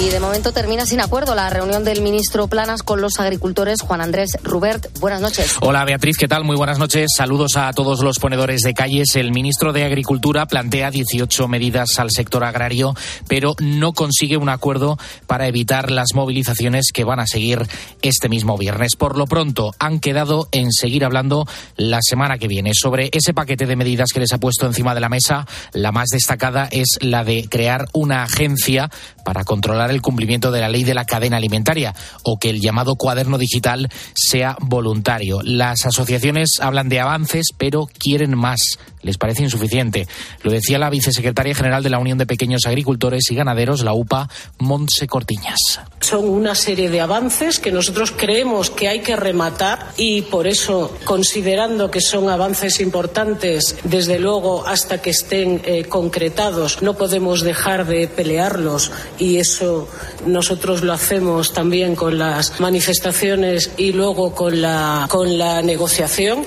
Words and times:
Y 0.00 0.10
de 0.10 0.20
momento 0.20 0.52
termina 0.52 0.86
sin 0.86 1.00
acuerdo 1.00 1.34
la 1.34 1.50
reunión 1.50 1.82
del 1.82 2.02
ministro 2.02 2.46
Planas 2.46 2.84
con 2.84 3.00
los 3.00 3.18
agricultores. 3.18 3.80
Juan 3.80 4.00
Andrés 4.00 4.30
Rubert, 4.44 4.86
buenas 5.00 5.20
noches. 5.20 5.56
Hola 5.60 5.84
Beatriz, 5.84 6.16
¿qué 6.16 6.28
tal? 6.28 6.44
Muy 6.44 6.54
buenas 6.54 6.78
noches. 6.78 7.08
Saludos 7.16 7.56
a 7.56 7.72
todos 7.72 8.04
los 8.04 8.20
ponedores 8.20 8.60
de 8.60 8.74
calles. 8.74 9.16
El 9.16 9.32
ministro 9.32 9.72
de 9.72 9.82
Agricultura 9.84 10.46
plantea 10.46 10.92
18 10.92 11.48
medidas 11.48 11.98
al 11.98 12.12
sector 12.12 12.44
agrario, 12.44 12.94
pero 13.26 13.56
no 13.58 13.92
consigue 13.92 14.36
un 14.36 14.48
acuerdo 14.48 14.98
para 15.26 15.48
evitar 15.48 15.90
las 15.90 16.14
movilizaciones 16.14 16.92
que 16.94 17.02
van 17.02 17.18
a 17.18 17.26
seguir 17.26 17.66
este 18.00 18.28
mismo 18.28 18.56
viernes. 18.56 18.94
Por 18.96 19.18
lo 19.18 19.26
pronto, 19.26 19.74
han 19.80 19.98
quedado 19.98 20.48
en 20.52 20.70
seguir 20.70 21.04
hablando 21.04 21.44
la 21.76 21.98
semana 22.02 22.38
que 22.38 22.46
viene 22.46 22.70
sobre 22.72 23.10
ese 23.12 23.34
paquete 23.34 23.66
de 23.66 23.74
medidas 23.74 24.10
que 24.14 24.20
les 24.20 24.32
ha 24.32 24.38
puesto 24.38 24.64
encima 24.64 24.94
de 24.94 25.00
la 25.00 25.08
mesa. 25.08 25.44
La 25.72 25.90
más 25.90 26.06
destacada 26.12 26.68
es 26.70 26.98
la 27.00 27.24
de 27.24 27.48
crear 27.48 27.88
una 27.92 28.22
agencia 28.22 28.90
para 29.24 29.42
controlar 29.42 29.87
el 29.90 30.02
cumplimiento 30.02 30.50
de 30.50 30.60
la 30.60 30.68
ley 30.68 30.84
de 30.84 30.94
la 30.94 31.04
cadena 31.04 31.36
alimentaria 31.36 31.94
o 32.22 32.38
que 32.38 32.50
el 32.50 32.60
llamado 32.60 32.96
cuaderno 32.96 33.38
digital 33.38 33.88
sea 34.14 34.56
voluntario. 34.60 35.40
Las 35.42 35.86
asociaciones 35.86 36.50
hablan 36.60 36.88
de 36.88 37.00
avances, 37.00 37.48
pero 37.56 37.88
quieren 37.98 38.36
más. 38.36 38.78
Les 39.02 39.18
parece 39.18 39.42
insuficiente. 39.42 40.06
Lo 40.42 40.50
decía 40.50 40.78
la 40.78 40.90
vicesecretaria 40.90 41.54
general 41.54 41.82
de 41.82 41.90
la 41.90 41.98
Unión 41.98 42.18
de 42.18 42.26
Pequeños 42.26 42.66
Agricultores 42.66 43.30
y 43.30 43.34
Ganaderos, 43.34 43.82
la 43.84 43.92
UPA, 43.92 44.28
Montse 44.58 45.06
Cortiñas. 45.06 45.80
Son 46.00 46.28
una 46.28 46.54
serie 46.54 46.90
de 46.90 47.00
avances 47.00 47.58
que 47.58 47.72
nosotros 47.72 48.12
creemos 48.16 48.70
que 48.70 48.88
hay 48.88 49.00
que 49.00 49.16
rematar 49.16 49.92
y 49.96 50.22
por 50.22 50.46
eso, 50.46 50.96
considerando 51.04 51.90
que 51.90 52.00
son 52.00 52.28
avances 52.28 52.80
importantes, 52.80 53.76
desde 53.84 54.18
luego 54.18 54.66
hasta 54.66 55.00
que 55.00 55.10
estén 55.10 55.62
eh, 55.64 55.84
concretados, 55.84 56.82
no 56.82 56.94
podemos 56.94 57.42
dejar 57.42 57.86
de 57.86 58.08
pelearlos 58.08 58.90
y 59.18 59.36
eso 59.36 59.88
nosotros 60.26 60.82
lo 60.82 60.92
hacemos 60.92 61.52
también 61.52 61.94
con 61.94 62.18
las 62.18 62.60
manifestaciones 62.60 63.70
y 63.76 63.92
luego 63.92 64.34
con 64.34 64.60
la, 64.60 65.06
con 65.08 65.38
la 65.38 65.62
negociación. 65.62 66.44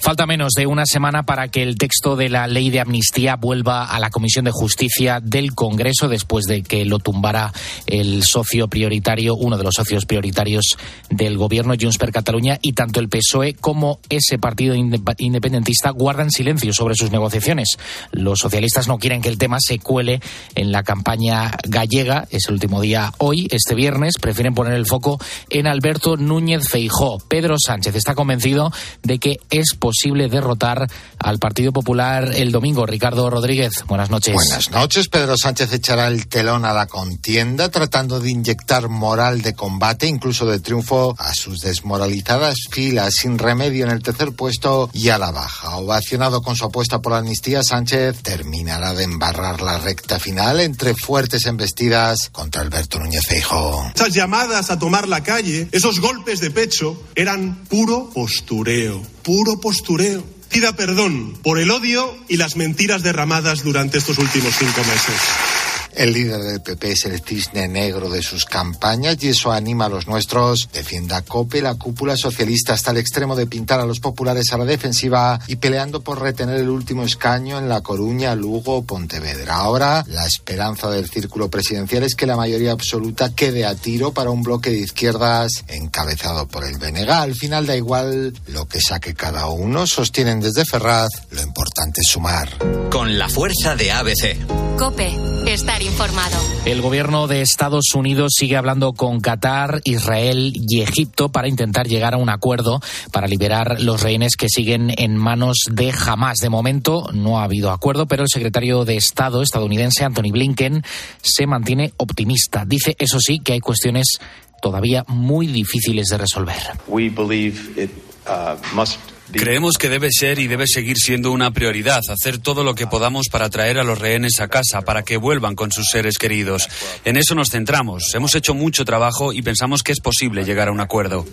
Falta 0.00 0.26
menos 0.26 0.52
de 0.52 0.66
una 0.66 0.86
semana 0.86 1.24
para 1.24 1.48
que 1.48 1.62
el 1.62 1.76
texto 1.76 2.14
de 2.14 2.28
la 2.28 2.46
ley 2.46 2.70
de 2.70 2.80
amnistía 2.80 3.34
vuelva 3.34 3.84
a 3.84 3.98
la 3.98 4.10
Comisión 4.10 4.44
de 4.44 4.52
Justicia 4.52 5.20
del 5.20 5.54
Congreso 5.54 6.08
después 6.08 6.44
de 6.44 6.62
que 6.62 6.84
lo 6.84 7.00
tumbara 7.00 7.52
el 7.86 8.22
socio 8.22 8.68
prioritario, 8.68 9.34
uno 9.34 9.58
de 9.58 9.64
los 9.64 9.74
socios 9.74 10.06
prioritarios 10.06 10.76
del 11.10 11.36
gobierno, 11.36 11.74
Junts 11.78 11.98
per 11.98 12.12
Cataluña, 12.12 12.58
y 12.62 12.72
tanto 12.72 13.00
el 13.00 13.08
PSOE 13.08 13.54
como 13.54 13.98
ese 14.08 14.38
partido 14.38 14.74
independentista 14.74 15.90
guardan 15.90 16.30
silencio 16.30 16.72
sobre 16.72 16.94
sus 16.94 17.10
negociaciones. 17.10 17.76
Los 18.12 18.38
socialistas 18.38 18.86
no 18.86 18.98
quieren 18.98 19.20
que 19.20 19.28
el 19.28 19.36
tema 19.36 19.58
se 19.60 19.80
cuele 19.80 20.20
en 20.54 20.70
la 20.70 20.84
campaña 20.84 21.50
gallega. 21.66 22.28
Es 22.30 22.46
el 22.46 22.54
último 22.54 22.80
día 22.80 23.12
hoy, 23.18 23.48
este 23.50 23.74
viernes. 23.74 24.14
Prefieren 24.20 24.54
poner 24.54 24.74
el 24.74 24.86
foco 24.86 25.18
en 25.50 25.66
Alberto 25.66 26.16
Núñez 26.16 26.68
Feijó. 26.68 27.18
Pedro 27.28 27.56
Sánchez 27.58 27.96
está 27.96 28.14
convencido 28.14 28.72
de 29.02 29.18
que 29.18 29.38
es 29.50 29.74
posible 29.74 29.87
posible 29.88 30.28
derrotar 30.28 30.86
al 31.18 31.38
Partido 31.38 31.72
Popular 31.72 32.34
el 32.34 32.52
domingo. 32.52 32.84
Ricardo 32.84 33.30
Rodríguez, 33.30 33.72
buenas 33.86 34.10
noches. 34.10 34.34
Buenas 34.34 34.70
noches. 34.70 35.08
Pedro 35.08 35.34
Sánchez 35.34 35.72
echará 35.72 36.08
el 36.08 36.28
telón 36.28 36.66
a 36.66 36.74
la 36.74 36.86
contienda 36.86 37.70
tratando 37.70 38.20
de 38.20 38.30
inyectar 38.30 38.90
moral 38.90 39.40
de 39.40 39.54
combate, 39.54 40.06
incluso 40.06 40.44
de 40.44 40.60
triunfo 40.60 41.16
a 41.18 41.32
sus 41.32 41.60
desmoralizadas 41.60 42.56
filas 42.70 43.14
sin 43.14 43.38
remedio 43.38 43.86
en 43.86 43.92
el 43.92 44.02
tercer 44.02 44.32
puesto 44.32 44.90
y 44.92 45.08
a 45.08 45.16
la 45.16 45.30
baja. 45.30 45.78
Ovacionado 45.78 46.42
con 46.42 46.54
su 46.54 46.66
apuesta 46.66 47.00
por 47.00 47.12
la 47.12 47.20
amnistía, 47.20 47.62
Sánchez 47.62 48.22
terminará 48.22 48.92
de 48.92 49.04
embarrar 49.04 49.62
la 49.62 49.78
recta 49.78 50.18
final 50.18 50.60
entre 50.60 50.94
fuertes 50.94 51.46
embestidas 51.46 52.28
contra 52.30 52.60
Alberto 52.60 52.98
Núñez 52.98 53.22
Feijóo. 53.26 53.90
Esas 53.94 54.12
llamadas 54.12 54.70
a 54.70 54.78
tomar 54.78 55.08
la 55.08 55.22
calle, 55.22 55.66
esos 55.72 55.98
golpes 56.00 56.40
de 56.40 56.50
pecho, 56.50 57.02
eran 57.14 57.64
puro 57.70 58.10
postureo 58.10 59.17
puro 59.28 59.60
postureo. 59.60 60.24
Pida 60.48 60.72
perdón 60.72 61.34
por 61.42 61.58
el 61.58 61.70
odio 61.70 62.16
y 62.28 62.38
las 62.38 62.56
mentiras 62.56 63.02
derramadas 63.02 63.62
durante 63.62 63.98
estos 63.98 64.16
últimos 64.16 64.54
cinco 64.56 64.80
meses. 64.84 65.57
El 65.98 66.12
líder 66.12 66.40
del 66.44 66.60
PP 66.60 66.92
es 66.92 67.06
el 67.06 67.20
cisne 67.20 67.66
negro 67.66 68.08
de 68.08 68.22
sus 68.22 68.44
campañas 68.44 69.16
y 69.20 69.30
eso 69.30 69.50
anima 69.50 69.86
a 69.86 69.88
los 69.88 70.06
nuestros. 70.06 70.68
Defienda 70.72 71.16
a 71.16 71.22
COPE, 71.22 71.60
la 71.60 71.74
cúpula 71.74 72.16
socialista 72.16 72.72
hasta 72.72 72.92
el 72.92 72.98
extremo 72.98 73.34
de 73.34 73.48
pintar 73.48 73.80
a 73.80 73.84
los 73.84 73.98
populares 73.98 74.52
a 74.52 74.58
la 74.58 74.64
defensiva 74.64 75.40
y 75.48 75.56
peleando 75.56 76.00
por 76.00 76.20
retener 76.22 76.60
el 76.60 76.68
último 76.68 77.02
escaño 77.02 77.58
en 77.58 77.68
La 77.68 77.80
Coruña, 77.80 78.36
Lugo 78.36 78.76
o 78.76 78.84
Pontevedra. 78.84 79.56
Ahora, 79.56 80.04
la 80.06 80.24
esperanza 80.24 80.88
del 80.88 81.10
círculo 81.10 81.50
presidencial 81.50 82.04
es 82.04 82.14
que 82.14 82.26
la 82.26 82.36
mayoría 82.36 82.70
absoluta 82.70 83.34
quede 83.34 83.66
a 83.66 83.74
tiro 83.74 84.12
para 84.12 84.30
un 84.30 84.44
bloque 84.44 84.70
de 84.70 84.78
izquierdas 84.78 85.64
encabezado 85.66 86.46
por 86.46 86.64
el 86.64 86.78
BNG. 86.78 87.10
Al 87.10 87.34
final 87.34 87.66
da 87.66 87.74
igual 87.74 88.34
lo 88.46 88.68
que 88.68 88.80
saque 88.80 89.14
cada 89.14 89.48
uno, 89.48 89.84
sostienen 89.88 90.38
desde 90.38 90.64
Ferraz, 90.64 91.10
lo 91.32 91.42
importante 91.42 92.02
es 92.02 92.12
sumar. 92.12 92.56
Con 92.88 93.18
la 93.18 93.28
fuerza 93.28 93.74
de 93.74 93.90
ABC. 93.90 94.78
COPE, 94.78 95.52
estar 95.52 95.82
informado. 95.88 96.36
El 96.64 96.82
gobierno 96.82 97.26
de 97.26 97.40
Estados 97.40 97.94
Unidos 97.94 98.32
sigue 98.36 98.56
hablando 98.56 98.92
con 98.92 99.20
Qatar, 99.20 99.80
Israel 99.84 100.52
y 100.54 100.82
Egipto 100.82 101.30
para 101.30 101.48
intentar 101.48 101.88
llegar 101.88 102.14
a 102.14 102.18
un 102.18 102.28
acuerdo 102.28 102.80
para 103.12 103.26
liberar 103.26 103.80
los 103.80 104.02
rehenes 104.02 104.36
que 104.36 104.48
siguen 104.48 104.92
en 104.96 105.16
manos 105.16 105.58
de 105.70 105.92
Hamas. 105.92 106.38
De 106.38 106.50
momento 106.50 107.08
no 107.12 107.38
ha 107.38 107.44
habido 107.44 107.70
acuerdo, 107.70 108.06
pero 108.06 108.22
el 108.22 108.28
secretario 108.28 108.84
de 108.84 108.96
Estado 108.96 109.42
estadounidense, 109.42 110.04
Anthony 110.04 110.30
Blinken, 110.32 110.82
se 111.22 111.46
mantiene 111.46 111.92
optimista. 111.96 112.64
Dice, 112.66 112.94
eso 112.98 113.18
sí, 113.20 113.40
que 113.40 113.54
hay 113.54 113.60
cuestiones 113.60 114.18
todavía 114.60 115.04
muy 115.08 115.46
difíciles 115.46 116.08
de 116.08 116.18
resolver. 116.18 116.62
We 116.86 117.08
believe 117.08 117.82
it, 117.82 117.90
uh, 118.26 118.56
must 118.74 118.98
Creemos 119.32 119.76
que 119.76 119.88
debe 119.88 120.08
ser 120.10 120.38
y 120.38 120.46
debe 120.46 120.66
seguir 120.66 120.96
siendo 120.96 121.32
una 121.32 121.50
prioridad 121.50 122.00
hacer 122.08 122.38
todo 122.38 122.64
lo 122.64 122.74
que 122.74 122.86
podamos 122.86 123.28
para 123.30 123.50
traer 123.50 123.78
a 123.78 123.84
los 123.84 123.98
rehenes 123.98 124.40
a 124.40 124.48
casa, 124.48 124.82
para 124.82 125.02
que 125.02 125.16
vuelvan 125.16 125.54
con 125.54 125.70
sus 125.70 125.88
seres 125.88 126.18
queridos. 126.18 126.68
En 127.04 127.16
eso 127.16 127.34
nos 127.34 127.50
centramos. 127.50 128.14
Hemos 128.14 128.34
hecho 128.34 128.54
mucho 128.54 128.84
trabajo 128.84 129.32
y 129.32 129.42
pensamos 129.42 129.82
que 129.82 129.92
es 129.92 130.00
posible 130.00 130.44
llegar 130.44 130.68
a 130.68 130.72
un 130.72 130.80
acuerdo. 130.80 131.26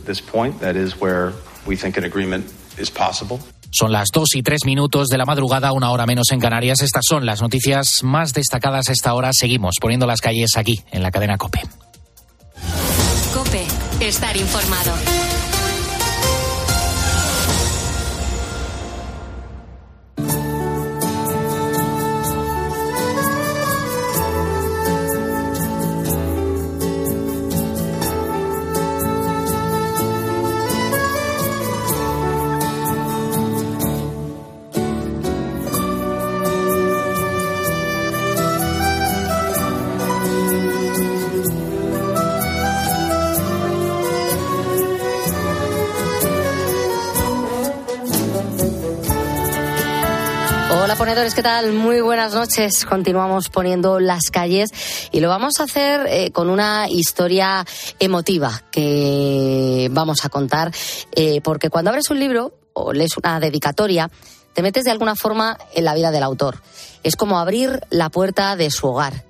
Son 3.72 3.92
las 3.92 4.10
dos 4.14 4.36
y 4.36 4.44
tres 4.44 4.66
minutos 4.66 5.08
de 5.08 5.18
la 5.18 5.26
madrugada, 5.26 5.74
una 5.74 5.92
hora 5.92 6.06
menos 6.06 6.32
en 6.32 6.40
Canarias. 6.40 6.82
Estas 6.82 7.04
son 7.08 7.26
las 7.26 7.42
noticias 7.42 8.04
más 8.04 8.34
destacadas 8.34 8.90
a 8.90 8.94
esta 8.94 9.14
hora. 9.14 9.32
Seguimos 9.34 9.76
poniendo 9.82 10.06
las 10.06 10.22
calles 10.22 10.52
aquí, 10.56 10.82
en 10.92 11.04
la 11.04 11.12
cadena 11.12 11.38
COPE. 11.38 11.62
COPE, 13.34 13.66
estar 14.00 14.38
informado. 14.38 14.94
¿Qué 51.34 51.42
tal? 51.42 51.74
Muy 51.74 52.02
buenas 52.02 52.36
noches. 52.36 52.86
Continuamos 52.86 53.50
poniendo 53.50 54.00
las 54.00 54.30
calles 54.32 54.70
y 55.12 55.22
lo 55.22 55.30
vamos 55.30 55.60
a 55.60 55.64
hacer 55.64 56.06
eh, 56.08 56.30
con 56.30 56.52
una 56.52 56.88
historia 56.88 57.66
emotiva 57.98 58.62
que 58.70 59.90
vamos 59.92 60.24
a 60.24 60.30
contar, 60.30 60.72
eh, 61.14 61.42
porque 61.42 61.72
cuando 61.72 61.90
abres 61.90 62.12
un 62.12 62.20
libro 62.20 62.54
o 62.74 62.94
lees 62.94 63.18
una 63.18 63.40
dedicatoria, 63.40 64.12
te 64.54 64.62
metes 64.62 64.84
de 64.84 64.92
alguna 64.92 65.16
forma 65.16 65.58
en 65.74 65.86
la 65.86 65.96
vida 65.96 66.12
del 66.12 66.22
autor. 66.22 66.62
Es 67.02 67.16
como 67.16 67.40
abrir 67.40 67.82
la 67.90 68.10
puerta 68.10 68.56
de 68.56 68.70
su 68.70 68.86
hogar. 68.88 69.26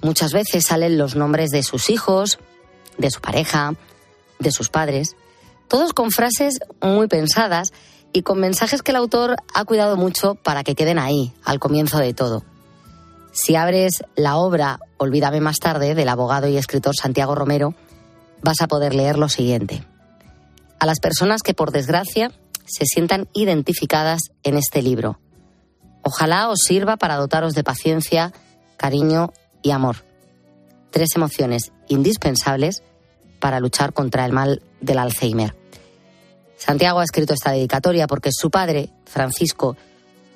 Muchas 0.00 0.32
veces 0.32 0.64
salen 0.68 0.96
los 0.96 1.16
nombres 1.16 1.50
de 1.50 1.64
sus 1.64 1.90
hijos, 1.90 2.38
de 2.98 3.10
su 3.10 3.20
pareja, 3.20 3.74
de 4.38 4.52
sus 4.52 4.68
padres, 4.68 5.16
todos 5.66 5.92
con 5.92 6.12
frases 6.12 6.60
muy 6.80 7.08
pensadas 7.08 7.72
y 8.12 8.22
con 8.22 8.40
mensajes 8.40 8.82
que 8.82 8.92
el 8.92 8.96
autor 8.96 9.36
ha 9.54 9.64
cuidado 9.64 9.96
mucho 9.96 10.34
para 10.34 10.64
que 10.64 10.74
queden 10.74 10.98
ahí, 10.98 11.32
al 11.44 11.58
comienzo 11.58 11.98
de 11.98 12.14
todo. 12.14 12.42
Si 13.32 13.56
abres 13.56 14.04
la 14.14 14.36
obra 14.36 14.78
Olvídame 14.98 15.40
más 15.40 15.58
tarde 15.58 15.94
del 15.96 16.08
abogado 16.08 16.46
y 16.46 16.56
escritor 16.56 16.94
Santiago 16.94 17.34
Romero, 17.34 17.74
vas 18.42 18.60
a 18.60 18.68
poder 18.68 18.94
leer 18.94 19.18
lo 19.18 19.28
siguiente. 19.28 19.84
A 20.78 20.86
las 20.86 21.00
personas 21.00 21.42
que 21.42 21.54
por 21.54 21.72
desgracia 21.72 22.30
se 22.66 22.84
sientan 22.84 23.28
identificadas 23.32 24.30
en 24.42 24.56
este 24.56 24.82
libro. 24.82 25.18
Ojalá 26.02 26.48
os 26.50 26.60
sirva 26.64 26.96
para 26.96 27.16
dotaros 27.16 27.54
de 27.54 27.64
paciencia, 27.64 28.32
cariño 28.76 29.32
y 29.62 29.70
amor. 29.70 30.04
Tres 30.90 31.10
emociones 31.16 31.72
indispensables 31.88 32.82
para 33.40 33.58
luchar 33.60 33.92
contra 33.92 34.24
el 34.24 34.32
mal 34.32 34.62
del 34.80 34.98
Alzheimer. 34.98 35.61
Santiago 36.64 37.00
ha 37.00 37.04
escrito 37.04 37.34
esta 37.34 37.50
dedicatoria 37.50 38.06
porque 38.06 38.30
su 38.32 38.48
padre, 38.48 38.90
Francisco, 39.04 39.76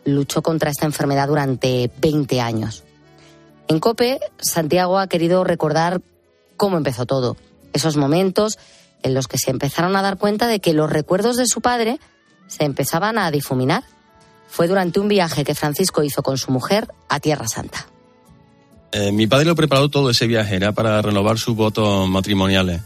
luchó 0.04 0.42
contra 0.42 0.70
esta 0.70 0.84
enfermedad 0.84 1.28
durante 1.28 1.88
20 2.00 2.40
años. 2.40 2.82
En 3.68 3.78
COPE, 3.78 4.18
Santiago 4.36 4.98
ha 4.98 5.06
querido 5.06 5.44
recordar 5.44 6.02
cómo 6.56 6.78
empezó 6.78 7.06
todo, 7.06 7.36
esos 7.72 7.96
momentos 7.96 8.58
en 9.04 9.14
los 9.14 9.28
que 9.28 9.38
se 9.38 9.52
empezaron 9.52 9.94
a 9.94 10.02
dar 10.02 10.18
cuenta 10.18 10.48
de 10.48 10.58
que 10.58 10.72
los 10.72 10.90
recuerdos 10.90 11.36
de 11.36 11.46
su 11.46 11.60
padre 11.60 12.00
se 12.48 12.64
empezaban 12.64 13.18
a 13.18 13.30
difuminar. 13.30 13.84
Fue 14.48 14.66
durante 14.66 14.98
un 14.98 15.06
viaje 15.06 15.44
que 15.44 15.54
Francisco 15.54 16.02
hizo 16.02 16.24
con 16.24 16.38
su 16.38 16.50
mujer 16.50 16.88
a 17.08 17.20
Tierra 17.20 17.46
Santa. 17.46 17.86
Eh, 18.90 19.12
mi 19.12 19.28
padre 19.28 19.44
lo 19.44 19.54
preparó 19.54 19.88
todo 19.90 20.10
ese 20.10 20.26
viaje, 20.26 20.56
era 20.56 20.72
para 20.72 21.00
renovar 21.02 21.38
sus 21.38 21.54
votos 21.54 22.08
matrimoniales. 22.08 22.82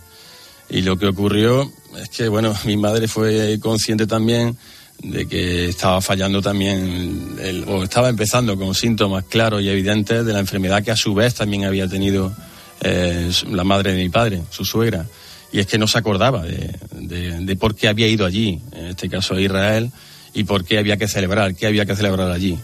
Y 0.71 0.83
lo 0.83 0.97
que 0.97 1.07
ocurrió 1.07 1.71
es 2.01 2.09
que, 2.09 2.29
bueno, 2.29 2.55
mi 2.65 2.77
madre 2.77 3.09
fue 3.09 3.59
consciente 3.61 4.07
también 4.07 4.57
de 5.03 5.27
que 5.27 5.69
estaba 5.69 6.01
fallando 6.01 6.43
también, 6.43 7.37
o 7.67 7.83
estaba 7.85 8.11
empezando 8.11 8.57
con 8.59 8.75
síntomas 8.75 9.25
claros 9.25 9.63
y 9.63 9.69
evidentes 9.69 10.27
de 10.27 10.33
la 10.33 10.41
enfermedad 10.41 10.83
que 10.83 10.91
a 10.91 10.97
su 10.97 11.15
vez 11.15 11.35
también 11.35 11.65
había 11.65 11.89
tenido 11.89 12.35
eh, 12.83 13.31
la 13.51 13.65
madre 13.65 13.95
de 13.95 14.03
mi 14.03 14.11
padre, 14.11 14.43
su 14.51 14.65
suegra. 14.65 15.07
Y 15.53 15.59
es 15.59 15.67
que 15.67 15.79
no 15.79 15.87
se 15.87 15.99
acordaba 15.99 16.45
de, 16.45 17.57
por 17.59 17.75
qué 17.75 17.89
había 17.89 18.07
ido 18.07 18.27
allí, 18.27 18.61
en 18.73 18.87
este 18.89 19.09
caso 19.09 19.35
a 19.35 19.41
Israel, 19.41 19.91
y 20.33 20.45
por 20.45 20.65
qué 20.65 20.79
había 20.79 20.97
que 20.97 21.09
celebrar, 21.09 21.57
qué 21.57 21.67
había 21.67 21.87
que 21.87 21.97
celebrar 21.97 22.31
allí. 22.31 22.59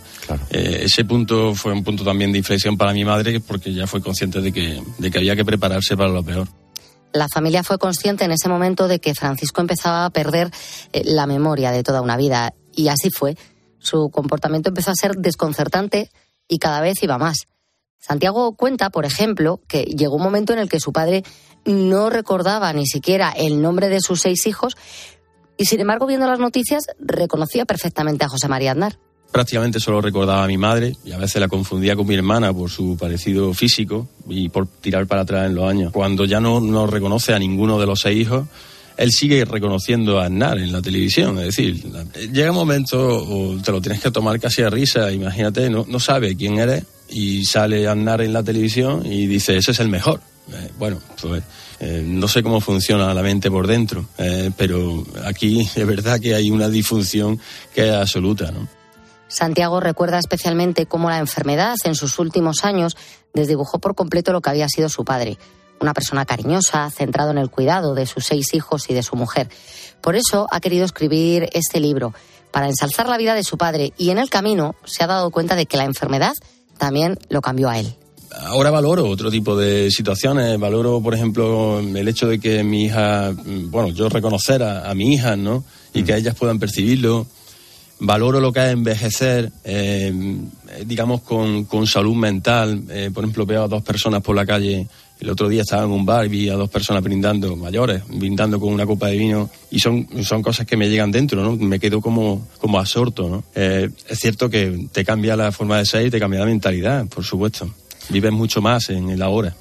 Eh, 0.51 0.83
ese 0.85 1.05
punto 1.05 1.55
fue 1.55 1.73
un 1.73 1.83
punto 1.83 2.05
también 2.05 2.33
de 2.33 2.39
inflexión 2.39 2.77
para 2.77 2.93
mi 2.93 3.05
madre, 3.05 3.41
porque 3.41 3.73
ya 3.73 3.87
fue 3.87 4.03
consciente 4.03 4.41
de 4.41 4.53
que, 4.53 4.81
de 4.99 5.11
que 5.11 5.19
había 5.19 5.35
que 5.35 5.45
prepararse 5.45 5.97
para 5.97 6.11
lo 6.11 6.23
peor. 6.23 6.47
La 7.13 7.29
familia 7.29 7.63
fue 7.63 7.79
consciente 7.79 8.25
en 8.25 8.33
ese 8.33 8.49
momento 8.49 8.89
de 8.89 9.01
que 9.01 9.15
Francisco 9.15 9.61
empezaba 9.61 10.05
a 10.05 10.11
perder 10.11 10.51
eh, 10.93 11.03
la 11.05 11.27
memoria 11.27 11.71
de 11.71 11.83
toda 11.83 12.03
una 12.03 12.17
vida. 12.17 12.55
Y 12.73 12.89
así 12.89 13.11
fue. 13.11 13.37
Su 13.79 14.11
comportamiento 14.11 14.69
empezó 14.69 14.91
a 14.91 14.95
ser 14.95 15.17
desconcertante 15.17 16.11
y 16.49 16.59
cada 16.59 16.81
vez 16.81 17.03
iba 17.03 17.19
más. 17.19 17.47
Santiago 17.99 18.55
cuenta, 18.55 18.91
por 18.91 19.05
ejemplo, 19.05 19.61
que 19.69 19.83
llegó 19.83 20.17
un 20.17 20.23
momento 20.23 20.53
en 20.53 20.59
el 20.59 20.69
que 20.69 20.81
su 20.81 20.93
padre 20.93 21.25
no 21.65 22.11
recordaba 22.11 22.73
ni 22.73 22.87
siquiera 22.87 23.31
el 23.31 23.61
nombre 23.63 23.89
de 23.89 24.01
sus 24.01 24.21
seis 24.21 24.47
hijos 24.47 24.77
y, 25.57 25.65
sin 25.65 25.81
embargo, 25.81 26.07
viendo 26.07 26.27
las 26.27 26.39
noticias, 26.39 26.85
reconocía 26.99 27.65
perfectamente 27.65 28.25
a 28.25 28.29
José 28.29 28.49
María 28.49 28.73
Aznar 28.73 28.99
prácticamente 29.37 29.81
solo 29.81 30.01
recordaba 30.01 30.45
a 30.45 30.47
mi 30.47 30.57
madre 30.57 30.97
y 31.05 31.13
a 31.13 31.19
veces 31.19 31.43
la 31.43 31.47
confundía 31.47 31.95
con 31.95 32.07
mi 32.07 32.15
hermana 32.15 32.55
por 32.55 32.71
su 32.71 32.97
parecido 32.97 33.53
físico 33.53 34.09
y 34.27 34.49
por 34.49 34.67
tirar 34.67 35.07
para 35.07 35.21
atrás 35.21 35.45
en 35.45 35.55
los 35.55 35.69
años. 35.69 35.93
Cuando 35.93 36.25
ya 36.25 36.41
no, 36.41 36.59
no 36.59 36.87
reconoce 36.87 37.35
a 37.35 37.39
ninguno 37.39 37.79
de 37.79 37.85
los 37.85 38.01
seis 38.01 38.23
hijos, 38.23 38.49
él 38.97 39.11
sigue 39.13 39.45
reconociendo 39.45 40.19
a 40.19 40.25
Aznar 40.25 40.57
en 40.57 40.73
la 40.73 40.81
televisión. 40.81 41.39
Es 41.39 41.55
decir, 41.55 41.85
llega 42.33 42.51
un 42.51 42.57
momento, 42.57 42.99
o 42.99 43.61
te 43.61 43.73
lo 43.73 43.83
tienes 43.83 44.01
que 44.01 44.11
tomar 44.11 44.41
casi 44.41 44.63
a 44.63 44.71
risa, 44.71 45.13
imagínate, 45.13 45.69
no, 45.69 45.85
no 45.87 46.01
sabe 46.01 46.35
quién 46.35 46.59
eres 46.59 46.85
y 47.11 47.45
sale 47.45 47.87
Aznar 47.87 48.23
en 48.23 48.33
la 48.33 48.43
televisión 48.43 49.05
y 49.05 49.27
dice, 49.27 49.59
ese 49.59 49.73
es 49.73 49.81
el 49.81 49.91
mejor. 49.91 50.23
Eh, 50.51 50.71
bueno, 50.79 50.99
pues 51.21 51.43
eh, 51.81 52.03
no 52.07 52.27
sé 52.27 52.43
cómo 52.43 52.63
funciona 52.63 53.13
la 53.13 53.23
mente 53.23 53.51
por 53.51 53.67
dentro, 53.67 54.09
eh, 54.17 54.51
pero 54.57 55.05
aquí 55.27 55.61
es 55.77 55.87
verdad 55.87 56.19
que 56.21 56.35
hay 56.35 56.51
una 56.51 56.71
disfunción 56.71 57.39
que 57.75 57.87
es 57.87 57.93
absoluta, 57.93 58.51
¿no? 58.51 58.67
Santiago 59.29 59.81
recuerda 59.81 60.19
especialmente 60.19 60.87
cómo 60.87 61.11
la 61.11 61.19
enfermedad 61.19 61.77
en 61.85 61.95
sus 61.95 62.19
últimos 62.19 62.65
años 62.65 62.97
desdibujó 63.35 63.79
por 63.79 63.95
completo 63.95 64.33
lo 64.33 64.41
que 64.41 64.51
había 64.51 64.69
sido 64.69 64.89
su 64.89 65.05
padre, 65.05 65.39
una 65.81 65.95
persona 65.95 66.25
cariñosa, 66.25 66.91
centrado 66.91 67.31
en 67.31 67.39
el 67.39 67.51
cuidado 67.51 67.95
de 67.95 68.07
sus 68.07 68.25
seis 68.25 68.55
hijos 68.55 68.89
y 68.89 68.95
de 68.95 69.03
su 69.03 69.17
mujer. 69.17 69.49
Por 70.01 70.17
eso 70.17 70.47
ha 70.51 70.61
querido 70.61 70.85
escribir 70.85 71.49
este 71.53 71.81
libro, 71.81 72.15
para 72.51 72.69
ensalzar 72.69 73.09
la 73.09 73.19
vida 73.19 73.35
de 73.35 73.45
su 73.45 73.59
padre, 73.59 73.93
y 73.99 74.11
en 74.11 74.19
el 74.19 74.31
camino 74.31 74.75
se 74.85 75.05
ha 75.05 75.07
dado 75.07 75.31
cuenta 75.31 75.57
de 75.57 75.67
que 75.67 75.77
la 75.77 75.85
enfermedad 75.85 76.33
también 76.79 77.19
lo 77.29 77.43
cambió 77.43 77.69
a 77.69 77.79
él. 77.79 77.95
Ahora 78.45 78.71
valoro 78.71 79.09
otro 79.09 79.31
tipo 79.31 79.57
de 79.57 79.91
situaciones, 79.91 80.59
valoro, 80.59 81.01
por 81.01 81.15
ejemplo, 81.15 81.81
el 81.81 82.09
hecho 82.09 82.29
de 82.29 82.39
que 82.39 82.63
mi 82.63 82.85
hija, 82.85 83.33
bueno, 83.45 83.89
yo 83.91 84.09
reconocer 84.09 84.63
a, 84.63 84.93
mi 84.95 85.15
hija, 85.15 85.37
¿no? 85.37 85.65
Y 85.95 86.03
que 86.03 86.13
mm. 86.13 86.17
ellas 86.17 86.35
puedan 86.35 86.59
percibirlo, 86.59 87.27
valoro 88.01 88.41
lo 88.41 88.53
que 88.53 88.61
es 88.61 88.73
envejecer, 88.73 89.51
eh, 89.65 90.13
digamos, 90.85 91.23
con, 91.23 91.65
con, 91.65 91.87
salud 91.87 92.15
mental. 92.15 92.83
Eh, 92.91 93.11
por 93.13 93.25
ejemplo, 93.25 93.47
veo 93.47 93.65
a 93.65 93.69
dos 93.69 93.83
personas 93.83 94.23
por 94.23 94.37
la 94.37 94.47
calle. 94.47 94.87
El 95.19 95.31
otro 95.31 95.49
día 95.49 95.63
estaba 95.63 95.85
en 95.85 95.91
un 95.91 96.05
bar 96.05 96.27
y 96.27 96.29
vi 96.29 96.49
a 96.51 96.55
dos 96.55 96.69
personas 96.69 97.03
brindando, 97.03 97.57
mayores, 97.57 98.03
brindando 98.07 98.61
con 98.61 98.73
una 98.73 98.85
copa 98.85 99.09
de 99.09 99.17
vino. 99.17 99.51
Y 99.71 99.79
son, 99.79 100.07
son 100.23 100.43
cosas 100.43 100.67
que 100.67 100.77
me 100.77 100.91
llegan 100.91 101.11
dentro, 101.11 101.43
¿no? 101.43 101.57
Me 101.57 101.81
quedo 101.81 102.01
como, 102.01 102.47
como 102.59 102.83
¿no? 102.83 103.45
Eh, 103.55 103.89
es 104.09 104.19
cierto 104.19 104.51
que 104.51 104.89
te 104.93 105.05
cambia 105.05 105.35
la 105.37 105.53
forma 105.53 105.79
de 105.79 105.87
ser 105.87 106.07
y 106.07 106.11
te 106.11 106.21
cambia 106.21 106.41
la 106.41 106.47
mentalidad, 106.47 107.07
por 107.07 107.25
supuesto. 107.25 107.71
Vives 108.11 108.33
mucho 108.33 108.61
más 108.61 108.91
en 108.91 109.09
el 109.09 109.23
ahora. 109.23 109.55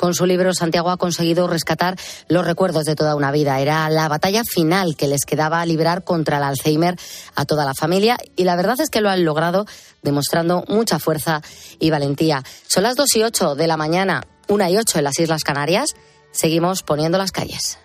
Con 0.00 0.14
su 0.14 0.24
libro, 0.24 0.54
Santiago 0.54 0.88
ha 0.88 0.96
conseguido 0.96 1.46
rescatar 1.46 1.94
los 2.26 2.46
recuerdos 2.46 2.86
de 2.86 2.96
toda 2.96 3.14
una 3.16 3.30
vida. 3.30 3.60
Era 3.60 3.90
la 3.90 4.08
batalla 4.08 4.44
final 4.44 4.96
que 4.96 5.06
les 5.06 5.26
quedaba 5.26 5.62
librar 5.66 6.04
contra 6.04 6.38
el 6.38 6.42
Alzheimer 6.42 6.96
a 7.34 7.44
toda 7.44 7.66
la 7.66 7.74
familia 7.74 8.16
y 8.34 8.44
la 8.44 8.56
verdad 8.56 8.80
es 8.80 8.88
que 8.88 9.02
lo 9.02 9.10
han 9.10 9.26
logrado 9.26 9.66
demostrando 10.00 10.64
mucha 10.68 10.98
fuerza 10.98 11.42
y 11.78 11.90
valentía. 11.90 12.42
Son 12.66 12.82
las 12.82 12.96
2 12.96 13.16
y 13.16 13.24
8 13.24 13.56
de 13.56 13.66
la 13.66 13.76
mañana, 13.76 14.22
1 14.48 14.70
y 14.70 14.78
8 14.78 15.00
en 15.00 15.04
las 15.04 15.18
Islas 15.18 15.44
Canarias. 15.44 15.90
Seguimos 16.32 16.82
poniendo 16.82 17.18
las 17.18 17.30
calles. 17.30 17.76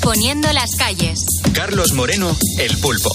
Poniendo 0.00 0.50
las 0.54 0.70
calles. 0.76 1.26
Carlos 1.52 1.92
Moreno, 1.92 2.34
El 2.58 2.78
Pulpo. 2.78 3.10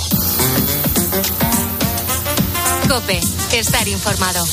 Cope, 2.88 3.20
estar 3.54 3.88
informado. 3.88 4.46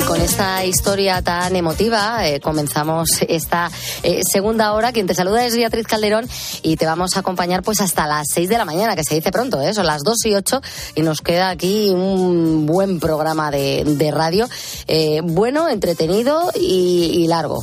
Y 0.00 0.02
con 0.04 0.20
esta 0.20 0.64
historia 0.64 1.20
tan 1.20 1.54
emotiva 1.56 2.26
eh, 2.26 2.40
comenzamos 2.40 3.08
esta 3.28 3.70
eh, 4.02 4.22
segunda 4.24 4.72
hora. 4.72 4.92
Quien 4.92 5.06
te 5.06 5.14
saluda 5.14 5.44
es 5.44 5.54
Beatriz 5.54 5.86
Calderón 5.86 6.26
y 6.62 6.76
te 6.76 6.86
vamos 6.86 7.16
a 7.16 7.20
acompañar 7.20 7.62
pues 7.62 7.82
hasta 7.82 8.06
las 8.06 8.28
6 8.32 8.48
de 8.48 8.56
la 8.56 8.64
mañana, 8.64 8.96
que 8.96 9.04
se 9.04 9.14
dice 9.14 9.30
pronto, 9.30 9.60
¿eh? 9.60 9.74
son 9.74 9.86
las 9.86 10.02
2 10.02 10.26
y 10.26 10.34
8 10.34 10.62
y 10.94 11.02
nos 11.02 11.20
queda 11.20 11.50
aquí 11.50 11.90
un 11.90 12.64
buen 12.64 12.98
programa 12.98 13.50
de, 13.50 13.84
de 13.84 14.10
radio. 14.10 14.48
Eh, 14.86 15.20
bueno, 15.22 15.68
entretenido 15.68 16.50
y, 16.54 17.10
y 17.14 17.26
largo. 17.26 17.58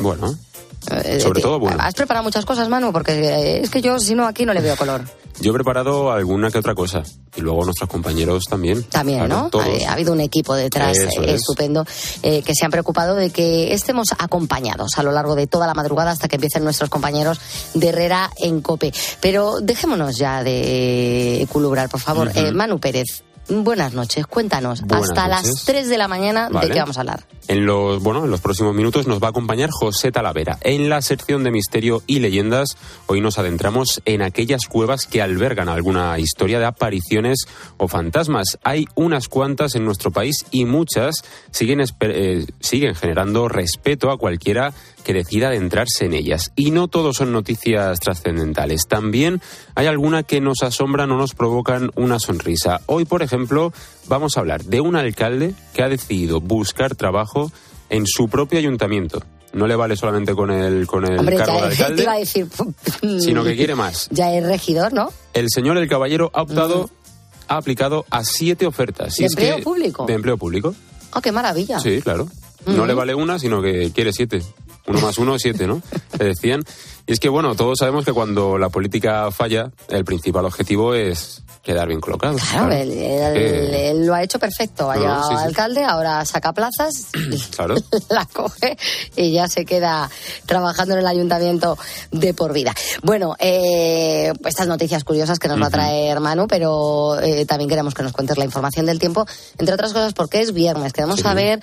Bueno. 0.00 0.36
Sobre 1.20 1.40
todo 1.40 1.58
bueno. 1.58 1.78
¿Has 1.80 1.94
preparado 1.94 2.24
muchas 2.24 2.44
cosas, 2.44 2.68
Manu? 2.68 2.92
Porque 2.92 3.60
es 3.62 3.70
que 3.70 3.80
yo, 3.80 3.98
si 3.98 4.14
no, 4.14 4.26
aquí 4.26 4.44
no 4.44 4.54
le 4.54 4.60
veo 4.60 4.76
color. 4.76 5.02
Yo 5.40 5.50
he 5.50 5.54
preparado 5.54 6.12
alguna 6.12 6.50
que 6.50 6.58
otra 6.58 6.74
cosa. 6.74 7.02
Y 7.36 7.42
luego 7.42 7.64
nuestros 7.64 7.90
compañeros 7.90 8.44
también. 8.48 8.82
También, 8.84 9.28
¿no? 9.28 9.50
Ha, 9.86 9.92
habido 9.92 10.12
un 10.12 10.20
equipo 10.20 10.54
detrás 10.54 10.96
eh, 10.98 11.34
estupendo 11.34 11.84
eh, 12.22 12.42
que 12.42 12.54
se 12.54 12.64
han 12.64 12.70
preocupado 12.70 13.14
de 13.14 13.30
que 13.30 13.74
estemos 13.74 14.08
acompañados 14.18 14.92
a 14.96 15.02
lo 15.02 15.12
largo 15.12 15.34
de 15.34 15.46
toda 15.46 15.66
la 15.66 15.74
madrugada 15.74 16.10
hasta 16.12 16.28
que 16.28 16.36
empiecen 16.36 16.64
nuestros 16.64 16.88
compañeros 16.88 17.38
de 17.74 17.88
Herrera 17.88 18.30
en 18.38 18.62
Cope. 18.62 18.92
Pero 19.20 19.60
dejémonos 19.60 20.16
ya 20.16 20.42
de 20.42 21.46
culubrar, 21.52 21.90
por 21.90 22.00
favor. 22.00 22.30
Eh, 22.34 22.52
Manu 22.52 22.78
Pérez, 22.78 23.22
buenas 23.48 23.94
noches. 23.94 24.26
Cuéntanos, 24.26 24.82
hasta 24.90 25.28
las 25.28 25.64
3 25.64 25.88
de 25.88 25.98
la 25.98 26.08
mañana, 26.08 26.48
¿de 26.48 26.70
qué 26.70 26.78
vamos 26.78 26.96
a 26.96 27.00
hablar? 27.00 27.24
En 27.48 27.64
los, 27.64 28.02
bueno, 28.02 28.24
en 28.24 28.30
los 28.30 28.40
próximos 28.40 28.74
minutos 28.74 29.06
nos 29.06 29.22
va 29.22 29.28
a 29.28 29.30
acompañar 29.30 29.70
José 29.70 30.10
Talavera. 30.10 30.58
En 30.62 30.88
la 30.88 31.00
sección 31.00 31.44
de 31.44 31.52
misterio 31.52 32.02
y 32.06 32.18
leyendas, 32.18 32.76
hoy 33.06 33.20
nos 33.20 33.38
adentramos 33.38 34.02
en 34.04 34.22
aquellas 34.22 34.66
cuevas 34.66 35.06
que 35.06 35.22
albergan 35.22 35.68
alguna 35.68 36.18
historia 36.18 36.58
de 36.58 36.66
apariciones 36.66 37.46
o 37.76 37.86
fantasmas. 37.86 38.58
Hay 38.64 38.86
unas 38.94 39.28
cuantas 39.28 39.76
en 39.76 39.84
nuestro 39.84 40.10
país 40.10 40.44
y 40.50 40.64
muchas 40.64 41.22
siguen, 41.52 41.84
eh, 42.00 42.46
siguen 42.60 42.94
generando 42.94 43.48
respeto 43.48 44.10
a 44.10 44.18
cualquiera 44.18 44.72
que 45.06 45.12
decida 45.12 45.48
adentrarse 45.48 46.04
en 46.04 46.14
ellas. 46.14 46.50
Y 46.56 46.72
no 46.72 46.88
todos 46.88 47.18
son 47.18 47.30
noticias 47.30 48.00
trascendentales. 48.00 48.88
También 48.88 49.40
hay 49.76 49.86
alguna 49.86 50.24
que 50.24 50.40
nos 50.40 50.64
asombran 50.64 51.12
o 51.12 51.16
nos 51.16 51.32
provocan 51.32 51.92
una 51.94 52.18
sonrisa. 52.18 52.80
Hoy, 52.86 53.04
por 53.04 53.22
ejemplo, 53.22 53.72
vamos 54.08 54.36
a 54.36 54.40
hablar 54.40 54.64
de 54.64 54.80
un 54.80 54.96
alcalde 54.96 55.54
que 55.74 55.84
ha 55.84 55.88
decidido 55.88 56.40
buscar 56.40 56.96
trabajo 56.96 57.52
en 57.88 58.04
su 58.04 58.28
propio 58.28 58.58
ayuntamiento. 58.58 59.22
No 59.52 59.68
le 59.68 59.76
vale 59.76 59.94
solamente 59.94 60.34
con 60.34 60.50
el, 60.50 60.88
con 60.88 61.04
el 61.04 61.24
cargo 61.36 61.60
de 61.60 61.68
alcalde, 61.68 62.02
iba 62.02 62.12
a 62.14 62.18
decir, 62.18 62.48
sino 63.20 63.44
que 63.44 63.54
quiere 63.54 63.76
más. 63.76 64.08
Ya 64.10 64.34
es 64.34 64.44
regidor, 64.44 64.92
¿no? 64.92 65.12
El 65.34 65.46
señor 65.50 65.76
El 65.78 65.88
Caballero 65.88 66.32
ha 66.34 66.42
optado, 66.42 66.90
ha 67.46 67.56
aplicado 67.58 68.06
a 68.10 68.24
siete 68.24 68.66
ofertas. 68.66 69.14
¿De 69.14 69.26
empleo 69.26 69.62
público? 69.62 70.04
De 70.04 70.14
empleo 70.14 70.36
público. 70.36 70.74
¡Ah, 71.12 71.20
qué 71.22 71.30
maravilla! 71.30 71.78
Sí, 71.78 72.02
claro. 72.02 72.26
No 72.66 72.86
le 72.86 72.94
vale 72.94 73.14
una, 73.14 73.38
sino 73.38 73.62
que 73.62 73.92
quiere 73.92 74.12
siete. 74.12 74.42
Uno 74.86 75.00
más 75.00 75.18
uno, 75.18 75.38
siete, 75.38 75.66
¿no? 75.66 75.82
Le 76.18 76.26
decían. 76.26 76.62
Y 77.06 77.12
es 77.12 77.20
que, 77.20 77.28
bueno, 77.28 77.54
todos 77.54 77.78
sabemos 77.78 78.04
que 78.04 78.12
cuando 78.12 78.58
la 78.58 78.68
política 78.68 79.30
falla, 79.30 79.70
el 79.88 80.04
principal 80.04 80.44
objetivo 80.44 80.94
es 80.94 81.42
quedar 81.66 81.88
bien 81.88 82.00
colocado. 82.00 82.36
Claro, 82.36 82.72
Él, 82.72 84.06
lo 84.06 84.14
ha 84.14 84.22
hecho 84.22 84.38
perfecto. 84.38 84.86
Vaya 84.86 85.20
alcalde, 85.40 85.82
ahora 85.82 86.24
saca 86.24 86.52
plazas, 86.52 87.08
claro. 87.56 87.74
la 88.08 88.24
coge 88.26 88.78
y 89.16 89.32
ya 89.32 89.48
se 89.48 89.64
queda 89.64 90.08
trabajando 90.46 90.94
en 90.94 91.00
el 91.00 91.06
ayuntamiento 91.08 91.76
de 92.12 92.34
por 92.34 92.52
vida. 92.52 92.72
Bueno, 93.02 93.34
eh, 93.40 94.32
estas 94.44 94.68
noticias 94.68 95.02
curiosas 95.02 95.40
que 95.40 95.48
nos 95.48 95.60
va 95.60 95.66
a 95.66 95.70
traer 95.70 96.20
Manu, 96.20 96.46
pero 96.46 97.20
eh, 97.20 97.44
también 97.46 97.68
queremos 97.68 97.94
que 97.94 98.04
nos 98.04 98.12
cuentes 98.12 98.38
la 98.38 98.44
información 98.44 98.86
del 98.86 99.00
tiempo, 99.00 99.26
entre 99.58 99.74
otras 99.74 99.92
cosas 99.92 100.12
porque 100.12 100.40
es 100.40 100.52
viernes. 100.52 100.92
Queremos 100.92 101.18
saber 101.20 101.60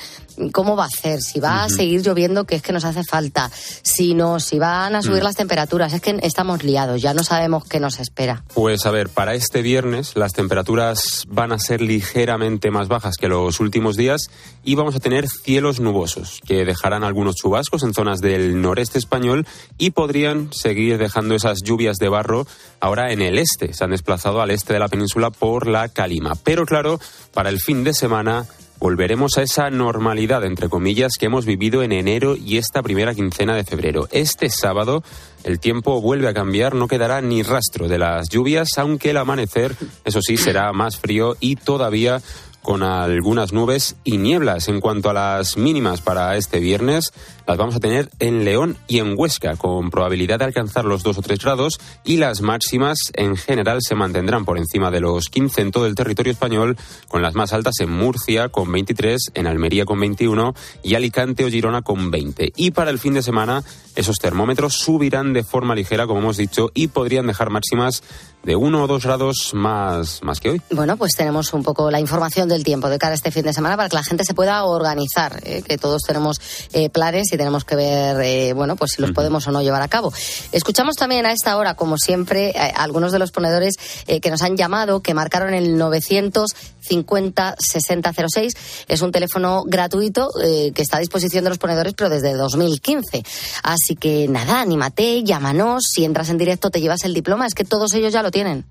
cómo 0.52 0.76
va 0.76 0.86
a 0.86 0.88
hacer, 0.88 1.22
si 1.22 1.40
va 1.40 1.64
a 1.64 1.70
seguir 1.70 2.02
lloviendo, 2.02 2.46
que 2.46 2.56
es 2.56 2.62
que 2.62 2.74
nos 2.74 2.86
hace 2.86 3.04
falta, 3.04 3.50
si 3.82 4.14
no, 4.14 4.40
si 4.40 4.60
van 4.60 4.96
a 4.96 5.02
subir 5.02 5.22
mm. 5.22 5.26
las 5.26 5.36
temperaturas. 5.36 5.94
Es 5.94 6.02
que 6.02 6.18
estamos 6.24 6.64
liados, 6.64 7.02
ya 7.02 7.14
no 7.14 7.24
sabemos 7.24 7.66
qué 7.66 7.80
nos 7.80 8.00
espera. 8.00 8.44
Pues 8.54 8.86
a 8.86 8.92
ver, 8.92 9.10
para 9.10 9.36
este 9.36 9.62
viernes 9.62 10.16
las 10.16 10.34
temperaturas 10.34 11.26
van 11.28 11.52
a 11.52 11.60
ser 11.60 11.82
ligeramente 11.82 12.72
más 12.72 12.88
bajas 12.88 13.16
que 13.18 13.28
los 13.28 13.60
últimos 13.60 13.96
días 13.96 14.30
y 14.64 14.76
vamos 14.76 14.96
a 14.96 15.00
tener 15.00 15.28
cielos 15.28 15.80
nubosos 15.80 16.40
que 16.46 16.66
dejarán 16.66 17.04
algunos 17.04 17.36
chubascos 17.36 17.84
en 17.84 17.94
zonas 17.94 18.22
del 18.22 18.62
noreste 18.62 19.00
español 19.00 19.46
y 19.78 19.92
podrían 19.92 20.52
seguir 20.54 20.98
dejando 20.98 21.36
esas 21.36 21.62
lluvias 21.64 21.98
de 21.98 22.10
barro 22.10 22.48
ahora 22.80 23.12
en 23.12 23.22
el 23.22 23.38
este. 23.38 23.74
Se 23.74 23.84
han 23.84 23.92
desplazado 23.92 24.42
al 24.42 24.52
este 24.52 24.74
de 24.74 24.80
la 24.80 24.88
península 24.88 25.30
por 25.32 25.68
la 25.68 25.90
calima. 25.90 26.34
Pero 26.44 26.66
claro, 26.66 27.00
para 27.34 27.50
el 27.50 27.60
fin 27.60 27.84
de 27.84 27.94
semana 27.94 28.46
volveremos 28.84 29.38
a 29.38 29.44
esa 29.44 29.70
normalidad, 29.70 30.44
entre 30.44 30.68
comillas, 30.68 31.14
que 31.18 31.28
hemos 31.28 31.46
vivido 31.46 31.84
en 31.84 31.94
enero 31.94 32.36
y 32.36 32.58
esta 32.58 32.84
primera 32.84 33.16
quincena 33.16 33.56
de 33.56 33.64
febrero. 33.64 34.10
Este 34.12 34.50
sábado 34.50 35.06
el 35.46 35.62
tiempo 35.62 36.02
vuelve 36.02 36.28
a 36.28 36.34
cambiar, 36.34 36.76
no 36.76 36.90
quedará 36.90 37.22
ni 37.22 37.44
rastro 37.44 37.88
de 37.88 37.98
las 37.98 38.28
lluvias, 38.28 38.78
aunque 38.78 39.12
el 39.12 39.18
amanecer, 39.18 39.78
eso 40.04 40.22
sí, 40.22 40.36
será 40.36 40.74
más 40.74 40.98
frío 40.98 41.38
y 41.40 41.56
todavía 41.56 42.22
con 42.62 42.84
algunas 42.84 43.54
nubes 43.54 43.96
y 44.04 44.18
nieblas. 44.18 44.68
En 44.68 44.82
cuanto 44.82 45.10
a 45.10 45.14
las 45.14 45.56
mínimas 45.56 46.02
para 46.02 46.36
este 46.36 46.60
viernes, 46.60 47.14
las 47.46 47.58
vamos 47.58 47.76
a 47.76 47.80
tener 47.80 48.10
en 48.20 48.46
León 48.46 48.78
y 48.88 49.00
en 49.00 49.16
Huesca, 49.18 49.56
con 49.56 49.90
probabilidad 49.90 50.40
de 50.40 50.46
alcanzar 50.46 50.86
los 50.86 51.04
2 51.04 51.18
o 51.18 51.22
3 51.22 51.40
grados, 51.40 51.80
y 52.04 52.18
las 52.18 52.42
máximas 52.42 52.98
en 53.14 53.36
general 53.36 53.80
se 53.82 53.96
mantendrán 53.96 54.46
por 54.46 54.58
encima 54.58 54.92
de 54.92 55.02
los 55.02 55.30
15 55.30 55.62
en 55.62 55.72
todo 55.72 55.86
el 55.86 55.96
territorio 55.96 56.32
español, 56.32 56.78
con 57.08 57.22
las 57.22 57.36
más 57.36 57.54
altas 57.54 57.76
en 57.80 57.92
Murcia 57.92 58.50
con 58.50 58.72
23, 58.72 59.32
en 59.34 59.48
Almería 59.48 59.86
con 59.86 60.00
21 60.00 60.54
y 60.84 60.96
Alicante 60.96 61.46
o 61.46 61.50
Girona 61.50 61.82
con 61.82 62.12
20. 62.12 62.54
Y 62.56 62.72
para 62.72 62.92
el 62.92 63.00
fin 63.00 63.14
de 63.14 63.22
semana, 63.22 63.64
esos 63.96 64.18
termómetros 64.18 64.74
subirán 64.74 65.34
de 65.34 65.44
forma 65.44 65.76
ligera, 65.76 66.08
como 66.08 66.20
hemos 66.20 66.38
dicho, 66.38 66.72
y 66.74 66.88
podrían 66.88 67.28
dejar 67.28 67.50
máximas 67.50 68.04
de 68.44 68.56
uno 68.56 68.84
o 68.84 68.88
dos 68.88 69.06
grados 69.06 69.52
más, 69.54 70.22
más 70.22 70.40
que 70.40 70.50
hoy. 70.50 70.62
Bueno, 70.72 70.98
pues 70.98 71.14
tenemos 71.16 71.54
un 71.54 71.64
poco 71.64 71.90
la 71.90 72.00
información 72.00 72.50
del 72.50 72.64
tiempo 72.64 72.90
de 72.90 73.00
cara 73.00 73.14
a 73.14 73.16
este 73.16 73.32
fin 73.32 73.44
de 73.44 73.54
semana 73.54 73.78
para 73.78 73.90
que 73.90 73.96
la 73.96 74.04
gente 74.04 74.26
se 74.26 74.34
pueda 74.34 74.66
organizar, 74.66 75.40
¿eh? 75.44 75.64
que 75.66 75.78
todos 75.78 76.02
tenemos 76.04 76.42
eh, 76.74 76.90
planes 76.90 77.32
y 77.34 77.38
tenemos 77.38 77.66
que 77.66 77.76
ver, 77.76 78.22
eh, 78.22 78.54
bueno, 78.54 78.76
pues 78.76 78.92
si 78.92 79.02
los 79.02 79.12
podemos 79.12 79.48
o 79.48 79.52
no 79.52 79.62
llevar 79.62 79.82
a 79.82 79.88
cabo. 79.88 80.14
Escuchamos 80.52 80.96
también 80.96 81.26
a 81.26 81.32
esta 81.32 81.58
hora, 81.58 81.76
como 81.76 81.98
siempre, 81.98 82.54
algunos 82.76 83.12
de 83.12 83.20
los 83.20 83.32
ponedores 83.32 83.76
que 84.06 84.30
nos 84.30 84.42
han 84.42 84.58
llamado, 84.58 85.02
que 85.02 85.14
marcaron 85.14 85.54
el 85.54 85.78
950 85.78 87.56
6006. 87.60 88.54
Es 88.88 89.02
un 89.02 89.12
teléfono 89.12 89.64
gratuito 89.66 90.30
que 90.42 90.82
está 90.82 90.98
a 90.98 91.00
disposición 91.00 91.44
de 91.44 91.50
los 91.50 91.58
ponedores, 91.58 91.94
pero 91.94 92.10
desde 92.10 92.34
2015. 92.34 93.24
Así 93.64 93.96
que 93.96 94.28
nada, 94.28 94.62
anímate, 94.62 95.24
llámanos. 95.24 95.84
Si 95.92 96.06
entras 96.06 96.30
en 96.30 96.38
directo, 96.38 96.70
te 96.70 96.82
llevas 96.82 97.04
el 97.04 97.14
diploma. 97.14 97.48
Es 97.48 97.54
que 97.54 97.66
todos 97.66 97.94
ellos 97.94 98.14
ya 98.14 98.24
lo 98.24 98.32
tienen. 98.32 98.66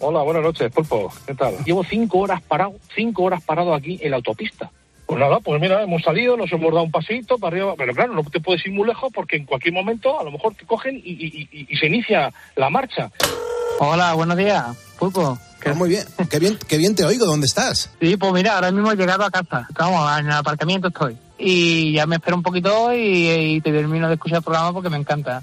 Hola, 0.00 0.22
buenas 0.22 0.42
noches, 0.42 0.70
Pulpo. 0.72 1.12
¿Qué 1.26 1.34
tal? 1.34 1.56
Llevo 1.64 1.82
cinco 1.82 2.18
horas 2.18 2.40
parado, 2.42 2.74
cinco 2.94 3.24
horas 3.24 3.42
parado 3.42 3.74
aquí 3.74 3.98
en 4.00 4.12
la 4.12 4.18
autopista. 4.18 4.70
Pues 5.08 5.18
nada, 5.18 5.40
pues 5.40 5.58
mira, 5.58 5.82
hemos 5.82 6.02
salido, 6.02 6.36
nos 6.36 6.52
hemos 6.52 6.70
dado 6.70 6.82
un 6.82 6.90
pasito 6.90 7.38
para 7.38 7.56
arriba, 7.56 7.72
pero 7.78 7.94
claro, 7.94 8.12
no 8.12 8.22
te 8.24 8.40
puedes 8.40 8.64
ir 8.66 8.72
muy 8.72 8.86
lejos 8.86 9.10
porque 9.10 9.36
en 9.36 9.46
cualquier 9.46 9.72
momento 9.72 10.20
a 10.20 10.22
lo 10.22 10.30
mejor 10.30 10.54
te 10.54 10.66
cogen 10.66 11.00
y, 11.02 11.48
se 11.80 11.86
inicia 11.86 12.30
la 12.56 12.68
marcha. 12.68 13.10
Hola, 13.78 14.12
buenos 14.12 14.36
días, 14.36 14.66
Pulpo. 14.98 15.38
Ah, 15.64 15.72
muy 15.72 15.88
bien, 15.88 16.04
qué 16.28 16.38
bien, 16.38 16.58
qué 16.68 16.76
bien 16.76 16.94
te 16.94 17.06
oigo, 17.06 17.24
¿dónde 17.24 17.46
estás? 17.46 17.90
Sí, 17.98 18.18
pues 18.18 18.32
mira, 18.34 18.56
ahora 18.56 18.70
mismo 18.70 18.92
he 18.92 18.96
llegado 18.96 19.24
a 19.24 19.30
casa, 19.30 19.66
estamos 19.70 20.18
en 20.18 20.26
el 20.26 20.32
aparcamiento 20.32 20.88
estoy. 20.88 21.16
Y 21.38 21.94
ya 21.94 22.06
me 22.06 22.16
espero 22.16 22.36
un 22.36 22.42
poquito 22.42 22.92
y, 22.92 23.56
y 23.56 23.60
te 23.60 23.70
termino 23.70 24.08
de 24.08 24.14
escuchar 24.14 24.38
el 24.38 24.44
programa 24.44 24.72
porque 24.72 24.90
me 24.90 24.96
encanta. 24.96 25.42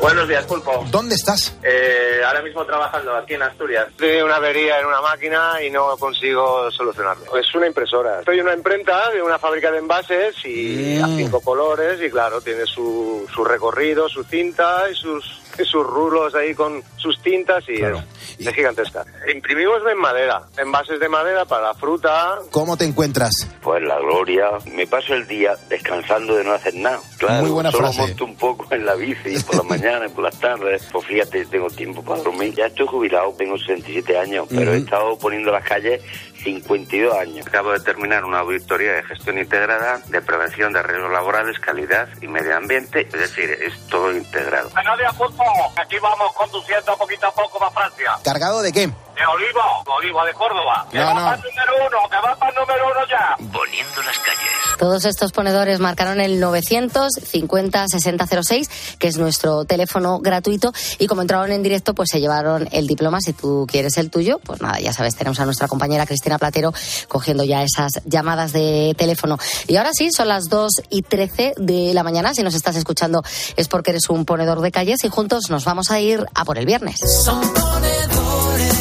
Buenos 0.00 0.28
días, 0.28 0.44
Pulpo. 0.44 0.84
¿Dónde 0.90 1.14
estás? 1.14 1.56
Eh, 1.62 2.20
ahora 2.26 2.42
mismo 2.42 2.64
trabajando 2.64 3.14
aquí 3.16 3.34
en 3.34 3.42
Asturias. 3.42 3.88
Estoy 3.88 4.20
una 4.20 4.36
avería 4.36 4.78
en 4.80 4.86
una 4.86 5.00
máquina 5.00 5.54
y 5.66 5.70
no 5.70 5.96
consigo 5.96 6.70
solucionarlo. 6.70 7.36
Es 7.36 7.54
una 7.54 7.66
impresora. 7.66 8.20
Estoy 8.20 8.38
en 8.38 8.44
una 8.44 8.54
imprenta 8.54 9.10
de 9.10 9.22
una 9.22 9.38
fábrica 9.38 9.70
de 9.70 9.78
envases 9.78 10.36
y 10.44 10.98
a 10.98 11.06
cinco 11.06 11.40
colores 11.40 12.00
y 12.00 12.10
claro, 12.10 12.40
tiene 12.40 12.66
su, 12.66 13.26
su 13.34 13.44
recorrido, 13.44 14.08
su 14.08 14.22
cinta 14.24 14.84
y 14.90 14.94
sus 14.94 15.40
sus 15.64 15.84
rulos 15.86 16.34
ahí 16.34 16.54
con 16.54 16.82
sus 16.96 17.20
tintas 17.22 17.64
y 17.68 17.82
es, 17.82 18.54
gigantesca. 18.54 19.04
Imprimimos 19.32 19.80
en 19.90 19.98
madera, 19.98 20.42
envases 20.58 21.00
de 21.00 21.08
madera 21.08 21.44
para 21.44 21.74
fruta. 21.74 22.38
¿Cómo 22.50 22.76
te 22.76 22.84
encuentras? 22.84 23.48
Pues 23.62 23.82
la 23.82 23.98
gloria. 23.98 24.50
Me 24.72 24.86
paso 24.86 25.14
el 25.14 25.26
día 25.26 25.54
descansando 25.68 26.36
de 26.36 26.44
no 26.44 26.52
hacer 26.52 26.74
nada. 26.74 27.00
Claro, 27.18 27.42
Muy 27.42 27.50
buena 27.50 27.70
solo 27.70 27.84
frase. 27.92 28.00
monto 28.00 28.24
un 28.24 28.36
poco 28.36 28.66
en 28.74 28.84
la 28.84 28.94
bici 28.94 29.38
por 29.44 29.56
la 29.56 29.62
mañana 29.76 30.06
y 30.06 30.10
por 30.10 30.24
las 30.24 30.38
tardes. 30.38 30.88
Pues 30.92 31.06
fíjate, 31.06 31.46
tengo 31.46 31.68
tiempo 31.70 32.02
para 32.02 32.22
dormir. 32.22 32.54
Ya 32.54 32.66
estoy 32.66 32.86
jubilado, 32.86 33.32
tengo 33.38 33.56
67 33.58 34.18
años, 34.18 34.46
pero 34.50 34.74
he 34.74 34.78
estado 34.78 35.16
poniendo 35.18 35.50
las 35.50 35.64
calles 35.64 36.02
52 36.46 37.18
años. 37.18 37.46
Acabo 37.48 37.72
de 37.72 37.80
terminar 37.80 38.24
una 38.24 38.38
auditoría 38.38 38.92
de 38.92 39.02
gestión 39.02 39.36
integrada 39.36 39.98
de 40.06 40.22
prevención 40.22 40.72
de 40.72 40.80
riesgos 40.80 41.10
laborales, 41.10 41.58
calidad 41.58 42.08
y 42.22 42.28
medio 42.28 42.56
ambiente. 42.56 43.00
Es 43.00 43.12
decir, 43.12 43.50
es 43.50 43.74
todo 43.88 44.12
integrado. 44.12 44.70
Días, 44.96 45.14
Pulpo. 45.16 45.44
Aquí 45.76 45.98
vamos 45.98 46.32
conduciendo 46.34 46.96
poquito 46.96 47.26
a 47.26 47.32
poco 47.32 47.58
para 47.58 47.72
Francia. 47.72 48.12
¿Cargado 48.22 48.62
de 48.62 48.72
qué? 48.72 48.86
De 48.86 49.26
Olivo, 49.26 49.82
Olivo 49.86 50.24
de 50.24 50.32
Córdoba. 50.34 50.86
Que 50.90 50.98
va 51.00 51.14
para 51.14 51.34
el 51.34 51.42
número 51.42 51.86
uno, 51.86 52.08
que 52.08 52.16
va 52.16 52.36
para 52.36 52.50
el 52.50 52.56
número 52.56 52.86
uno 52.86 53.06
ya. 53.08 53.36
Poniendo 53.52 54.02
las 54.02 54.18
calles. 54.20 54.55
Todos 54.78 55.04
estos 55.04 55.32
ponedores 55.32 55.80
marcaron 55.80 56.20
el 56.20 56.40
950 56.40 57.86
6006, 57.88 58.70
que 58.98 59.08
es 59.08 59.16
nuestro 59.16 59.64
teléfono 59.64 60.20
gratuito, 60.20 60.72
y 60.98 61.06
como 61.06 61.22
entraron 61.22 61.52
en 61.52 61.62
directo, 61.62 61.94
pues 61.94 62.08
se 62.10 62.20
llevaron 62.20 62.68
el 62.72 62.86
diploma. 62.86 63.20
Si 63.20 63.32
tú 63.32 63.66
quieres 63.68 63.96
el 63.96 64.10
tuyo, 64.10 64.38
pues 64.38 64.60
nada, 64.60 64.78
ya 64.80 64.92
sabes, 64.92 65.16
tenemos 65.16 65.40
a 65.40 65.44
nuestra 65.44 65.68
compañera 65.68 66.06
Cristina 66.06 66.38
Platero 66.38 66.72
cogiendo 67.08 67.44
ya 67.44 67.62
esas 67.62 67.92
llamadas 68.04 68.52
de 68.52 68.94
teléfono. 68.96 69.38
Y 69.66 69.76
ahora 69.76 69.90
sí, 69.92 70.10
son 70.10 70.28
las 70.28 70.48
2 70.48 70.72
y 70.90 71.02
13 71.02 71.54
de 71.56 71.94
la 71.94 72.02
mañana. 72.02 72.34
Si 72.34 72.42
nos 72.42 72.54
estás 72.54 72.76
escuchando 72.76 73.22
es 73.56 73.68
porque 73.68 73.90
eres 73.90 74.08
un 74.08 74.24
ponedor 74.24 74.60
de 74.60 74.70
calles 74.72 75.04
y 75.04 75.08
juntos 75.08 75.50
nos 75.50 75.64
vamos 75.64 75.90
a 75.90 76.00
ir 76.00 76.26
a 76.34 76.44
por 76.44 76.58
el 76.58 76.66
viernes. 76.66 77.00
Son 77.24 77.40
ponedores 77.40 78.76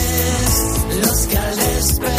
los 1.01 1.27
que 1.27 1.37
al 1.37 2.14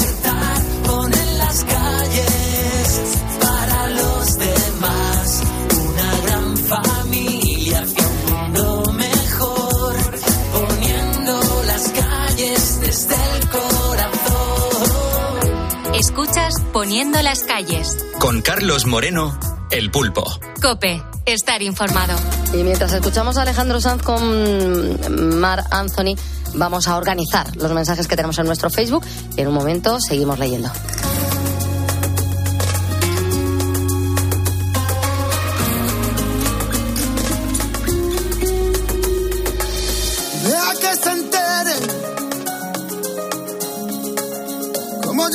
Poniendo 16.77 17.23
las 17.23 17.43
calles. 17.45 18.05
Con 18.19 18.43
Carlos 18.43 18.85
Moreno, 18.85 19.41
El 19.71 19.91
Pulpo. 19.91 20.23
Cope, 20.61 21.03
estar 21.25 21.63
informado. 21.63 22.15
Y 22.53 22.59
mientras 22.65 22.93
escuchamos 22.93 23.39
a 23.39 23.43
Alejandro 23.43 23.81
Sanz 23.81 24.03
con 24.03 25.41
Mar 25.41 25.65
Anthony, 25.71 26.17
vamos 26.53 26.87
a 26.87 26.99
organizar 26.99 27.57
los 27.57 27.73
mensajes 27.73 28.07
que 28.07 28.15
tenemos 28.15 28.39
en 28.41 28.45
nuestro 28.45 28.69
Facebook 28.69 29.07
y 29.39 29.41
en 29.41 29.49
un 29.49 29.55
momento 29.55 29.99
seguimos 30.03 30.39
leyendo. 30.39 30.71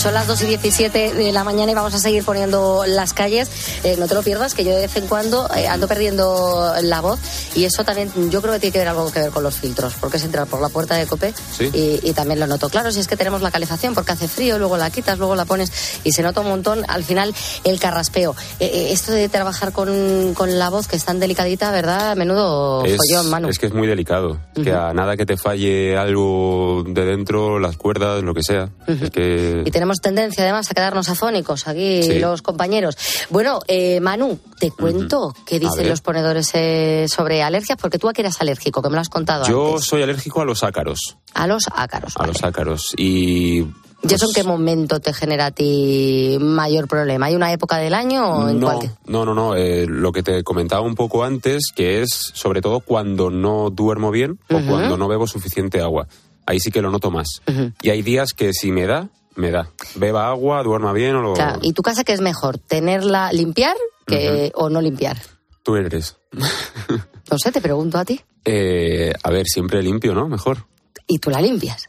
son 0.00 0.14
las 0.14 0.26
2 0.26 0.42
y 0.42 0.46
17 0.46 1.12
de 1.12 1.30
la 1.30 1.44
mañana 1.44 1.72
y 1.72 1.74
vamos 1.74 1.92
a 1.92 1.98
seguir 1.98 2.24
poniendo 2.24 2.84
las 2.86 3.12
calles. 3.12 3.50
Eh, 3.84 3.96
no 3.98 4.08
te 4.08 4.14
lo 4.14 4.22
pierdas, 4.22 4.54
que 4.54 4.64
yo 4.64 4.74
de 4.74 4.80
vez 4.80 4.96
en 4.96 5.06
cuando 5.06 5.46
eh, 5.54 5.68
ando 5.68 5.88
perdiendo 5.88 6.72
la 6.80 7.02
voz 7.02 7.20
y 7.54 7.64
eso 7.64 7.84
también 7.84 8.10
yo 8.30 8.40
creo 8.42 8.54
que 8.54 8.60
tiene 8.60 8.72
que 8.72 8.78
ver 8.80 8.88
algo 8.88 9.10
que 9.12 9.20
ver 9.20 9.30
con 9.30 9.42
los 9.42 9.54
filtros, 9.56 9.94
porque 10.00 10.16
es 10.18 10.24
entrar 10.24 10.46
por 10.46 10.60
la 10.60 10.68
puerta 10.68 10.94
de 10.96 11.06
Cope 11.06 11.32
Sí. 11.56 11.70
y, 11.72 12.08
y 12.08 12.12
también 12.12 12.40
lo 12.40 12.46
noto. 12.46 12.68
Claro, 12.68 12.90
si 12.92 13.00
es 13.00 13.08
que 13.08 13.16
tenemos 13.16 13.42
la 13.42 13.50
calefacción 13.50 13.94
porque 13.94 14.12
hace 14.12 14.28
frío, 14.28 14.58
luego 14.58 14.76
la 14.76 14.90
quitas, 14.90 15.18
luego 15.18 15.34
la 15.34 15.44
pones 15.44 15.72
y 16.04 16.12
se 16.12 16.22
nota 16.22 16.40
un 16.40 16.48
montón 16.48 16.84
al 16.88 17.04
final 17.04 17.34
el 17.64 17.78
carraspeo. 17.80 18.34
Eh, 18.60 18.66
eh, 18.72 18.92
esto 18.92 19.12
de 19.12 19.28
trabajar 19.28 19.72
con, 19.72 20.34
con 20.34 20.58
la 20.58 20.70
voz 20.70 20.86
que 20.88 20.96
es 20.96 21.04
tan 21.04 21.18
delicadita, 21.20 21.70
¿verdad? 21.72 22.12
A 22.12 22.14
menudo 22.14 22.84
Es, 22.84 22.96
follón, 22.96 23.30
Manu. 23.30 23.48
es 23.48 23.58
que 23.58 23.66
es 23.66 23.72
muy 23.74 23.86
delicado. 23.86 24.38
Que 24.54 24.72
a 24.72 24.92
nada 24.92 25.16
que 25.16 25.26
te 25.26 25.36
falle 25.36 25.96
algo 25.96 26.84
de 26.86 27.04
dentro, 27.04 27.58
las 27.58 27.76
cuerdas, 27.76 28.22
lo 28.22 28.34
que 28.34 28.42
sea. 28.42 28.68
Es 28.86 29.10
que. 29.10 29.62
Y 29.64 29.70
tenemos 29.70 29.98
tendencia 30.00 30.42
además 30.44 30.70
a 30.70 30.74
quedarnos 30.74 31.08
afónicos 31.08 31.66
aquí 31.66 32.02
Sí. 32.02 32.18
los 32.18 32.42
compañeros. 32.42 32.96
Bueno, 33.30 33.60
eh, 33.66 34.00
Manu, 34.00 34.38
te 34.58 34.70
cuento 34.70 35.34
qué 35.46 35.58
dicen 35.58 35.88
los 35.88 36.00
ponedores 36.00 36.50
eh, 36.54 37.06
sobre 37.08 37.39
alergias, 37.42 37.78
porque 37.80 37.98
tú 37.98 38.08
a 38.08 38.12
qué 38.12 38.22
eres 38.22 38.40
alérgico, 38.40 38.82
que 38.82 38.88
me 38.88 38.94
lo 38.94 39.00
has 39.00 39.08
contado 39.08 39.44
Yo 39.46 39.70
antes. 39.74 39.84
soy 39.86 40.02
alérgico 40.02 40.40
a 40.40 40.44
los 40.44 40.62
ácaros. 40.62 41.16
A 41.34 41.46
los 41.46 41.64
ácaros. 41.74 42.14
A 42.16 42.26
los 42.26 42.42
ácaros. 42.44 42.94
Y. 42.96 43.64
¿Y 44.02 44.14
eso 44.14 44.24
en 44.26 44.32
qué 44.32 44.44
momento 44.44 44.98
te 44.98 45.12
genera 45.12 45.46
a 45.46 45.50
ti 45.50 46.38
mayor 46.40 46.88
problema? 46.88 47.26
¿Hay 47.26 47.34
una 47.34 47.52
época 47.52 47.76
del 47.76 47.92
año 47.92 48.24
o 48.26 48.48
en 48.48 48.58
No, 48.58 48.66
cualquier? 48.68 48.92
no, 49.06 49.26
no, 49.26 49.34
no. 49.34 49.54
eh, 49.56 49.84
lo 49.86 50.10
que 50.12 50.22
te 50.22 50.42
comentaba 50.42 50.80
un 50.80 50.94
poco 50.94 51.22
antes, 51.22 51.64
que 51.74 52.00
es 52.00 52.08
sobre 52.32 52.62
todo 52.62 52.80
cuando 52.80 53.28
no 53.30 53.68
duermo 53.68 54.10
bien 54.10 54.38
o 54.48 54.56
Ujú. 54.56 54.66
cuando 54.68 54.96
no 54.96 55.06
bebo 55.06 55.26
suficiente 55.26 55.82
agua. 55.82 56.06
Ahí 56.46 56.60
sí 56.60 56.70
que 56.70 56.80
lo 56.80 56.90
noto 56.90 57.10
más. 57.10 57.42
Y 57.82 57.90
hay 57.90 58.00
días 58.00 58.32
que 58.32 58.54
si 58.54 58.72
me 58.72 58.86
da, 58.86 59.10
me 59.36 59.50
da. 59.50 59.68
Beba 59.96 60.28
agua, 60.30 60.62
duerma 60.62 60.94
bien 60.94 61.14
o 61.16 61.20
lo... 61.20 61.34
Claro, 61.34 61.58
¿Y 61.60 61.74
tu 61.74 61.82
casa 61.82 62.02
qué 62.02 62.14
es 62.14 62.22
mejor? 62.22 62.56
¿Tenerla 62.56 63.30
limpiar 63.34 63.76
que, 64.06 64.50
o 64.54 64.70
no 64.70 64.80
limpiar? 64.80 65.18
Tú 65.62 65.76
eres. 65.76 66.16
No 67.30 67.38
sé, 67.38 67.52
te 67.52 67.60
pregunto 67.60 67.98
a 67.98 68.04
ti. 68.04 68.20
Eh, 68.44 69.12
a 69.22 69.30
ver, 69.30 69.46
siempre 69.46 69.82
limpio, 69.82 70.14
¿no? 70.14 70.28
Mejor. 70.28 70.66
¿Y 71.06 71.18
tú 71.18 71.30
la 71.30 71.40
limpias? 71.40 71.88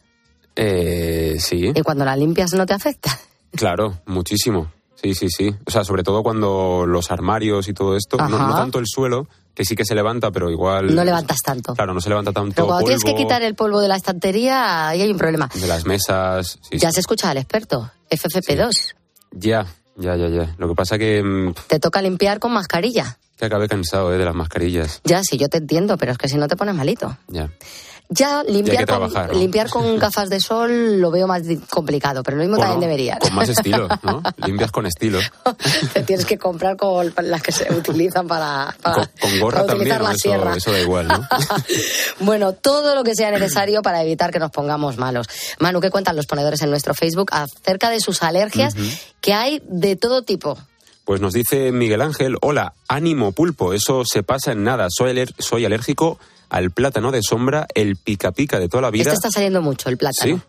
Eh, 0.55 1.37
sí, 1.39 1.71
¿Y 1.73 1.81
cuando 1.81 2.05
la 2.05 2.15
limpias 2.15 2.53
no 2.53 2.65
te 2.65 2.73
afecta? 2.73 3.17
claro, 3.51 4.01
muchísimo. 4.05 4.71
Sí, 5.01 5.15
sí, 5.15 5.29
sí. 5.29 5.55
O 5.65 5.71
sea, 5.71 5.83
sobre 5.83 6.03
todo 6.03 6.21
cuando 6.21 6.85
los 6.85 7.09
armarios 7.09 7.67
y 7.67 7.73
todo 7.73 7.97
esto, 7.97 8.17
no, 8.17 8.55
tanto 8.55 8.77
el 8.77 8.85
suelo, 8.85 9.27
que 9.55 9.65
sí 9.65 9.75
que 9.75 9.83
se 9.83 9.95
levanta, 9.95 10.29
pero 10.29 10.51
igual... 10.51 10.93
No 10.93 11.03
levantas 11.03 11.37
tanto. 11.43 11.73
Claro, 11.73 11.95
no 11.95 12.01
se 12.01 12.09
levanta 12.09 12.31
tanto 12.31 12.53
Pero 12.53 12.67
cuando 12.67 12.85
tienes 12.85 13.03
que 13.03 13.15
quitar 13.15 13.41
el 13.41 13.55
polvo 13.55 13.81
de 13.81 13.87
la 13.87 13.95
estantería, 13.95 14.89
ahí 14.89 15.01
hay 15.01 15.11
un 15.11 15.17
problema. 15.17 15.49
de 15.55 15.65
las 15.65 15.85
mesas. 15.87 16.59
sí, 16.61 16.77
ya 16.77 16.89
sí. 16.89 16.95
se 16.95 16.99
escucha 16.99 17.31
al 17.31 17.37
experto, 17.37 17.89
FFP2. 18.11 18.93
Ya, 19.31 19.65
ya, 19.95 20.15
ya, 20.15 20.27
ya. 20.27 20.55
Lo 20.59 20.67
que 20.67 20.75
pasa 20.75 20.99
que, 20.99 21.23
mm, 21.23 21.53
Te 21.67 21.79
toca 21.79 22.01
limpiar 22.01 22.39
con 22.39 22.53
mascarilla. 22.53 23.17
Que 23.41 23.47
acabé 23.47 23.67
cansado 23.67 24.13
eh, 24.13 24.17
de 24.19 24.25
las 24.25 24.35
mascarillas. 24.35 25.01
Ya, 25.03 25.21
sí, 25.23 25.37
yo 25.37 25.49
te 25.49 25.57
entiendo, 25.57 25.97
pero 25.97 26.11
es 26.11 26.17
que 26.19 26.29
si 26.29 26.37
no 26.37 26.47
te 26.47 26.55
pones 26.55 26.75
malito. 26.75 27.17
Ya. 27.27 27.49
Ya 28.13 28.43
limpiar, 28.43 28.85
con, 28.85 29.09
limpiar 29.39 29.69
con 29.69 29.97
gafas 29.97 30.29
de 30.29 30.41
sol 30.41 30.99
lo 30.99 31.11
veo 31.11 31.27
más 31.27 31.43
complicado, 31.69 32.23
pero 32.23 32.35
lo 32.35 32.43
mismo 32.43 32.57
también 32.57 32.81
deberías. 32.81 33.19
Con 33.19 33.33
más 33.33 33.47
estilo, 33.47 33.87
¿no? 34.03 34.21
Limpias 34.45 34.69
con 34.69 34.85
estilo. 34.85 35.19
te 35.93 36.03
tienes 36.03 36.25
que 36.25 36.37
comprar 36.37 36.75
con 36.75 37.13
las 37.23 37.41
que 37.41 37.53
se 37.53 37.73
utilizan 37.73 38.27
para, 38.27 38.75
para- 38.81 38.95
Con, 39.07 39.29
con 39.31 39.39
gorra 39.39 39.57
para 39.59 39.67
también, 39.67 39.93
utilizar 39.93 40.01
¿no? 40.01 40.07
la 40.09 40.13
Eso, 40.13 40.21
sierra. 40.21 40.55
eso 40.57 40.71
da 40.73 40.79
igual, 40.81 41.07
¿no? 41.07 41.27
Bueno, 42.19 42.51
todo 42.53 42.95
lo 42.95 43.03
que 43.05 43.15
sea 43.15 43.31
necesario 43.31 43.81
para 43.81 44.03
evitar 44.03 44.31
que 44.31 44.39
nos 44.39 44.51
pongamos 44.51 44.97
malos. 44.97 45.27
Manu, 45.59 45.79
¿qué 45.79 45.89
cuentan 45.89 46.15
los 46.17 46.25
ponedores 46.27 46.61
en 46.61 46.69
nuestro 46.69 46.93
Facebook 46.93 47.29
acerca 47.31 47.89
de 47.89 48.01
sus 48.01 48.21
alergias? 48.23 48.75
Que 49.21 49.33
hay 49.33 49.61
de 49.69 49.95
todo 49.95 50.21
tipo. 50.23 50.57
Pues 51.05 51.19
nos 51.21 51.33
dice 51.33 51.71
Miguel 51.71 52.01
Ángel, 52.01 52.37
hola, 52.41 52.73
ánimo 52.87 53.31
pulpo, 53.31 53.73
eso 53.73 54.03
se 54.05 54.23
pasa 54.23 54.51
en 54.51 54.63
nada, 54.63 54.87
soy, 54.89 55.11
aler- 55.11 55.33
soy 55.39 55.65
alérgico 55.65 56.19
al 56.49 56.71
plátano 56.71 57.11
de 57.11 57.21
sombra, 57.23 57.65
el 57.73 57.95
pica 57.95 58.31
pica 58.31 58.59
de 58.59 58.69
toda 58.69 58.81
la 58.81 58.91
vida. 58.91 59.03
Este 59.03 59.15
está 59.15 59.31
saliendo 59.31 59.61
mucho, 59.61 59.89
el 59.89 59.97
plátano. 59.97 60.35
Sí, 60.37 60.41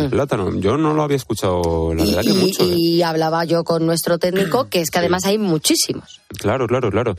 el 0.00 0.08
plátano, 0.10 0.58
yo 0.60 0.76
no 0.76 0.94
lo 0.94 1.02
había 1.02 1.16
escuchado, 1.16 1.94
la 1.94 2.04
verdad 2.04 2.22
que 2.22 2.30
y, 2.30 2.34
mucho. 2.34 2.62
¿eh? 2.64 2.74
y 2.76 3.02
hablaba 3.02 3.44
yo 3.44 3.64
con 3.64 3.84
nuestro 3.86 4.18
técnico 4.18 4.68
que 4.68 4.80
es 4.80 4.90
que 4.90 4.98
además 4.98 5.24
hay 5.26 5.38
muchísimos. 5.38 6.20
Claro, 6.38 6.66
claro, 6.66 6.90
claro. 6.90 7.14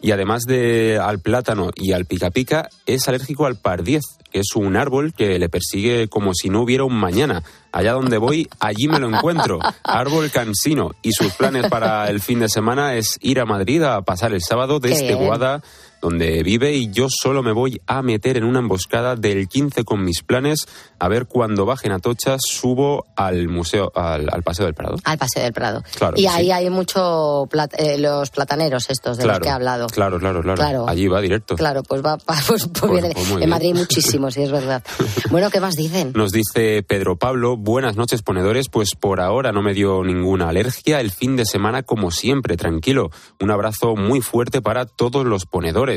Y 0.00 0.10
además 0.10 0.42
de 0.42 0.98
al 1.02 1.18
plátano 1.18 1.70
y 1.74 1.92
al 1.92 2.04
pica 2.04 2.30
pica, 2.30 2.68
es 2.86 3.08
alérgico 3.08 3.46
al 3.46 3.56
pardiez, 3.56 4.02
que 4.30 4.40
es 4.40 4.54
un 4.54 4.76
árbol 4.76 5.14
que 5.14 5.38
le 5.38 5.48
persigue 5.48 6.08
como 6.08 6.34
si 6.34 6.50
no 6.50 6.62
hubiera 6.62 6.84
un 6.84 6.94
mañana. 6.94 7.42
Allá 7.72 7.92
donde 7.92 8.18
voy, 8.18 8.48
allí 8.60 8.86
me 8.86 9.00
lo 9.00 9.08
encuentro. 9.08 9.58
Árbol 9.82 10.30
cansino. 10.30 10.92
Y 11.02 11.12
sus 11.12 11.32
planes 11.34 11.68
para 11.68 12.08
el 12.08 12.20
fin 12.20 12.40
de 12.40 12.48
semana 12.48 12.94
es 12.94 13.18
ir 13.20 13.40
a 13.40 13.46
Madrid 13.46 13.82
a 13.82 14.02
pasar 14.02 14.32
el 14.32 14.42
sábado 14.42 14.78
desde 14.78 15.14
Guada 15.14 15.62
donde 16.04 16.42
vive 16.42 16.74
y 16.74 16.90
yo 16.90 17.06
solo 17.08 17.42
me 17.42 17.52
voy 17.52 17.80
a 17.86 18.02
meter 18.02 18.36
en 18.36 18.44
una 18.44 18.58
emboscada 18.58 19.16
del 19.16 19.48
15 19.48 19.84
con 19.84 20.04
mis 20.04 20.22
planes 20.22 20.66
a 20.98 21.08
ver 21.08 21.24
cuando 21.24 21.64
bajen 21.64 21.92
a 21.92 21.98
Tocha 21.98 22.36
subo 22.38 23.06
al 23.16 23.48
museo 23.48 23.90
al, 23.94 24.42
Paseo 24.42 24.66
del 24.66 24.74
Prado. 24.74 24.96
Al 25.04 25.16
Paseo 25.16 25.42
del 25.44 25.54
Prado. 25.54 25.82
y 26.14 26.26
ahí 26.26 26.50
hay 26.50 26.68
mucho 26.68 27.48
eh, 27.78 27.96
los 27.96 28.28
plataneros 28.28 28.90
estos 28.90 29.16
de 29.16 29.24
los 29.24 29.38
que 29.38 29.48
he 29.48 29.50
hablado. 29.50 29.86
Claro, 29.86 30.18
claro, 30.18 30.42
claro, 30.42 30.86
Allí 30.86 31.08
va 31.08 31.22
directo. 31.22 31.56
Claro, 31.56 31.82
pues 31.82 32.02
va 32.04 32.18
pues, 32.18 32.68
pues 32.68 32.92
viene, 32.92 33.14
pues 33.14 33.42
en 33.42 33.48
Madrid 33.48 33.74
muchísimos, 33.74 34.34
sí 34.34 34.42
es 34.42 34.52
verdad. 34.52 34.82
bueno, 35.30 35.48
¿qué 35.48 35.60
más 35.60 35.74
dicen? 35.74 36.12
Nos 36.14 36.32
dice 36.32 36.82
Pedro 36.82 37.16
Pablo, 37.16 37.56
buenas 37.56 37.96
noches 37.96 38.20
ponedores, 38.20 38.68
pues 38.68 38.90
por 38.94 39.22
ahora 39.22 39.52
no 39.52 39.62
me 39.62 39.72
dio 39.72 40.04
ninguna 40.04 40.50
alergia, 40.50 41.00
el 41.00 41.10
fin 41.10 41.36
de 41.36 41.46
semana 41.46 41.82
como 41.82 42.10
siempre, 42.10 42.58
tranquilo. 42.58 43.10
Un 43.40 43.50
abrazo 43.50 43.96
muy 43.96 44.20
fuerte 44.20 44.60
para 44.60 44.84
todos 44.84 45.24
los 45.24 45.46
ponedores. 45.46 45.93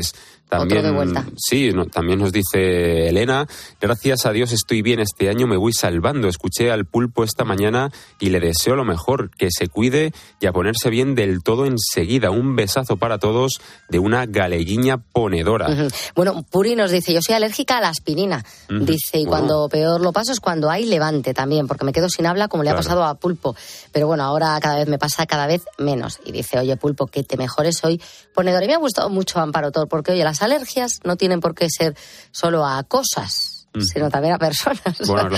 También, 0.48 1.14
Sí, 1.36 1.70
también 1.92 2.18
nos 2.18 2.32
dice 2.32 3.08
Elena, 3.08 3.46
gracias 3.80 4.24
a 4.24 4.32
Dios 4.32 4.52
estoy 4.52 4.80
bien 4.80 4.98
este 4.98 5.28
año, 5.28 5.46
me 5.46 5.58
voy 5.58 5.72
salvando. 5.74 6.26
Escuché 6.26 6.70
al 6.70 6.86
pulpo 6.86 7.22
esta 7.22 7.44
mañana 7.44 7.90
y 8.18 8.30
le 8.30 8.40
deseo 8.40 8.74
lo 8.74 8.84
mejor, 8.84 9.30
que 9.36 9.48
se 9.50 9.68
cuide 9.68 10.12
y 10.40 10.46
a 10.46 10.52
ponerse 10.52 10.88
bien 10.88 11.14
del 11.14 11.42
todo 11.42 11.66
enseguida. 11.66 12.30
Un 12.30 12.56
besazo 12.56 12.96
para 12.96 13.18
todos 13.18 13.60
de 13.90 13.98
una 13.98 14.24
galeguiña 14.24 14.96
ponedora. 14.98 15.88
Bueno, 16.14 16.42
Puri 16.50 16.76
nos 16.76 16.90
dice, 16.90 17.12
yo 17.12 17.20
soy 17.20 17.34
alérgica 17.34 17.76
a 17.76 17.80
la 17.82 17.88
aspirina. 17.88 18.42
Dice, 18.70 19.18
y 19.18 19.26
cuando 19.26 19.68
peor 19.68 20.00
lo 20.00 20.12
paso 20.12 20.32
es 20.32 20.40
cuando 20.40 20.70
hay 20.70 20.86
levante 20.86 21.34
también, 21.34 21.66
porque 21.66 21.84
me 21.84 21.92
quedo 21.92 22.08
sin 22.08 22.24
habla 22.24 22.48
como 22.48 22.62
le 22.62 22.70
ha 22.70 22.74
pasado 22.74 23.04
a 23.04 23.14
Pulpo. 23.16 23.54
Pero 23.92 24.06
bueno, 24.06 24.24
ahora 24.24 24.58
cada 24.60 24.76
vez 24.76 24.88
me 24.88 24.98
pasa 24.98 25.26
cada 25.26 25.46
vez 25.46 25.62
menos. 25.76 26.20
Y 26.24 26.32
dice, 26.32 26.58
oye 26.58 26.76
Pulpo, 26.76 27.06
que 27.06 27.22
te 27.22 27.36
mejores 27.36 27.84
hoy 27.84 28.00
ponedor. 28.34 28.62
Y 28.62 28.66
me 28.66 28.74
ha 28.74 28.78
gustado 28.78 29.10
mucho 29.10 29.40
Amparo 29.40 29.70
Tor 29.72 29.87
porque, 29.88 30.12
oye, 30.12 30.24
las 30.24 30.42
alergias 30.42 31.00
no 31.04 31.16
tienen 31.16 31.40
por 31.40 31.54
qué 31.54 31.68
ser 31.70 31.96
solo 32.30 32.66
a 32.66 32.82
cosas 32.84 33.58
sino 33.80 34.10
también 34.10 34.34
a 34.34 34.38
personas. 34.38 34.82
Bueno, 35.06 35.36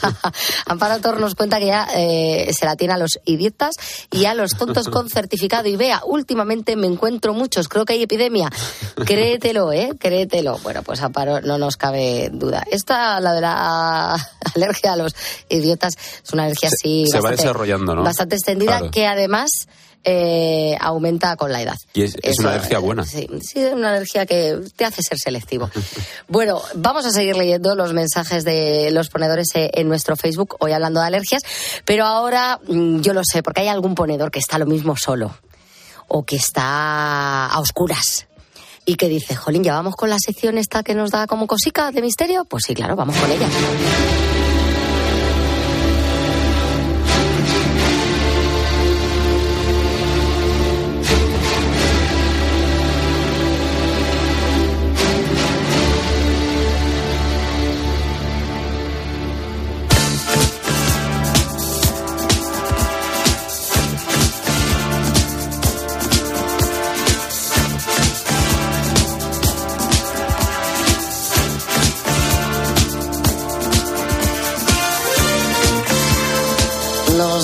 Amparo 0.66 1.00
Tor 1.00 1.20
nos 1.20 1.34
cuenta 1.34 1.58
que 1.58 1.66
ya 1.66 1.88
eh, 1.94 2.50
se 2.52 2.64
la 2.64 2.76
tiene 2.76 2.94
a 2.94 2.98
los 2.98 3.20
idiotas 3.24 3.74
y 4.10 4.24
a 4.24 4.34
los 4.34 4.52
tontos 4.52 4.88
con 4.88 5.08
certificado. 5.08 5.68
Y 5.68 5.76
vea, 5.76 6.02
últimamente 6.04 6.76
me 6.76 6.86
encuentro 6.86 7.34
muchos, 7.34 7.68
creo 7.68 7.84
que 7.84 7.94
hay 7.94 8.02
epidemia. 8.02 8.50
Créetelo, 9.04 9.72
¿eh? 9.72 9.90
Créetelo. 9.98 10.58
Bueno, 10.58 10.82
pues 10.82 11.02
Amparo, 11.02 11.40
no 11.40 11.58
nos 11.58 11.76
cabe 11.76 12.30
duda. 12.32 12.64
Esta, 12.70 13.20
la 13.20 13.34
de 13.34 13.40
la 13.40 14.14
alergia 14.54 14.92
a 14.92 14.96
los 14.96 15.14
idiotas, 15.48 15.94
es 16.24 16.32
una 16.32 16.44
alergia 16.44 16.68
así. 16.68 17.06
Se, 17.10 17.20
va 17.20 17.30
desarrollando, 17.30 17.94
¿no? 17.94 18.02
Bastante 18.02 18.36
extendida, 18.36 18.90
que 18.90 19.06
además 19.06 19.50
eh, 20.04 20.76
aumenta 20.80 21.36
con 21.36 21.52
la 21.52 21.62
edad. 21.62 21.76
Y 21.94 22.02
es, 22.02 22.16
una 22.38 22.50
alergia 22.50 22.78
buena. 22.78 23.04
Sí, 23.04 23.28
sí, 23.42 23.60
una 23.60 23.90
alergia 23.90 24.26
que 24.26 24.58
te 24.76 24.84
hace 24.84 25.02
ser 25.02 25.18
selectivo. 25.18 25.70
bueno, 26.28 26.60
vamos 26.74 27.04
a 27.06 27.10
seguir 27.10 27.36
leyendo 27.36 27.74
los 27.74 27.92
mensajes 27.92 28.44
de 28.44 28.90
los 28.92 29.08
ponedores 29.08 29.48
eh, 29.54 29.70
en 29.74 29.88
nuestro 29.88 30.16
Facebook, 30.16 30.56
hoy 30.60 30.72
hablando 30.72 31.00
de 31.00 31.06
alergias, 31.06 31.42
pero 31.84 32.04
ahora 32.04 32.60
mm, 32.66 33.00
yo 33.00 33.12
lo 33.12 33.22
sé, 33.24 33.42
porque 33.42 33.62
hay 33.62 33.68
algún 33.68 33.94
ponedor 33.94 34.30
que 34.30 34.38
está 34.38 34.58
lo 34.58 34.66
mismo 34.66 34.96
solo 34.96 35.36
o 36.06 36.24
que 36.24 36.36
está 36.36 37.46
a 37.46 37.60
oscuras 37.60 38.26
y 38.88 38.94
que 38.94 39.08
dice, 39.08 39.36
jolín, 39.36 39.62
¿ya 39.62 39.74
vamos 39.74 39.96
con 39.96 40.08
la 40.08 40.16
sección 40.18 40.56
esta 40.56 40.82
que 40.82 40.94
nos 40.94 41.10
da 41.10 41.26
como 41.26 41.46
cosica 41.46 41.92
de 41.92 42.00
misterio? 42.00 42.46
Pues 42.46 42.64
sí, 42.66 42.74
claro, 42.74 42.96
vamos 42.96 43.16
con 43.16 43.30
ella. 43.30 43.46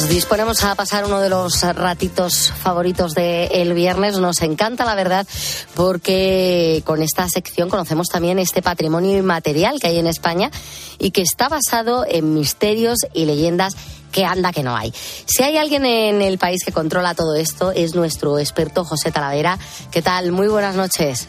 Disponemos 0.09 0.65
a 0.65 0.75
pasar 0.75 1.05
uno 1.05 1.21
de 1.21 1.29
los 1.29 1.63
ratitos 1.63 2.53
favoritos 2.63 3.15
del 3.15 3.73
viernes. 3.75 4.19
Nos 4.19 4.43
encanta, 4.43 4.85
la 4.85 4.95
verdad, 4.95 5.27
porque 5.75 6.83
con 6.85 7.03
esta 7.03 7.29
sección 7.29 7.69
conocemos 7.69 8.09
también 8.09 8.39
este 8.39 8.63
patrimonio 8.63 9.17
inmaterial 9.17 9.81
que 9.81 9.89
hay 9.89 9.99
en 9.99 10.07
España 10.07 10.51
y 10.99 11.11
que 11.11 11.23
está 11.23 11.49
basado 11.49 12.05
en 12.09 12.35
misterios 12.35 12.99
y 13.13 13.27
leyendas 13.27 13.77
que 14.13 14.25
anda 14.25 14.53
que 14.53 14.63
no 14.63 14.77
hay. 14.77 14.93
Si 15.27 15.43
hay 15.43 15.57
alguien 15.57 15.85
en 15.85 16.23
el 16.23 16.39
país 16.39 16.65
que 16.65 16.73
controla 16.73 17.15
todo 17.15 17.35
esto, 17.35 17.73
es 17.73 17.95
nuestro 17.95 18.39
experto 18.39 18.85
José 18.85 19.11
Talavera. 19.11 19.59
¿Qué 19.91 20.03
tal? 20.03 20.33
Muy 20.33 20.49
buenas 20.49 20.77
noches. 20.77 21.27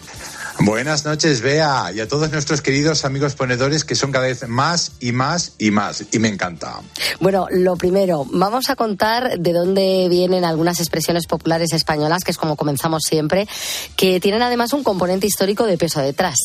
Buenas 0.59 1.05
noches, 1.05 1.41
Bea, 1.41 1.91
y 1.93 1.99
a 1.99 2.07
todos 2.07 2.31
nuestros 2.31 2.61
queridos 2.61 3.03
amigos 3.03 3.35
ponedores 3.35 3.83
que 3.83 3.93
son 3.93 4.11
cada 4.11 4.25
vez 4.25 4.47
más 4.47 4.93
y 4.99 5.11
más 5.11 5.53
y 5.57 5.69
más, 5.69 6.05
y 6.11 6.19
me 6.19 6.29
encanta. 6.29 6.81
Bueno, 7.19 7.47
lo 7.51 7.75
primero, 7.75 8.25
vamos 8.31 8.69
a 8.69 8.75
contar 8.75 9.37
de 9.37 9.51
dónde 9.51 10.07
vienen 10.09 10.45
algunas 10.45 10.79
expresiones 10.79 11.27
populares 11.27 11.73
españolas, 11.73 12.23
que 12.23 12.31
es 12.31 12.37
como 12.37 12.55
comenzamos 12.55 13.03
siempre, 13.03 13.47
que 13.97 14.19
tienen 14.21 14.41
además 14.41 14.71
un 14.71 14.83
componente 14.83 15.27
histórico 15.27 15.65
de 15.65 15.77
peso 15.77 15.99
detrás. 15.99 16.35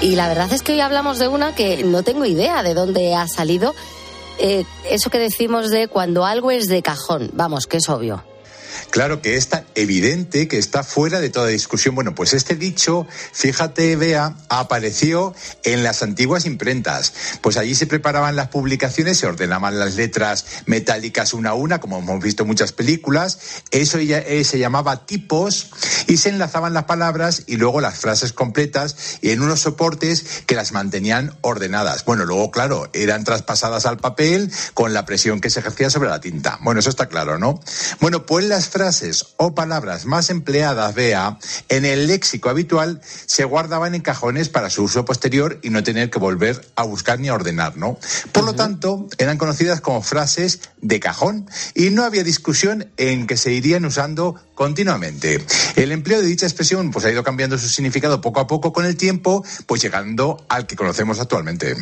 Y 0.00 0.16
la 0.16 0.26
verdad 0.26 0.52
es 0.52 0.62
que 0.62 0.72
hoy 0.72 0.80
hablamos 0.80 1.20
de 1.20 1.28
una 1.28 1.54
que 1.54 1.84
no 1.84 2.02
tengo 2.02 2.24
idea 2.24 2.62
de 2.64 2.74
dónde 2.74 3.14
ha 3.14 3.28
salido 3.28 3.74
eh, 4.38 4.64
eso 4.90 5.10
que 5.10 5.18
decimos 5.18 5.70
de 5.70 5.88
cuando 5.88 6.24
algo 6.24 6.50
es 6.50 6.66
de 6.66 6.82
cajón, 6.82 7.30
vamos, 7.34 7.66
que 7.66 7.78
es 7.78 7.88
obvio. 7.88 8.24
Claro 8.90 9.22
que 9.22 9.36
es 9.36 9.48
tan 9.48 9.64
evidente 9.74 10.48
que 10.48 10.58
está 10.58 10.82
fuera 10.82 11.20
de 11.20 11.30
toda 11.30 11.48
discusión. 11.48 11.94
Bueno, 11.94 12.14
pues 12.14 12.32
este 12.32 12.54
dicho, 12.54 13.06
fíjate, 13.32 13.96
vea, 13.96 14.36
apareció 14.48 15.34
en 15.64 15.82
las 15.82 16.02
antiguas 16.02 16.46
imprentas. 16.46 17.12
Pues 17.40 17.56
allí 17.56 17.74
se 17.74 17.86
preparaban 17.86 18.36
las 18.36 18.48
publicaciones, 18.48 19.18
se 19.18 19.26
ordenaban 19.26 19.78
las 19.78 19.94
letras 19.96 20.44
metálicas 20.66 21.34
una 21.34 21.50
a 21.50 21.54
una, 21.54 21.80
como 21.80 21.98
hemos 21.98 22.22
visto 22.22 22.42
en 22.42 22.48
muchas 22.48 22.72
películas. 22.72 23.38
Eso 23.70 23.98
ya, 24.00 24.18
eh, 24.18 24.44
se 24.44 24.58
llamaba 24.58 25.06
tipos 25.06 25.70
y 26.06 26.16
se 26.16 26.28
enlazaban 26.28 26.74
las 26.74 26.84
palabras 26.84 27.44
y 27.46 27.56
luego 27.56 27.80
las 27.80 27.98
frases 27.98 28.32
completas 28.32 29.18
y 29.20 29.30
en 29.30 29.40
unos 29.40 29.60
soportes 29.60 30.42
que 30.46 30.54
las 30.54 30.72
mantenían 30.72 31.36
ordenadas. 31.40 32.04
Bueno, 32.04 32.24
luego, 32.24 32.50
claro, 32.50 32.88
eran 32.92 33.24
traspasadas 33.24 33.86
al 33.86 33.98
papel 33.98 34.50
con 34.74 34.92
la 34.92 35.04
presión 35.04 35.40
que 35.40 35.50
se 35.50 35.60
ejercía 35.60 35.90
sobre 35.90 36.10
la 36.10 36.20
tinta. 36.20 36.58
Bueno, 36.62 36.80
eso 36.80 36.90
está 36.90 37.06
claro, 37.06 37.38
¿no? 37.38 37.60
Bueno, 38.00 38.26
pues 38.26 38.46
las 38.46 38.61
frases 38.68 38.82
frases 38.82 39.26
o 39.36 39.54
palabras 39.54 40.06
más 40.06 40.28
empleadas, 40.28 40.92
vea, 40.92 41.38
en 41.68 41.84
el 41.84 42.08
léxico 42.08 42.48
habitual 42.48 43.00
se 43.26 43.44
guardaban 43.44 43.94
en 43.94 44.02
cajones 44.02 44.48
para 44.48 44.70
su 44.70 44.82
uso 44.82 45.04
posterior 45.04 45.60
y 45.62 45.70
no 45.70 45.84
tener 45.84 46.10
que 46.10 46.18
volver 46.18 46.66
a 46.74 46.82
buscar 46.82 47.20
ni 47.20 47.28
a 47.28 47.34
ordenar, 47.34 47.76
¿no? 47.76 47.96
Por 48.32 48.42
lo 48.42 48.56
tanto, 48.56 49.06
eran 49.18 49.38
conocidas 49.38 49.80
como 49.80 50.02
frases 50.02 50.62
de 50.80 50.98
cajón 50.98 51.48
y 51.76 51.90
no 51.90 52.02
había 52.04 52.24
discusión 52.24 52.90
en 52.96 53.28
que 53.28 53.36
se 53.36 53.52
irían 53.52 53.84
usando 53.84 54.34
continuamente. 54.56 55.40
El 55.76 55.92
empleo 55.92 56.20
de 56.20 56.26
dicha 56.26 56.46
expresión 56.46 56.90
pues 56.90 57.04
ha 57.04 57.12
ido 57.12 57.22
cambiando 57.22 57.58
su 57.58 57.68
significado 57.68 58.20
poco 58.20 58.40
a 58.40 58.48
poco 58.48 58.72
con 58.72 58.84
el 58.84 58.96
tiempo, 58.96 59.44
pues 59.66 59.80
llegando 59.80 60.44
al 60.48 60.66
que 60.66 60.74
conocemos 60.74 61.20
actualmente. 61.20 61.76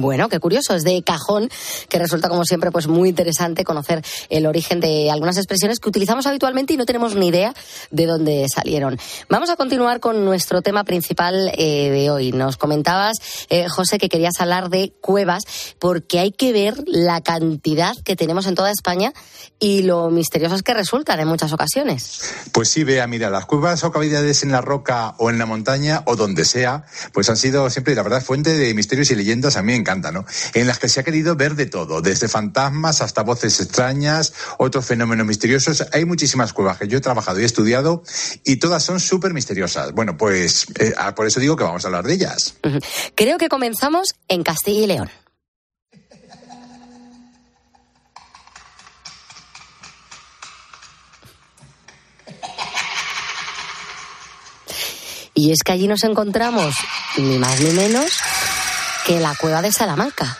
Bueno, 0.00 0.28
qué 0.28 0.40
curioso, 0.40 0.74
es 0.74 0.84
de 0.84 1.02
cajón, 1.02 1.48
que 1.88 1.98
resulta 1.98 2.28
como 2.28 2.44
siempre 2.44 2.70
pues 2.70 2.86
muy 2.86 3.08
interesante 3.08 3.64
conocer 3.64 4.04
el 4.28 4.46
origen 4.46 4.78
de 4.80 5.10
algunas 5.10 5.38
expresiones 5.38 5.80
que 5.80 5.88
utilizamos 5.88 6.26
habitualmente 6.26 6.74
y 6.74 6.76
no 6.76 6.84
tenemos 6.84 7.14
ni 7.14 7.28
idea 7.28 7.54
de 7.90 8.06
dónde 8.06 8.46
salieron. 8.54 8.98
Vamos 9.30 9.48
a 9.50 9.56
continuar 9.56 10.00
con 10.00 10.24
nuestro 10.24 10.60
tema 10.60 10.84
principal 10.84 11.50
eh, 11.56 11.90
de 11.90 12.10
hoy. 12.10 12.32
Nos 12.32 12.56
comentabas, 12.58 13.16
eh, 13.48 13.68
José, 13.68 13.98
que 13.98 14.08
querías 14.10 14.34
hablar 14.38 14.68
de 14.68 14.92
cuevas 15.00 15.44
porque 15.78 16.18
hay 16.18 16.32
que 16.32 16.52
ver 16.52 16.74
la 16.86 17.22
cantidad 17.22 17.94
que 18.04 18.16
tenemos 18.16 18.46
en 18.46 18.54
toda 18.54 18.70
España 18.70 19.12
y 19.58 19.82
lo 19.82 20.10
misteriosas 20.10 20.62
que 20.62 20.74
resultan 20.74 21.20
en 21.20 21.28
muchas 21.28 21.52
ocasiones. 21.52 22.20
Pues 22.52 22.68
sí, 22.68 22.84
vea, 22.84 23.06
mira, 23.06 23.30
las 23.30 23.46
cuevas 23.46 23.82
o 23.84 23.92
cavidades 23.92 24.42
en 24.42 24.52
la 24.52 24.60
roca 24.60 25.14
o 25.18 25.30
en 25.30 25.38
la 25.38 25.46
montaña 25.46 26.02
o 26.04 26.16
donde 26.16 26.44
sea, 26.44 26.84
pues 27.12 27.30
han 27.30 27.36
sido 27.36 27.70
siempre, 27.70 27.94
la 27.94 28.02
verdad, 28.02 28.22
fuente 28.22 28.54
de 28.54 28.74
misterios 28.74 29.10
y 29.10 29.14
leyendas 29.14 29.54
también 29.54 29.84
encanta, 29.86 30.10
¿no? 30.10 30.24
En 30.54 30.66
las 30.66 30.80
que 30.80 30.88
se 30.88 31.00
ha 31.00 31.04
querido 31.04 31.36
ver 31.36 31.54
de 31.54 31.66
todo, 31.66 32.00
desde 32.00 32.28
fantasmas 32.28 33.00
hasta 33.00 33.22
voces 33.22 33.60
extrañas, 33.60 34.32
otros 34.58 34.84
fenómenos 34.84 35.26
misteriosos. 35.26 35.86
Hay 35.92 36.04
muchísimas 36.04 36.52
cuevas 36.52 36.78
que 36.78 36.88
yo 36.88 36.98
he 36.98 37.00
trabajado 37.00 37.40
y 37.40 37.44
estudiado 37.44 38.02
y 38.44 38.56
todas 38.56 38.82
son 38.82 38.98
súper 38.98 39.32
misteriosas. 39.32 39.92
Bueno, 39.92 40.16
pues 40.16 40.66
eh, 40.80 40.92
ah, 40.96 41.14
por 41.14 41.26
eso 41.26 41.38
digo 41.38 41.56
que 41.56 41.62
vamos 41.62 41.84
a 41.84 41.88
hablar 41.88 42.04
de 42.04 42.14
ellas. 42.14 42.56
Creo 43.14 43.38
que 43.38 43.48
comenzamos 43.48 44.16
en 44.26 44.42
Castilla 44.42 44.80
y 44.80 44.86
León. 44.86 45.10
Y 55.38 55.52
es 55.52 55.58
que 55.62 55.72
allí 55.72 55.86
nos 55.86 56.02
encontramos, 56.02 56.74
ni 57.18 57.36
más 57.36 57.60
ni 57.60 57.70
menos, 57.72 58.10
que 59.06 59.20
la 59.20 59.36
cueva 59.36 59.62
de 59.62 59.70
Salamanca. 59.70 60.36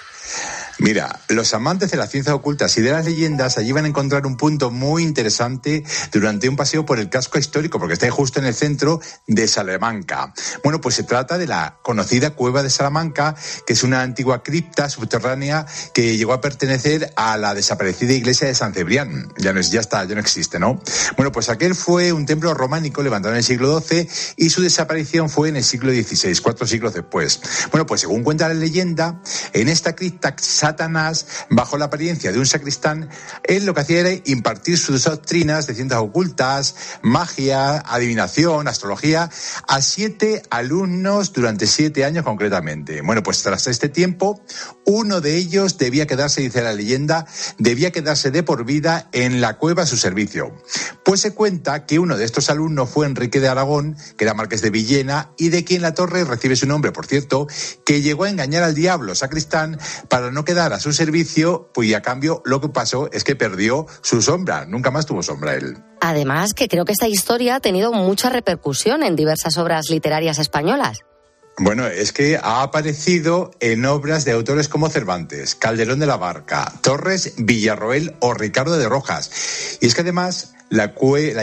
Mira, 0.78 1.20
los 1.28 1.54
amantes 1.54 1.90
de 1.90 1.96
las 1.96 2.10
ciencias 2.10 2.34
ocultas 2.34 2.76
y 2.76 2.82
de 2.82 2.92
las 2.92 3.06
leyendas 3.06 3.56
allí 3.56 3.72
van 3.72 3.86
a 3.86 3.88
encontrar 3.88 4.26
un 4.26 4.36
punto 4.36 4.70
muy 4.70 5.02
interesante 5.02 5.84
durante 6.12 6.50
un 6.50 6.56
paseo 6.56 6.84
por 6.84 6.98
el 6.98 7.08
casco 7.08 7.38
histórico, 7.38 7.78
porque 7.78 7.94
está 7.94 8.10
justo 8.10 8.40
en 8.40 8.46
el 8.46 8.54
centro 8.54 9.00
de 9.26 9.48
Salamanca. 9.48 10.34
Bueno, 10.62 10.80
pues 10.80 10.96
se 10.96 11.02
trata 11.02 11.38
de 11.38 11.46
la 11.46 11.78
conocida 11.82 12.30
cueva 12.30 12.62
de 12.62 12.68
Salamanca, 12.68 13.34
que 13.66 13.72
es 13.72 13.82
una 13.84 14.02
antigua 14.02 14.42
cripta 14.42 14.90
subterránea 14.90 15.66
que 15.94 16.18
llegó 16.18 16.34
a 16.34 16.42
pertenecer 16.42 17.10
a 17.16 17.38
la 17.38 17.54
desaparecida 17.54 18.12
iglesia 18.12 18.46
de 18.46 18.54
San 18.54 18.74
Cebrián. 18.74 19.32
Ya 19.38 19.54
no 19.54 19.60
es, 19.60 19.70
ya 19.70 19.80
está, 19.80 20.04
ya 20.04 20.14
no 20.14 20.20
existe, 20.20 20.58
¿no? 20.58 20.80
Bueno, 21.16 21.32
pues 21.32 21.48
aquel 21.48 21.74
fue 21.74 22.12
un 22.12 22.26
templo 22.26 22.52
románico 22.52 23.02
levantado 23.02 23.32
en 23.32 23.38
el 23.38 23.44
siglo 23.44 23.80
XII 23.80 24.08
y 24.36 24.50
su 24.50 24.60
desaparición 24.60 25.30
fue 25.30 25.48
en 25.48 25.56
el 25.56 25.64
siglo 25.64 25.90
XVI, 25.90 26.36
cuatro 26.42 26.66
siglos 26.66 26.92
después. 26.92 27.40
Bueno, 27.70 27.86
pues 27.86 28.02
según 28.02 28.22
cuenta 28.22 28.46
la 28.48 28.54
leyenda, 28.54 29.22
en 29.54 29.68
esta 29.68 29.94
cripta 29.94 30.28
Satanás, 30.66 31.26
bajo 31.48 31.78
la 31.78 31.84
apariencia 31.84 32.32
de 32.32 32.40
un 32.40 32.46
sacristán, 32.46 33.08
él 33.44 33.66
lo 33.66 33.72
que 33.72 33.82
hacía 33.82 34.00
era 34.00 34.10
impartir 34.24 34.76
sus 34.78 35.04
doctrinas 35.04 35.68
de 35.68 35.74
ciencias 35.74 36.00
ocultas, 36.00 36.74
magia, 37.02 37.78
adivinación, 37.78 38.66
astrología, 38.66 39.30
a 39.68 39.80
siete 39.80 40.42
alumnos 40.50 41.32
durante 41.32 41.68
siete 41.68 42.04
años 42.04 42.24
concretamente. 42.24 43.00
Bueno, 43.02 43.22
pues 43.22 43.44
tras 43.44 43.68
este 43.68 43.88
tiempo, 43.88 44.42
uno 44.84 45.20
de 45.20 45.36
ellos 45.36 45.78
debía 45.78 46.08
quedarse, 46.08 46.40
dice 46.40 46.62
la 46.62 46.72
leyenda, 46.72 47.26
debía 47.58 47.92
quedarse 47.92 48.32
de 48.32 48.42
por 48.42 48.64
vida 48.64 49.08
en 49.12 49.40
la 49.40 49.58
cueva 49.58 49.84
a 49.84 49.86
su 49.86 49.96
servicio. 49.96 50.52
Pues 51.04 51.20
se 51.20 51.32
cuenta 51.32 51.86
que 51.86 52.00
uno 52.00 52.16
de 52.16 52.24
estos 52.24 52.50
alumnos 52.50 52.90
fue 52.90 53.06
Enrique 53.06 53.38
de 53.38 53.46
Aragón, 53.46 53.96
que 54.16 54.24
era 54.24 54.34
marqués 54.34 54.62
de 54.62 54.70
Villena, 54.70 55.30
y 55.36 55.50
de 55.50 55.62
quien 55.62 55.82
la 55.82 55.94
torre 55.94 56.24
recibe 56.24 56.56
su 56.56 56.66
nombre, 56.66 56.90
por 56.90 57.06
cierto, 57.06 57.46
que 57.84 58.02
llegó 58.02 58.24
a 58.24 58.30
engañar 58.30 58.64
al 58.64 58.74
diablo 58.74 59.14
sacristán 59.14 59.78
para 60.08 60.32
no 60.32 60.44
quedar 60.44 60.55
a 60.58 60.80
su 60.80 60.92
servicio, 60.92 61.70
pues 61.72 61.88
y 61.88 61.94
a 61.94 62.02
cambio 62.02 62.42
lo 62.44 62.60
que 62.60 62.68
pasó 62.68 63.08
es 63.12 63.24
que 63.24 63.36
perdió 63.36 63.86
su 64.00 64.22
sombra, 64.22 64.66
nunca 64.66 64.90
más 64.90 65.06
tuvo 65.06 65.22
sombra 65.22 65.54
él. 65.54 65.76
Además, 66.00 66.54
que 66.54 66.68
creo 66.68 66.84
que 66.84 66.92
esta 66.92 67.08
historia 67.08 67.56
ha 67.56 67.60
tenido 67.60 67.92
mucha 67.92 68.30
repercusión 68.30 69.02
en 69.02 69.16
diversas 69.16 69.56
obras 69.58 69.86
literarias 69.90 70.38
españolas. 70.38 71.00
Bueno, 71.58 71.86
es 71.86 72.12
que 72.12 72.36
ha 72.36 72.62
aparecido 72.62 73.50
en 73.60 73.86
obras 73.86 74.26
de 74.26 74.32
autores 74.32 74.68
como 74.68 74.90
Cervantes, 74.90 75.54
Calderón 75.54 76.00
de 76.00 76.06
la 76.06 76.18
Barca, 76.18 76.70
Torres, 76.82 77.32
Villarroel 77.38 78.14
o 78.20 78.34
Ricardo 78.34 78.76
de 78.76 78.88
Rojas. 78.88 79.78
Y 79.80 79.86
es 79.86 79.94
que 79.94 80.02
además 80.02 80.55
la, 80.68 80.94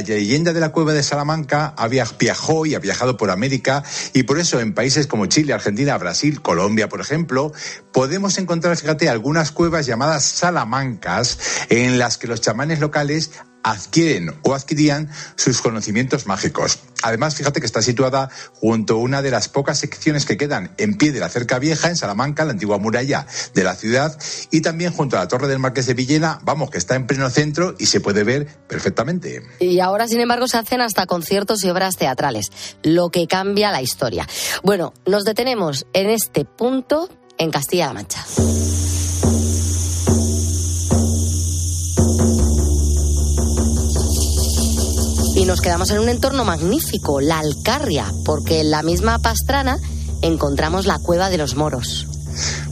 leyenda 0.05 0.53
de 0.53 0.59
la 0.59 0.71
cueva 0.71 0.93
de 0.93 1.03
Salamanca 1.03 1.73
había, 1.77 2.05
viajó 2.19 2.65
y 2.65 2.75
ha 2.75 2.79
viajado 2.79 3.17
por 3.17 3.31
América 3.31 3.83
y 4.13 4.23
por 4.23 4.39
eso 4.39 4.59
en 4.59 4.73
países 4.73 5.07
como 5.07 5.25
Chile, 5.27 5.53
Argentina, 5.53 5.97
Brasil, 5.97 6.41
Colombia, 6.41 6.89
por 6.89 7.01
ejemplo, 7.01 7.51
podemos 7.91 8.37
encontrar, 8.37 8.75
fíjate, 8.77 9.09
algunas 9.09 9.51
cuevas 9.51 9.85
llamadas 9.85 10.23
salamancas 10.23 11.37
en 11.69 11.99
las 11.99 12.17
que 12.17 12.27
los 12.27 12.41
chamanes 12.41 12.79
locales 12.79 13.31
adquieren 13.63 14.33
o 14.43 14.53
adquirían 14.53 15.09
sus 15.35 15.61
conocimientos 15.61 16.27
mágicos. 16.27 16.79
Además, 17.01 17.35
fíjate 17.35 17.59
que 17.59 17.65
está 17.65 17.81
situada 17.81 18.29
junto 18.53 18.93
a 18.93 18.97
una 18.97 19.21
de 19.21 19.31
las 19.31 19.49
pocas 19.49 19.77
secciones 19.77 20.25
que 20.25 20.37
quedan 20.37 20.73
en 20.77 20.97
pie 20.97 21.11
de 21.11 21.19
la 21.19 21.29
cerca 21.29 21.59
vieja, 21.59 21.89
en 21.89 21.97
Salamanca, 21.97 22.45
la 22.45 22.51
antigua 22.51 22.77
muralla 22.77 23.27
de 23.53 23.63
la 23.63 23.75
ciudad, 23.75 24.17
y 24.51 24.61
también 24.61 24.93
junto 24.93 25.17
a 25.17 25.19
la 25.19 25.27
Torre 25.27 25.47
del 25.47 25.59
Marqués 25.59 25.85
de 25.85 25.93
Villena, 25.93 26.39
vamos, 26.43 26.69
que 26.69 26.77
está 26.77 26.95
en 26.95 27.05
pleno 27.05 27.29
centro 27.29 27.75
y 27.77 27.87
se 27.87 27.99
puede 27.99 28.23
ver 28.23 28.47
perfectamente. 28.67 29.43
Y 29.59 29.79
ahora, 29.79 30.07
sin 30.07 30.21
embargo, 30.21 30.47
se 30.47 30.57
hacen 30.57 30.81
hasta 30.81 31.05
conciertos 31.05 31.63
y 31.63 31.69
obras 31.69 31.97
teatrales, 31.97 32.51
lo 32.83 33.09
que 33.09 33.27
cambia 33.27 33.71
la 33.71 33.81
historia. 33.81 34.27
Bueno, 34.63 34.93
nos 35.05 35.23
detenemos 35.25 35.85
en 35.93 36.09
este 36.09 36.45
punto 36.45 37.09
en 37.37 37.51
Castilla-La 37.51 37.93
Mancha. 37.93 38.25
Y 45.43 45.45
nos 45.45 45.59
quedamos 45.59 45.91
en 45.91 45.99
un 45.99 46.07
entorno 46.07 46.45
magnífico, 46.45 47.19
la 47.19 47.39
Alcarria, 47.39 48.05
porque 48.23 48.61
en 48.61 48.71
la 48.71 48.81
misma 48.81 49.19
Pastrana 49.19 49.77
encontramos 50.21 50.85
la 50.85 50.99
cueva 50.99 51.29
de 51.29 51.37
los 51.37 51.57
moros. 51.57 52.07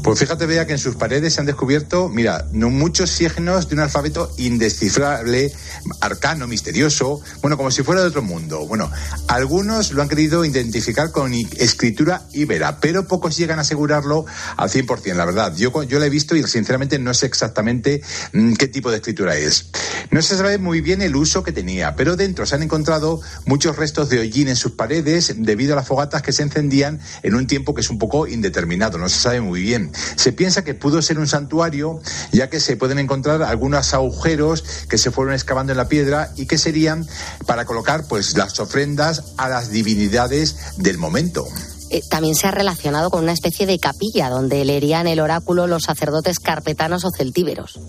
Pues 0.04 0.18
fíjate, 0.18 0.48
vea 0.48 0.66
que 0.66 0.74
en 0.74 0.80
sus 0.80 0.96
paredes 0.96 1.36
se 1.36 1.42
han 1.42 1.46
descubierto, 1.46 2.10
mira, 2.10 2.48
muchos 2.52 3.12
signos 3.12 3.70
de 3.70 3.76
un 3.76 3.82
alfabeto 3.82 4.34
indescifrable, 4.38 5.54
arcano, 6.00 6.48
misterioso, 6.48 7.22
bueno, 7.42 7.56
como 7.56 7.70
si 7.70 7.84
fuera 7.84 8.02
de 8.02 8.08
otro 8.08 8.24
mundo. 8.24 8.66
Bueno, 8.66 8.90
algunos 9.28 9.92
lo 9.92 10.02
han 10.02 10.10
querido 10.10 10.44
identificar 10.44 11.12
con 11.12 11.34
escritura 11.34 12.24
íbera, 12.34 12.80
pero 12.80 13.08
pocos 13.08 13.38
llegan 13.38 13.60
a 13.60 13.62
asegurarlo 13.62 14.26
al 14.58 14.70
100%, 14.70 15.14
la 15.14 15.26
verdad. 15.26 15.56
Yo, 15.56 15.84
yo 15.84 16.00
lo 16.00 16.06
he 16.06 16.10
visto 16.10 16.36
y 16.36 16.44
sinceramente 16.44 16.98
no 16.98 17.14
sé 17.14 17.28
exactamente 17.28 18.02
mm, 18.34 18.54
qué 18.54 18.68
tipo 18.68 18.90
de 18.90 18.98
escritura 18.98 19.38
es. 19.38 19.70
No 20.10 20.22
se 20.24 20.36
sabe 20.36 20.58
muy 20.58 20.82
bien 20.82 21.04
el 21.04 21.16
uso 21.16 21.44
que 21.44 21.52
tenía, 21.52 21.96
pero 21.96 22.16
dentro 22.16 22.48
se 22.48 22.56
han 22.56 22.64
encontrado 22.64 23.22
muchos 23.46 23.76
restos 23.76 24.10
de 24.10 24.20
hollín 24.20 24.48
en 24.48 24.56
sus 24.56 24.72
paredes 24.72 25.36
debido 25.38 25.74
a 25.74 25.76
las 25.76 25.88
fogatas 25.88 26.24
que 26.24 26.32
se 26.32 26.42
encendían 26.42 27.00
en 27.22 27.36
un 27.36 27.46
tiempo 27.46 27.76
que 27.76 27.82
es 27.82 27.90
un 27.92 28.00
poco 28.00 28.28
indeterminado, 28.28 28.98
no 28.98 29.08
se 29.08 29.20
sabe 29.20 29.42
muy 29.42 29.62
bien. 29.62 29.91
Se 30.16 30.32
piensa 30.32 30.64
que 30.64 30.74
pudo 30.74 31.02
ser 31.02 31.20
un 31.20 31.28
santuario, 31.28 32.02
ya 32.32 32.50
que 32.50 32.60
se 32.60 32.78
pueden 32.78 33.00
encontrar 33.00 33.44
algunos 33.44 33.94
agujeros 33.94 34.64
que 34.90 34.98
se 34.98 35.12
fueron 35.12 35.34
excavando 35.34 35.74
en 35.74 35.78
la 35.78 35.88
piedra 35.88 36.32
y 36.36 36.46
que 36.46 36.58
serían 36.58 37.08
para 37.46 37.66
colocar 37.66 38.06
pues 38.08 38.38
las 38.38 38.60
ofrendas 38.60 39.34
a 39.38 39.50
las 39.50 39.72
divinidades 39.72 40.78
del 40.78 40.98
momento. 40.98 41.48
Eh, 41.90 42.02
también 42.10 42.36
se 42.36 42.48
ha 42.48 42.52
relacionado 42.52 43.10
con 43.10 43.24
una 43.24 43.34
especie 43.34 43.66
de 43.66 43.78
capilla 43.78 44.30
donde 44.30 44.64
leerían 44.64 45.08
el 45.08 45.20
oráculo 45.20 45.68
los 45.68 45.84
sacerdotes 45.84 46.40
carpetanos 46.40 47.04
o 47.04 47.12
celtíberos. 47.12 47.80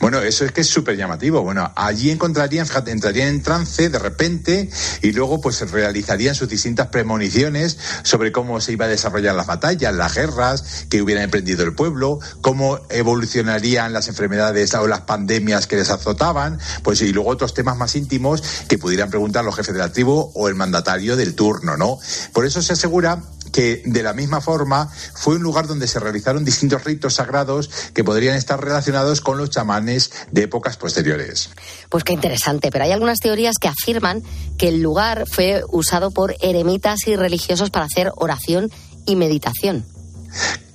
Bueno, 0.00 0.20
eso 0.20 0.44
es 0.44 0.52
que 0.52 0.62
es 0.62 0.68
súper 0.68 0.96
llamativo. 0.96 1.42
Bueno, 1.42 1.72
allí 1.76 2.10
encontrarían, 2.10 2.66
fíjate, 2.66 2.90
entrarían 2.90 3.28
en 3.28 3.42
trance 3.42 3.88
de 3.88 3.98
repente 3.98 4.70
y 5.02 5.12
luego 5.12 5.40
pues 5.40 5.70
realizarían 5.70 6.34
sus 6.34 6.48
distintas 6.48 6.88
premoniciones 6.88 7.78
sobre 8.02 8.32
cómo 8.32 8.60
se 8.60 8.72
iba 8.72 8.86
a 8.86 8.88
desarrollar 8.88 9.34
las 9.34 9.46
batallas, 9.46 9.94
las 9.94 10.14
guerras 10.14 10.86
que 10.88 11.02
hubieran 11.02 11.24
emprendido 11.24 11.64
el 11.64 11.74
pueblo, 11.74 12.18
cómo 12.40 12.80
evolucionarían 12.90 13.92
las 13.92 14.08
enfermedades 14.08 14.74
o 14.74 14.86
las 14.86 15.02
pandemias 15.02 15.66
que 15.66 15.76
les 15.76 15.90
azotaban, 15.90 16.58
pues 16.82 17.00
y 17.02 17.12
luego 17.12 17.30
otros 17.30 17.54
temas 17.54 17.76
más 17.76 17.94
íntimos 17.96 18.42
que 18.68 18.78
pudieran 18.78 19.10
preguntar 19.10 19.44
los 19.44 19.56
jefes 19.56 19.74
de 19.74 19.80
la 19.80 19.92
tribu 19.92 20.30
o 20.34 20.48
el 20.48 20.54
mandatario 20.54 21.16
del 21.16 21.34
turno, 21.34 21.76
¿no? 21.76 21.98
Por 22.32 22.46
eso 22.46 22.62
se 22.62 22.72
asegura 22.72 23.22
que 23.52 23.82
de 23.84 24.02
la 24.02 24.12
misma 24.12 24.40
forma 24.40 24.90
fue 25.14 25.36
un 25.36 25.42
lugar 25.42 25.66
donde 25.66 25.86
se 25.86 26.00
realizaron 26.00 26.44
distintos 26.44 26.84
ritos 26.84 27.14
sagrados 27.14 27.70
que 27.94 28.02
podrían 28.02 28.34
estar 28.36 28.62
relacionados 28.62 29.20
con 29.20 29.38
los 29.38 29.50
chamanes 29.50 30.10
de 30.30 30.44
épocas 30.44 30.76
posteriores. 30.76 31.50
Pues 31.88 32.04
qué 32.04 32.12
interesante, 32.12 32.70
pero 32.70 32.84
hay 32.84 32.92
algunas 32.92 33.18
teorías 33.18 33.56
que 33.60 33.68
afirman 33.68 34.22
que 34.58 34.68
el 34.68 34.82
lugar 34.82 35.24
fue 35.30 35.62
usado 35.68 36.10
por 36.10 36.34
eremitas 36.40 37.06
y 37.06 37.16
religiosos 37.16 37.70
para 37.70 37.86
hacer 37.86 38.12
oración 38.16 38.70
y 39.06 39.16
meditación. 39.16 39.84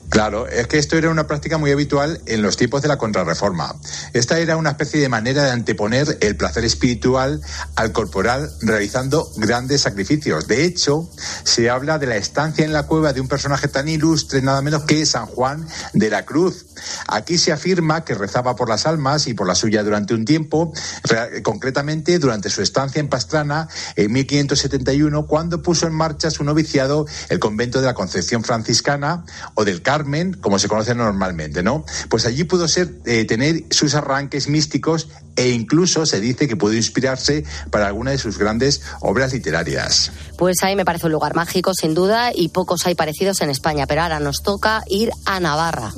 Claro, 0.09 0.47
es 0.47 0.67
que 0.67 0.77
esto 0.77 0.97
era 0.97 1.09
una 1.09 1.27
práctica 1.27 1.57
muy 1.57 1.71
habitual 1.71 2.21
en 2.27 2.41
los 2.41 2.55
tiempos 2.55 2.81
de 2.81 2.87
la 2.87 2.97
contrarreforma. 2.97 3.75
Esta 4.13 4.39
era 4.39 4.55
una 4.55 4.71
especie 4.71 5.01
de 5.01 5.09
manera 5.09 5.43
de 5.43 5.51
anteponer 5.51 6.17
el 6.21 6.37
placer 6.37 6.63
espiritual 6.63 7.41
al 7.75 7.91
corporal 7.91 8.49
realizando 8.61 9.29
grandes 9.35 9.81
sacrificios. 9.81 10.47
De 10.47 10.63
hecho, 10.63 11.09
se 11.43 11.69
habla 11.69 11.99
de 11.99 12.07
la 12.07 12.15
estancia 12.15 12.63
en 12.63 12.71
la 12.71 12.83
cueva 12.83 13.11
de 13.11 13.19
un 13.19 13.27
personaje 13.27 13.67
tan 13.67 13.89
ilustre 13.89 14.41
nada 14.41 14.61
menos 14.61 14.85
que 14.85 15.05
San 15.05 15.25
Juan 15.25 15.67
de 15.93 16.09
la 16.09 16.25
Cruz. 16.25 16.67
Aquí 17.07 17.37
se 17.37 17.51
afirma 17.51 18.05
que 18.05 18.15
rezaba 18.15 18.55
por 18.55 18.69
las 18.69 18.85
almas 18.85 19.27
y 19.27 19.33
por 19.33 19.45
la 19.45 19.55
suya 19.55 19.83
durante 19.83 20.13
un 20.13 20.23
tiempo, 20.23 20.71
concretamente 21.43 22.17
durante 22.17 22.49
su 22.49 22.61
estancia 22.61 23.01
en 23.01 23.09
Pastrana 23.09 23.67
en 23.97 24.11
1571, 24.13 25.27
cuando 25.27 25.61
puso 25.61 25.85
en 25.85 25.93
marcha 25.93 26.31
su 26.31 26.45
noviciado 26.45 27.05
el 27.27 27.39
convento 27.39 27.81
de 27.81 27.87
la 27.87 27.93
Concepción 27.93 28.43
Franciscana 28.43 29.25
o 29.53 29.65
del 29.65 29.81
Carmen 29.81 29.96
Carmen, 29.97 30.33
como 30.33 30.59
se 30.59 30.67
conoce 30.67 30.93
normalmente, 30.93 31.63
¿no? 31.63 31.83
Pues 32.09 32.27
allí 32.27 32.43
pudo 32.43 32.67
ser, 32.67 32.93
eh, 33.05 33.25
tener 33.25 33.63
sus 33.71 33.95
arranques 33.95 34.47
místicos 34.47 35.07
e 35.35 35.49
incluso 35.49 36.05
se 36.05 36.19
dice 36.19 36.47
que 36.47 36.55
pudo 36.55 36.73
inspirarse 36.73 37.45
para 37.71 37.87
alguna 37.87 38.11
de 38.11 38.19
sus 38.19 38.37
grandes 38.37 38.83
obras 39.01 39.33
literarias. 39.33 40.11
Pues 40.37 40.57
ahí 40.61 40.75
me 40.75 40.85
parece 40.85 41.07
un 41.07 41.13
lugar 41.13 41.33
mágico, 41.33 41.73
sin 41.73 41.95
duda, 41.95 42.31
y 42.31 42.49
pocos 42.49 42.85
hay 42.85 42.93
parecidos 42.93 43.41
en 43.41 43.49
España, 43.49 43.87
pero 43.87 44.03
ahora 44.03 44.19
nos 44.19 44.43
toca 44.43 44.83
ir 44.87 45.09
a 45.25 45.39
Navarra. 45.39 45.91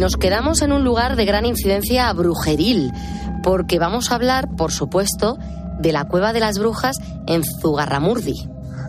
Nos 0.00 0.16
quedamos 0.16 0.62
en 0.62 0.72
un 0.72 0.82
lugar 0.82 1.14
de 1.14 1.26
gran 1.26 1.44
incidencia 1.44 2.10
brujeril, 2.14 2.90
porque 3.42 3.78
vamos 3.78 4.10
a 4.10 4.14
hablar, 4.14 4.48
por 4.56 4.72
supuesto, 4.72 5.36
de 5.78 5.92
la 5.92 6.06
Cueva 6.06 6.32
de 6.32 6.40
las 6.40 6.58
Brujas 6.58 6.96
en 7.26 7.42
Zugarramurdi. 7.44 8.48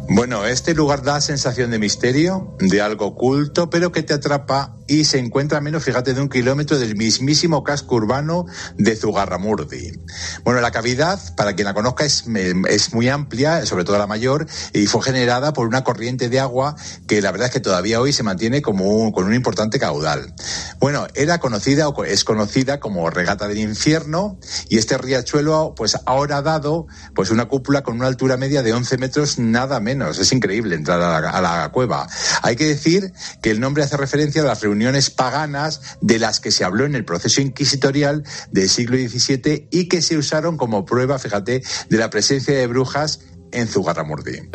Bueno, 0.09 0.45
este 0.45 0.73
lugar 0.73 1.03
da 1.03 1.21
sensación 1.21 1.71
de 1.71 1.79
misterio, 1.79 2.55
de 2.59 2.81
algo 2.81 3.05
oculto, 3.07 3.69
pero 3.69 3.91
que 3.91 4.03
te 4.03 4.13
atrapa 4.13 4.75
y 4.87 5.05
se 5.05 5.19
encuentra 5.19 5.59
a 5.59 5.61
menos, 5.61 5.85
fíjate, 5.85 6.13
de 6.13 6.19
un 6.19 6.27
kilómetro 6.27 6.77
del 6.77 6.97
mismísimo 6.97 7.63
casco 7.63 7.95
urbano 7.95 8.45
de 8.77 8.97
Zugarramurdi. 8.97 10.01
Bueno, 10.43 10.59
la 10.59 10.71
cavidad, 10.71 11.17
para 11.37 11.53
quien 11.55 11.65
la 11.65 11.73
conozca, 11.73 12.03
es, 12.03 12.25
es 12.67 12.93
muy 12.93 13.07
amplia, 13.07 13.65
sobre 13.65 13.85
todo 13.85 13.97
la 13.97 14.07
mayor, 14.07 14.47
y 14.73 14.87
fue 14.87 15.01
generada 15.01 15.53
por 15.53 15.65
una 15.65 15.85
corriente 15.85 16.27
de 16.27 16.41
agua 16.41 16.75
que 17.07 17.21
la 17.21 17.31
verdad 17.31 17.47
es 17.47 17.53
que 17.53 17.59
todavía 17.61 18.01
hoy 18.01 18.11
se 18.11 18.23
mantiene 18.23 18.61
como 18.61 19.13
con 19.13 19.25
un 19.25 19.33
importante 19.33 19.79
caudal. 19.79 20.33
Bueno, 20.79 21.07
era 21.15 21.39
conocida 21.39 21.87
o 21.87 22.03
es 22.03 22.25
conocida 22.25 22.81
como 22.81 23.09
regata 23.09 23.47
del 23.47 23.59
infierno 23.59 24.39
y 24.67 24.77
este 24.77 24.97
riachuelo 24.97 25.73
pues 25.75 25.97
ahora 26.05 26.37
ha 26.37 26.41
dado 26.41 26.87
pues 27.15 27.31
una 27.31 27.45
cúpula 27.45 27.81
con 27.81 27.95
una 27.95 28.07
altura 28.07 28.35
media 28.35 28.61
de 28.61 28.73
11 28.73 28.97
metros 28.97 29.39
nada 29.39 29.79
menos. 29.79 30.00
Es 30.09 30.31
increíble 30.33 30.75
entrar 30.75 31.01
a 31.01 31.41
la, 31.41 31.69
cueva. 31.71 32.07
Hay 32.41 32.55
que 32.55 32.65
decir 32.65 33.13
que 33.41 33.51
el 33.51 33.59
nombre 33.59 33.83
hace 33.83 33.97
referencia 33.97 34.41
a 34.41 34.45
las 34.45 34.61
reuniones 34.61 35.09
paganas 35.09 35.81
de 36.01 36.19
las 36.19 36.39
que 36.39 36.51
se 36.51 36.63
habló 36.63 36.85
en 36.85 36.95
el 36.95 37.05
proceso 37.05 37.41
inquisitorial 37.41 38.23
del 38.51 38.69
siglo 38.69 38.97
XVII 38.97 39.67
y 39.71 39.87
que 39.87 40.01
se 40.01 40.17
usaron 40.17 40.57
como 40.57 40.85
prueba, 40.85 41.19
fíjate, 41.19 41.63
de 41.89 41.97
la 41.97 42.09
presencia 42.09 42.55
de 42.55 42.67
brujas 42.67 43.19
en 43.51 43.67
Zugarramurdi. 43.67 44.49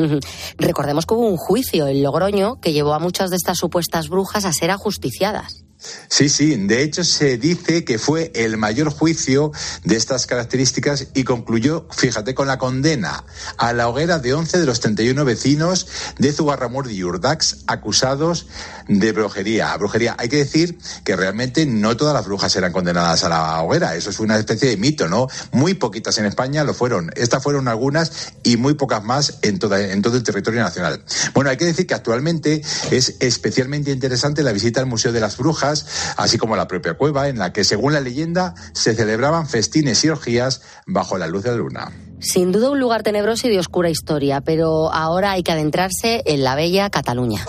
Recordemos 0.58 1.06
que 1.06 1.14
hubo 1.14 1.28
un 1.28 1.36
juicio 1.36 1.86
en 1.86 2.02
Logroño 2.02 2.60
que 2.60 2.72
llevó 2.72 2.94
a 2.94 2.98
muchas 2.98 3.30
de 3.30 3.36
estas 3.36 3.58
supuestas 3.58 4.08
brujas 4.08 4.44
a 4.44 4.52
ser 4.52 4.70
ajusticiadas. 4.70 5.65
Sí, 6.08 6.28
sí, 6.28 6.56
de 6.56 6.82
hecho 6.82 7.04
se 7.04 7.36
dice 7.36 7.84
que 7.84 7.98
fue 7.98 8.30
el 8.34 8.56
mayor 8.56 8.90
juicio 8.90 9.52
de 9.84 9.96
estas 9.96 10.26
características 10.26 11.08
y 11.14 11.24
concluyó, 11.24 11.86
fíjate, 11.90 12.34
con 12.34 12.46
la 12.46 12.58
condena 12.58 13.24
a 13.58 13.72
la 13.72 13.88
hoguera 13.88 14.18
de 14.18 14.34
11 14.34 14.58
de 14.58 14.66
los 14.66 14.80
31 14.80 15.24
vecinos 15.24 15.86
de 16.18 16.32
Zugarramurdi 16.32 16.94
y 16.94 17.04
Urdax 17.04 17.64
acusados 17.66 18.46
de 18.88 19.12
brujería. 19.12 19.76
Brujería, 19.76 20.16
hay 20.18 20.28
que 20.28 20.36
decir 20.36 20.78
que 21.04 21.16
realmente 21.16 21.66
no 21.66 21.96
todas 21.96 22.14
las 22.14 22.26
brujas 22.26 22.54
eran 22.56 22.72
condenadas 22.72 23.24
a 23.24 23.28
la 23.28 23.62
hoguera, 23.62 23.94
eso 23.96 24.10
es 24.10 24.20
una 24.20 24.36
especie 24.38 24.68
de 24.68 24.76
mito, 24.76 25.08
¿no? 25.08 25.28
Muy 25.52 25.74
poquitas 25.74 26.18
en 26.18 26.26
España 26.26 26.64
lo 26.64 26.74
fueron, 26.74 27.10
estas 27.16 27.42
fueron 27.42 27.68
algunas 27.68 28.32
y 28.42 28.56
muy 28.56 28.74
pocas 28.74 29.02
más 29.04 29.38
en, 29.42 29.58
todo 29.58 29.76
el 29.76 30.22
territorio 30.22 30.60
nacional. 30.60 31.02
Bueno, 31.34 31.50
hay 31.50 31.56
que 31.56 31.64
decir 31.64 31.86
que 31.86 31.94
actualmente 31.94 32.62
es 32.90 33.16
especialmente 33.20 33.90
interesante 33.90 34.42
la 34.42 34.52
visita 34.52 34.80
al 34.80 34.86
Museo 34.86 35.12
de 35.12 35.20
las 35.20 35.36
Brujas, 35.36 35.75
así 36.16 36.38
como 36.38 36.56
la 36.56 36.68
propia 36.68 36.94
cueva, 36.94 37.28
en 37.28 37.38
la 37.38 37.52
que, 37.52 37.64
según 37.64 37.92
la 37.92 38.00
leyenda, 38.00 38.54
se 38.72 38.94
celebraban 38.94 39.48
festines 39.48 40.04
y 40.04 40.08
orgías 40.08 40.62
bajo 40.86 41.18
la 41.18 41.26
luz 41.26 41.42
de 41.44 41.50
la 41.50 41.56
luna. 41.56 41.92
Sin 42.20 42.52
duda 42.52 42.70
un 42.70 42.80
lugar 42.80 43.02
tenebroso 43.02 43.46
y 43.46 43.50
de 43.50 43.58
oscura 43.58 43.90
historia, 43.90 44.40
pero 44.40 44.92
ahora 44.92 45.32
hay 45.32 45.42
que 45.42 45.52
adentrarse 45.52 46.22
en 46.24 46.44
la 46.44 46.54
bella 46.54 46.88
Cataluña. 46.88 47.44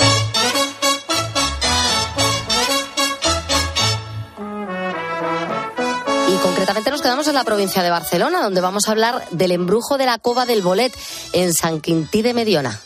Y 6.27 6.37
concretamente 6.39 6.91
nos 6.91 7.01
quedamos 7.01 7.27
en 7.27 7.35
la 7.35 7.43
provincia 7.45 7.81
de 7.81 7.89
Barcelona, 7.89 8.41
donde 8.41 8.61
vamos 8.61 8.87
a 8.87 8.91
hablar 8.91 9.23
del 9.31 9.51
embrujo 9.51 9.97
de 9.97 10.05
la 10.05 10.17
cova 10.17 10.45
del 10.45 10.61
Bolet 10.61 10.93
en 11.33 11.53
San 11.53 11.79
Quintí 11.79 12.21
de 12.21 12.33
Mediona. 12.33 12.81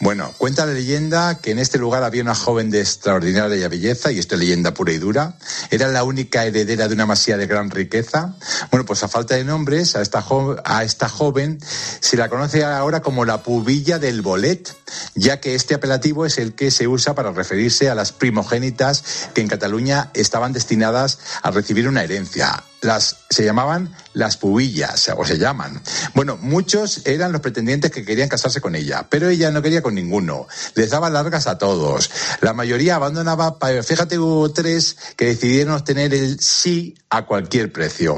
Bueno, 0.00 0.32
cuenta 0.38 0.66
la 0.66 0.72
leyenda 0.72 1.38
que 1.38 1.50
en 1.50 1.58
este 1.58 1.78
lugar 1.78 2.02
había 2.04 2.22
una 2.22 2.34
joven 2.34 2.70
de 2.70 2.80
extraordinaria 2.80 3.68
belleza, 3.68 4.12
y 4.12 4.18
esto 4.18 4.34
es 4.34 4.40
leyenda 4.40 4.74
pura 4.74 4.92
y 4.92 4.98
dura. 4.98 5.36
Era 5.70 5.88
la 5.88 6.04
única 6.04 6.44
heredera 6.44 6.88
de 6.88 6.94
una 6.94 7.06
masía 7.06 7.36
de 7.36 7.46
gran 7.46 7.70
riqueza. 7.70 8.34
Bueno, 8.70 8.84
pues 8.84 9.02
a 9.02 9.08
falta 9.08 9.34
de 9.34 9.44
nombres, 9.44 9.96
a 9.96 10.02
esta, 10.02 10.24
a 10.64 10.84
esta 10.84 11.08
joven 11.08 11.58
se 12.00 12.16
la 12.16 12.28
conoce 12.28 12.64
ahora 12.64 13.02
como 13.02 13.24
la 13.24 13.42
pubilla 13.42 13.98
del 13.98 14.22
bolet, 14.22 14.74
ya 15.14 15.40
que 15.40 15.54
este 15.54 15.74
apelativo 15.74 16.26
es 16.26 16.38
el 16.38 16.54
que 16.54 16.70
se 16.70 16.86
usa 16.86 17.14
para 17.14 17.32
referirse 17.32 17.88
a 17.88 17.94
las 17.94 18.12
primogénitas 18.12 19.04
que 19.34 19.40
en 19.40 19.48
Cataluña 19.48 20.10
estaban 20.14 20.52
destinadas 20.52 21.18
a 21.42 21.50
recibir 21.50 21.88
una 21.88 22.02
herencia 22.02 22.62
las 22.84 23.16
se 23.30 23.44
llamaban 23.44 23.94
las 24.12 24.36
pubillas, 24.36 25.10
o 25.16 25.24
se 25.24 25.38
llaman. 25.38 25.82
Bueno, 26.14 26.38
muchos 26.40 27.04
eran 27.04 27.32
los 27.32 27.40
pretendientes 27.40 27.90
que 27.90 28.04
querían 28.04 28.28
casarse 28.28 28.60
con 28.60 28.76
ella, 28.76 29.06
pero 29.10 29.28
ella 29.28 29.50
no 29.50 29.60
quería 29.60 29.82
con 29.82 29.94
ninguno. 29.94 30.46
Les 30.74 30.90
daba 30.90 31.10
largas 31.10 31.46
a 31.46 31.58
todos. 31.58 32.10
La 32.40 32.52
mayoría 32.52 32.96
abandonaba, 32.96 33.58
fíjate, 33.82 34.18
hubo 34.18 34.52
tres 34.52 34.96
que 35.16 35.26
decidieron 35.26 35.74
obtener 35.74 36.14
el 36.14 36.38
sí 36.40 36.94
a 37.16 37.26
cualquier 37.26 37.72
precio. 37.72 38.16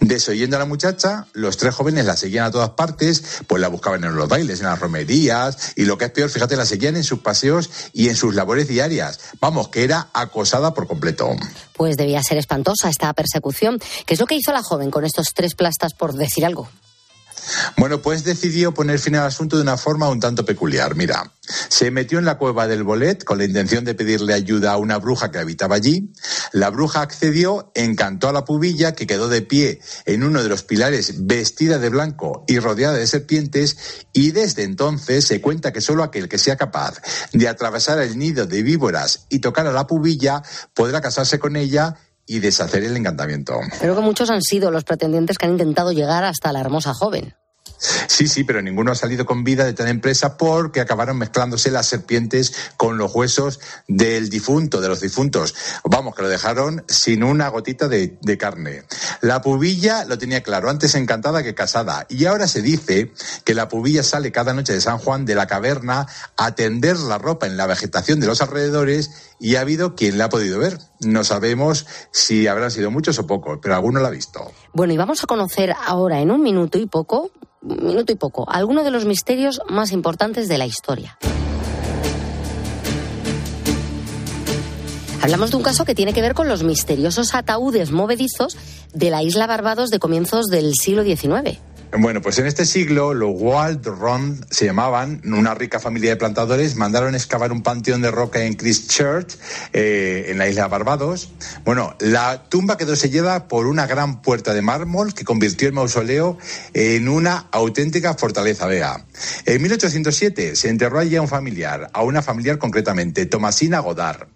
Desoyendo 0.00 0.56
a 0.56 0.58
la 0.58 0.64
muchacha, 0.64 1.26
los 1.32 1.56
tres 1.56 1.74
jóvenes 1.74 2.04
la 2.04 2.16
seguían 2.16 2.46
a 2.46 2.50
todas 2.50 2.70
partes, 2.70 3.42
pues 3.46 3.60
la 3.60 3.68
buscaban 3.68 4.04
en 4.04 4.14
los 4.14 4.28
bailes, 4.28 4.60
en 4.60 4.66
las 4.66 4.78
romerías, 4.78 5.72
y 5.76 5.84
lo 5.84 5.98
que 5.98 6.06
es 6.06 6.10
peor, 6.10 6.30
fíjate, 6.30 6.56
la 6.56 6.66
seguían 6.66 6.96
en 6.96 7.04
sus 7.04 7.20
paseos 7.20 7.70
y 7.92 8.08
en 8.08 8.16
sus 8.16 8.34
labores 8.34 8.68
diarias. 8.68 9.20
Vamos, 9.40 9.68
que 9.68 9.84
era 9.84 10.08
acosada 10.12 10.74
por 10.74 10.86
completo. 10.86 11.30
Pues 11.74 11.96
debía 11.96 12.22
ser 12.22 12.38
espantosa 12.38 12.88
esta 12.88 13.12
persecución. 13.12 13.78
¿Qué 14.06 14.14
es 14.14 14.20
lo 14.20 14.26
que 14.26 14.36
hizo 14.36 14.52
la 14.52 14.62
joven 14.62 14.90
con 14.90 15.04
estos 15.04 15.28
tres 15.34 15.54
plastas, 15.54 15.94
por 15.94 16.14
decir 16.14 16.44
algo? 16.44 16.68
Bueno, 17.76 18.02
pues 18.02 18.24
decidió 18.24 18.74
poner 18.74 18.98
fin 18.98 19.16
al 19.16 19.26
asunto 19.26 19.56
de 19.56 19.62
una 19.62 19.76
forma 19.76 20.08
un 20.08 20.20
tanto 20.20 20.44
peculiar. 20.44 20.94
Mira, 20.94 21.32
se 21.68 21.90
metió 21.90 22.18
en 22.18 22.24
la 22.24 22.38
cueva 22.38 22.66
del 22.66 22.82
Bolet 22.82 23.24
con 23.24 23.38
la 23.38 23.44
intención 23.44 23.84
de 23.84 23.94
pedirle 23.94 24.34
ayuda 24.34 24.72
a 24.72 24.76
una 24.76 24.98
bruja 24.98 25.30
que 25.30 25.38
habitaba 25.38 25.76
allí. 25.76 26.12
La 26.52 26.70
bruja 26.70 27.00
accedió, 27.00 27.72
encantó 27.74 28.28
a 28.28 28.32
la 28.32 28.44
pubilla, 28.44 28.92
que 28.92 29.06
quedó 29.06 29.28
de 29.28 29.42
pie 29.42 29.80
en 30.04 30.24
uno 30.24 30.42
de 30.42 30.48
los 30.48 30.62
pilares 30.62 31.26
vestida 31.26 31.78
de 31.78 31.88
blanco 31.88 32.44
y 32.46 32.58
rodeada 32.58 32.96
de 32.96 33.06
serpientes, 33.06 33.76
y 34.12 34.32
desde 34.32 34.64
entonces 34.64 35.24
se 35.24 35.40
cuenta 35.40 35.72
que 35.72 35.80
solo 35.80 36.02
aquel 36.02 36.28
que 36.28 36.38
sea 36.38 36.56
capaz 36.56 37.00
de 37.32 37.48
atravesar 37.48 38.00
el 38.00 38.18
nido 38.18 38.46
de 38.46 38.62
víboras 38.62 39.26
y 39.28 39.38
tocar 39.38 39.66
a 39.66 39.72
la 39.72 39.86
pubilla 39.86 40.42
podrá 40.74 41.00
casarse 41.00 41.38
con 41.38 41.56
ella 41.56 41.96
y 42.28 42.38
deshacer 42.38 42.84
el 42.84 42.96
encantamiento. 42.96 43.58
Creo 43.80 43.96
que 43.96 44.02
muchos 44.02 44.30
han 44.30 44.42
sido 44.42 44.70
los 44.70 44.84
pretendientes 44.84 45.38
que 45.38 45.46
han 45.46 45.52
intentado 45.52 45.90
llegar 45.92 46.24
hasta 46.24 46.52
la 46.52 46.60
hermosa 46.60 46.94
joven. 46.94 47.34
Sí, 47.78 48.26
sí, 48.26 48.44
pero 48.44 48.60
ninguno 48.60 48.90
ha 48.90 48.96
salido 48.96 49.24
con 49.24 49.44
vida 49.44 49.64
de 49.64 49.72
tal 49.72 49.88
empresa 49.88 50.36
porque 50.36 50.80
acabaron 50.80 51.18
mezclándose 51.18 51.70
las 51.70 51.86
serpientes 51.86 52.52
con 52.76 52.98
los 52.98 53.14
huesos 53.14 53.60
del 53.86 54.28
difunto, 54.28 54.80
de 54.80 54.88
los 54.88 55.00
difuntos. 55.00 55.54
Vamos, 55.84 56.14
que 56.14 56.22
lo 56.22 56.28
dejaron 56.28 56.84
sin 56.88 57.22
una 57.22 57.48
gotita 57.48 57.88
de, 57.88 58.18
carne. 58.38 58.82
La 59.20 59.40
pubilla 59.40 60.04
lo 60.04 60.18
tenía 60.18 60.42
claro, 60.42 60.70
antes 60.70 60.94
encantada 60.94 61.42
que 61.42 61.54
casada. 61.54 62.06
Y 62.08 62.24
ahora 62.26 62.48
se 62.48 62.62
dice 62.62 63.12
que 63.44 63.54
la 63.54 63.68
pubilla 63.68 64.02
sale 64.02 64.32
cada 64.32 64.54
noche 64.54 64.72
de 64.72 64.80
San 64.80 64.98
Juan 64.98 65.24
de 65.24 65.34
la 65.34 65.46
caverna 65.46 66.06
a 66.36 66.54
tender 66.54 66.98
la 66.98 67.18
ropa 67.18 67.46
en 67.46 67.56
la 67.56 67.66
vegetación 67.66 68.20
de 68.20 68.26
los 68.26 68.42
alrededores 68.42 69.10
y 69.40 69.56
ha 69.56 69.60
habido 69.60 69.94
quien 69.94 70.18
la 70.18 70.24
ha 70.24 70.28
podido 70.28 70.58
ver. 70.58 70.78
No 71.00 71.24
sabemos 71.24 71.86
si 72.10 72.46
habrán 72.48 72.70
sido 72.70 72.90
muchos 72.90 73.18
o 73.18 73.26
pocos, 73.26 73.58
pero 73.62 73.74
alguno 73.74 74.00
la 74.00 74.08
ha 74.08 74.12
visto. 74.12 74.50
Bueno, 74.72 74.92
y 74.92 74.96
vamos 74.96 75.22
a 75.22 75.26
conocer 75.26 75.74
ahora 75.86 76.20
en 76.20 76.30
un 76.30 76.42
minuto 76.42 76.78
y 76.78 76.86
poco 76.86 77.30
minuto 77.62 78.12
y 78.12 78.16
poco, 78.16 78.48
algunos 78.48 78.84
de 78.84 78.90
los 78.90 79.04
misterios 79.04 79.60
más 79.68 79.92
importantes 79.92 80.48
de 80.48 80.58
la 80.58 80.66
historia. 80.66 81.18
Hablamos 85.20 85.50
de 85.50 85.56
un 85.56 85.62
caso 85.62 85.84
que 85.84 85.94
tiene 85.94 86.12
que 86.12 86.22
ver 86.22 86.34
con 86.34 86.48
los 86.48 86.62
misteriosos 86.62 87.34
ataúdes 87.34 87.90
movedizos 87.90 88.56
de 88.94 89.10
la 89.10 89.22
isla 89.22 89.46
Barbados 89.46 89.90
de 89.90 89.98
comienzos 89.98 90.46
del 90.46 90.74
siglo 90.74 91.02
XIX. 91.02 91.58
Bueno, 91.96 92.20
pues 92.20 92.38
en 92.38 92.46
este 92.46 92.66
siglo 92.66 93.14
los 93.14 93.30
Waldron 93.32 94.44
se 94.50 94.66
llamaban, 94.66 95.22
una 95.24 95.54
rica 95.54 95.80
familia 95.80 96.10
de 96.10 96.16
plantadores, 96.16 96.76
mandaron 96.76 97.14
excavar 97.14 97.50
un 97.50 97.62
panteón 97.62 98.02
de 98.02 98.10
roca 98.10 98.44
en 98.44 98.54
Christchurch, 98.54 99.38
eh, 99.72 100.26
en 100.28 100.36
la 100.36 100.48
isla 100.48 100.68
Barbados. 100.68 101.30
Bueno, 101.64 101.96
la 101.98 102.44
tumba 102.50 102.76
quedó 102.76 102.94
sellada 102.94 103.48
por 103.48 103.66
una 103.66 103.86
gran 103.86 104.20
puerta 104.20 104.52
de 104.52 104.60
mármol 104.60 105.14
que 105.14 105.24
convirtió 105.24 105.66
el 105.66 105.74
mausoleo 105.74 106.36
en 106.74 107.08
una 107.08 107.46
auténtica 107.52 108.12
fortaleza. 108.14 108.66
Vea, 108.66 109.06
en 109.46 109.62
1807 109.62 110.56
se 110.56 110.68
enterró 110.68 110.98
allí 110.98 111.16
a 111.16 111.22
un 111.22 111.28
familiar, 111.28 111.90
a 111.94 112.02
una 112.02 112.20
familiar 112.20 112.58
concretamente, 112.58 113.24
Tomasina 113.24 113.80
Godard. 113.80 114.28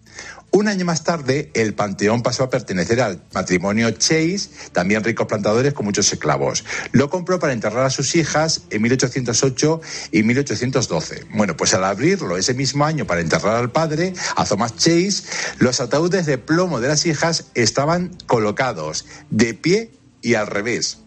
Un 0.55 0.67
año 0.67 0.85
más 0.85 1.03
tarde, 1.03 1.49
el 1.55 1.73
panteón 1.73 2.21
pasó 2.21 2.43
a 2.43 2.51
pertenecer 2.51 3.01
al 3.01 3.23
matrimonio 3.33 3.89
Chase, 3.89 4.51
también 4.71 5.03
ricos 5.03 5.25
plantadores 5.25 5.73
con 5.73 5.83
muchos 5.83 6.13
esclavos. 6.13 6.63
Lo 6.91 7.09
compró 7.09 7.39
para 7.39 7.53
enterrar 7.53 7.83
a 7.87 7.89
sus 7.89 8.15
hijas 8.15 8.61
en 8.69 8.83
1808 8.83 9.81
y 10.11 10.21
1812. 10.21 11.25
Bueno, 11.31 11.57
pues 11.57 11.73
al 11.73 11.83
abrirlo 11.83 12.37
ese 12.37 12.53
mismo 12.53 12.85
año 12.85 13.07
para 13.07 13.21
enterrar 13.21 13.55
al 13.55 13.71
padre, 13.71 14.13
a 14.35 14.45
Thomas 14.45 14.75
Chase, 14.75 15.23
los 15.57 15.79
ataúdes 15.79 16.27
de 16.27 16.37
plomo 16.37 16.79
de 16.79 16.89
las 16.89 17.07
hijas 17.07 17.45
estaban 17.55 18.15
colocados 18.27 19.07
de 19.31 19.55
pie 19.55 19.89
y 20.21 20.35
al 20.35 20.45
revés. 20.45 20.99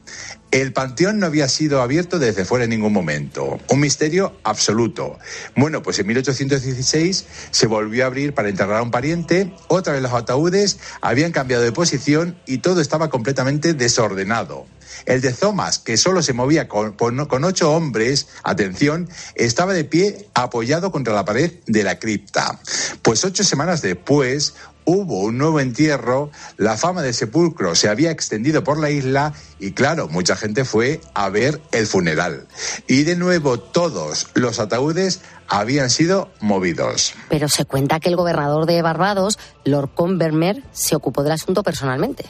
El 0.50 0.72
panteón 0.72 1.18
no 1.18 1.26
había 1.26 1.48
sido 1.48 1.82
abierto 1.82 2.18
desde 2.18 2.44
fuera 2.44 2.64
en 2.64 2.70
ningún 2.70 2.92
momento. 2.92 3.58
Un 3.68 3.80
misterio 3.80 4.36
absoluto. 4.44 5.18
Bueno, 5.56 5.82
pues 5.82 5.98
en 5.98 6.06
1816 6.06 7.26
se 7.50 7.66
volvió 7.66 8.04
a 8.04 8.06
abrir 8.06 8.32
para 8.32 8.48
enterrar 8.48 8.78
a 8.78 8.82
un 8.82 8.90
pariente. 8.90 9.52
Otra 9.68 9.92
vez 9.92 10.02
los 10.02 10.12
ataúdes 10.12 10.78
habían 11.00 11.32
cambiado 11.32 11.62
de 11.64 11.72
posición 11.72 12.38
y 12.46 12.58
todo 12.58 12.80
estaba 12.80 13.10
completamente 13.10 13.74
desordenado. 13.74 14.66
El 15.04 15.20
de 15.20 15.32
Thomas, 15.32 15.78
que 15.78 15.96
solo 15.96 16.22
se 16.22 16.32
movía 16.32 16.68
con, 16.68 16.92
con, 16.92 17.44
ocho 17.44 17.72
hombres, 17.72 18.28
atención, 18.42 19.08
estaba 19.34 19.74
de 19.74 19.84
pie 19.84 20.28
apoyado 20.32 20.90
contra 20.90 21.12
la 21.12 21.24
pared 21.24 21.52
de 21.66 21.82
la 21.82 21.98
cripta. 21.98 22.58
Pues 23.02 23.24
ocho 23.24 23.44
semanas 23.44 23.82
después, 23.82 24.54
hubo 24.86 25.20
un 25.20 25.36
nuevo 25.36 25.60
entierro, 25.60 26.30
la 26.56 26.78
fama 26.78 27.02
del 27.02 27.12
sepulcro 27.12 27.74
se 27.74 27.90
había 27.90 28.10
extendido 28.10 28.64
por 28.64 28.78
la 28.78 28.88
isla 28.88 29.34
y 29.58 29.72
claro, 29.72 30.08
mucha 30.08 30.36
gente 30.36 30.64
fue 30.64 31.02
a 31.12 31.28
ver 31.28 31.60
el 31.72 31.86
funeral. 31.86 32.46
Y 32.86 33.02
de 33.02 33.16
nuevo 33.16 33.58
todos 33.58 34.28
los 34.34 34.58
ataúdes 34.58 35.20
habían 35.48 35.90
sido 35.90 36.30
movidos. 36.40 37.14
Pero 37.28 37.48
se 37.48 37.64
cuenta 37.64 38.00
que 38.00 38.08
el 38.08 38.16
gobernador 38.16 38.66
de 38.66 38.80
Barbados, 38.80 39.38
Lord 39.64 39.90
Convermer, 39.94 40.62
se 40.72 40.96
ocupó 40.96 41.22
del 41.22 41.32
asunto 41.32 41.62
personalmente. 41.62 42.24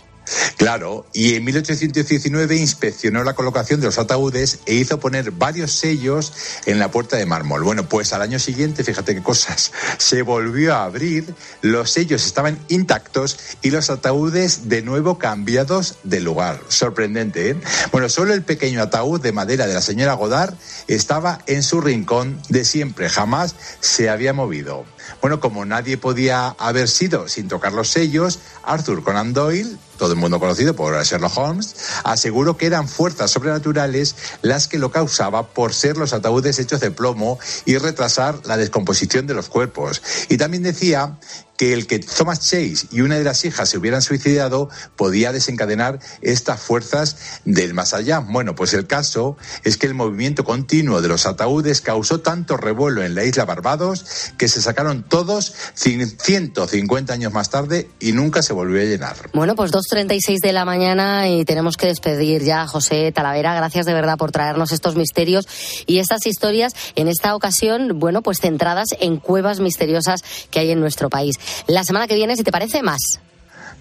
Claro, 0.56 1.06
y 1.12 1.34
en 1.34 1.44
1819 1.44 2.56
inspeccionó 2.56 3.24
la 3.24 3.34
colocación 3.34 3.80
de 3.80 3.86
los 3.86 3.98
ataúdes 3.98 4.60
e 4.66 4.74
hizo 4.74 4.98
poner 4.98 5.30
varios 5.30 5.72
sellos 5.72 6.32
en 6.66 6.78
la 6.78 6.90
puerta 6.90 7.16
de 7.16 7.26
mármol. 7.26 7.62
Bueno, 7.62 7.88
pues 7.88 8.12
al 8.12 8.22
año 8.22 8.38
siguiente, 8.38 8.84
fíjate 8.84 9.14
qué 9.14 9.22
cosas, 9.22 9.72
se 9.98 10.22
volvió 10.22 10.74
a 10.74 10.84
abrir, 10.84 11.34
los 11.62 11.90
sellos 11.90 12.24
estaban 12.24 12.58
intactos 12.68 13.38
y 13.62 13.70
los 13.70 13.90
ataúdes 13.90 14.68
de 14.68 14.82
nuevo 14.82 15.18
cambiados 15.18 15.96
de 16.02 16.20
lugar. 16.20 16.60
Sorprendente, 16.68 17.50
¿eh? 17.50 17.56
Bueno, 17.92 18.08
solo 18.08 18.34
el 18.34 18.42
pequeño 18.42 18.82
ataúd 18.82 19.20
de 19.20 19.32
madera 19.32 19.66
de 19.66 19.74
la 19.74 19.82
señora 19.82 20.14
Godard 20.14 20.54
estaba 20.88 21.40
en 21.46 21.62
su 21.62 21.80
rincón 21.80 22.40
de 22.48 22.64
siempre, 22.64 23.08
jamás 23.08 23.54
se 23.80 24.08
había 24.08 24.32
movido. 24.32 24.84
Bueno, 25.20 25.40
como 25.40 25.64
nadie 25.64 25.98
podía 25.98 26.48
haber 26.58 26.88
sido 26.88 27.28
sin 27.28 27.48
tocar 27.48 27.72
los 27.72 27.88
sellos, 27.88 28.38
Arthur 28.62 29.02
Conan 29.02 29.32
Doyle 29.32 29.78
todo 29.96 30.12
el 30.12 30.18
mundo 30.18 30.38
conocido 30.38 30.76
por 30.76 31.02
Sherlock 31.02 31.36
Holmes, 31.36 31.74
aseguró 32.04 32.56
que 32.56 32.66
eran 32.66 32.88
fuerzas 32.88 33.30
sobrenaturales 33.30 34.14
las 34.42 34.68
que 34.68 34.78
lo 34.78 34.90
causaba 34.90 35.48
por 35.48 35.74
ser 35.74 35.96
los 35.96 36.12
ataúdes 36.12 36.58
hechos 36.58 36.80
de 36.80 36.90
plomo 36.90 37.38
y 37.64 37.78
retrasar 37.78 38.40
la 38.44 38.56
descomposición 38.56 39.26
de 39.26 39.34
los 39.34 39.48
cuerpos. 39.48 40.02
Y 40.28 40.36
también 40.36 40.62
decía 40.62 41.16
que 41.56 41.72
el 41.72 41.86
que 41.86 41.98
Thomas 41.98 42.40
Chase 42.40 42.86
y 42.90 43.00
una 43.00 43.16
de 43.16 43.24
las 43.24 43.44
hijas 43.44 43.68
se 43.68 43.78
hubieran 43.78 44.02
suicidado 44.02 44.68
podía 44.96 45.32
desencadenar 45.32 45.98
estas 46.22 46.60
fuerzas 46.60 47.40
del 47.44 47.74
más 47.74 47.94
allá. 47.94 48.20
Bueno, 48.20 48.54
pues 48.54 48.74
el 48.74 48.86
caso 48.86 49.36
es 49.64 49.76
que 49.76 49.86
el 49.86 49.94
movimiento 49.94 50.44
continuo 50.44 51.02
de 51.02 51.08
los 51.08 51.26
ataúdes 51.26 51.80
causó 51.80 52.20
tanto 52.20 52.56
revuelo 52.56 53.02
en 53.02 53.14
la 53.14 53.24
isla 53.24 53.44
Barbados 53.44 54.04
que 54.38 54.48
se 54.48 54.60
sacaron 54.60 55.02
todos 55.02 55.54
150 55.74 57.12
años 57.12 57.32
más 57.32 57.50
tarde 57.50 57.88
y 58.00 58.12
nunca 58.12 58.42
se 58.42 58.52
volvió 58.52 58.80
a 58.80 58.84
llenar. 58.84 59.16
Bueno, 59.32 59.54
pues 59.54 59.72
2.36 59.72 60.40
de 60.40 60.52
la 60.52 60.64
mañana 60.64 61.28
y 61.28 61.44
tenemos 61.44 61.76
que 61.76 61.86
despedir 61.86 62.42
ya 62.42 62.62
a 62.62 62.66
José 62.66 63.10
Talavera. 63.12 63.54
Gracias 63.54 63.86
de 63.86 63.94
verdad 63.94 64.18
por 64.18 64.32
traernos 64.32 64.72
estos 64.72 64.96
misterios 64.96 65.46
y 65.86 65.98
estas 65.98 66.26
historias 66.26 66.74
en 66.94 67.08
esta 67.08 67.34
ocasión, 67.34 67.98
bueno, 67.98 68.22
pues 68.22 68.40
centradas 68.40 68.88
en 69.00 69.16
cuevas 69.18 69.60
misteriosas 69.60 70.22
que 70.50 70.60
hay 70.60 70.70
en 70.70 70.80
nuestro 70.80 71.08
país 71.10 71.36
la 71.66 71.84
semana 71.84 72.06
que 72.06 72.14
viene, 72.14 72.36
si 72.36 72.44
te 72.44 72.52
parece, 72.52 72.82
más. 72.82 73.20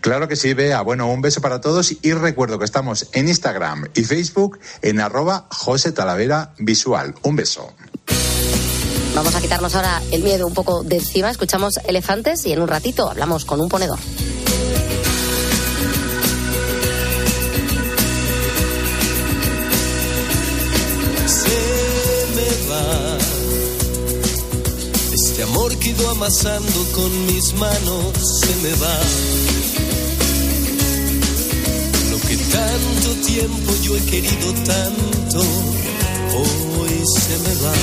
Claro 0.01 0.27
que 0.27 0.35
sí, 0.35 0.53
Bea. 0.53 0.81
Bueno, 0.81 1.09
un 1.11 1.21
beso 1.21 1.41
para 1.41 1.61
todos 1.61 1.95
y 2.01 2.13
recuerdo 2.13 2.59
que 2.59 2.65
estamos 2.65 3.07
en 3.13 3.27
Instagram 3.27 3.89
y 3.95 4.03
Facebook 4.03 4.59
en 4.81 4.99
arroba 4.99 5.47
José 5.49 5.91
Talavera 5.91 6.53
Visual. 6.59 7.15
Un 7.23 7.35
beso. 7.35 7.73
Vamos 9.15 9.33
a 9.33 9.41
quitarnos 9.41 9.73
ahora 9.73 10.01
el 10.11 10.21
miedo 10.21 10.45
un 10.45 10.53
poco 10.53 10.83
de 10.83 10.97
encima, 10.97 11.31
escuchamos 11.31 11.73
elefantes 11.87 12.45
y 12.45 12.51
en 12.51 12.61
un 12.61 12.67
ratito 12.67 13.09
hablamos 13.09 13.45
con 13.45 13.61
un 13.61 13.69
ponedor. 13.69 13.97
Amor 25.43 25.75
que 25.77 25.89
ido 25.89 26.09
amasando 26.09 26.85
con 26.93 27.25
mis 27.25 27.53
manos 27.55 28.13
se 28.41 28.55
me 28.63 28.73
va. 28.75 28.99
Lo 32.11 32.19
que 32.27 32.37
tanto 32.37 33.27
tiempo 33.27 33.73
yo 33.83 33.97
he 33.97 34.01
querido 34.05 34.53
tanto, 34.63 35.39
hoy 36.37 37.03
se 37.19 37.37
me 37.45 37.55
va. 37.63 37.73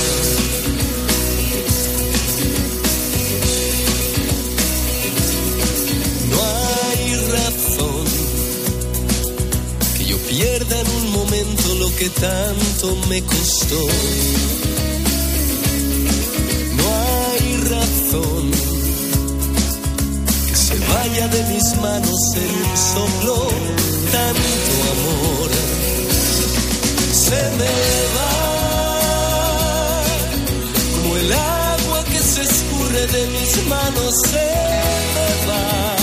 No 6.31 6.37
hay 6.41 7.15
razón 7.37 8.05
que 9.97 10.05
yo 10.05 10.17
pierda 10.17 10.81
en 10.81 10.87
un 10.89 11.11
momento 11.11 11.75
lo 11.75 11.95
que 11.95 12.09
tanto 12.09 12.95
me 13.09 13.21
costó 13.21 13.87
que 20.47 20.55
se 20.55 20.77
vaya 20.77 21.27
de 21.29 21.43
mis 21.51 21.75
manos 21.81 22.19
un 22.35 22.77
soplo 22.77 23.47
tanto 24.11 24.73
amor. 24.93 25.49
Se 27.11 27.41
me 27.59 27.75
va 28.15 28.35
como 30.95 31.15
el 31.17 31.33
agua 31.33 32.03
que 32.11 32.19
se 32.19 32.41
escurre 32.43 33.07
de 33.07 33.25
mis 33.35 33.65
manos, 33.67 34.13
se 34.29 34.47
me 35.15 35.29
va 35.49 35.95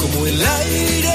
como 0.00 0.26
el 0.26 0.40
aire 0.42 1.13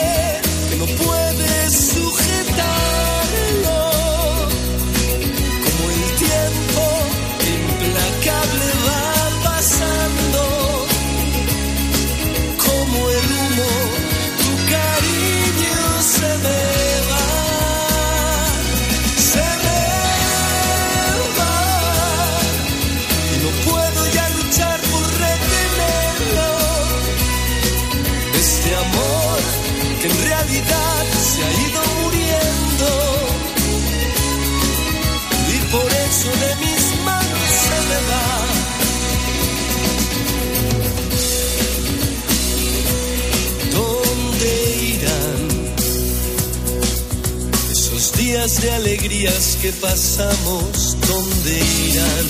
de 48.61 48.71
alegrías 48.71 49.57
que 49.61 49.71
pasamos, 49.73 50.97
¿dónde 51.07 51.59
irán? 51.87 52.27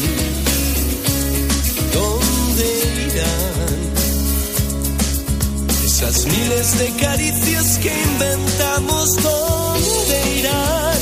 ¿Dónde 1.94 2.68
irán? 3.08 3.80
Esas 5.86 6.26
miles 6.26 6.78
de 6.80 6.92
caricias 7.02 7.80
que 7.80 7.94
inventamos, 8.12 9.16
¿dónde 9.24 10.40
irán? 10.40 11.00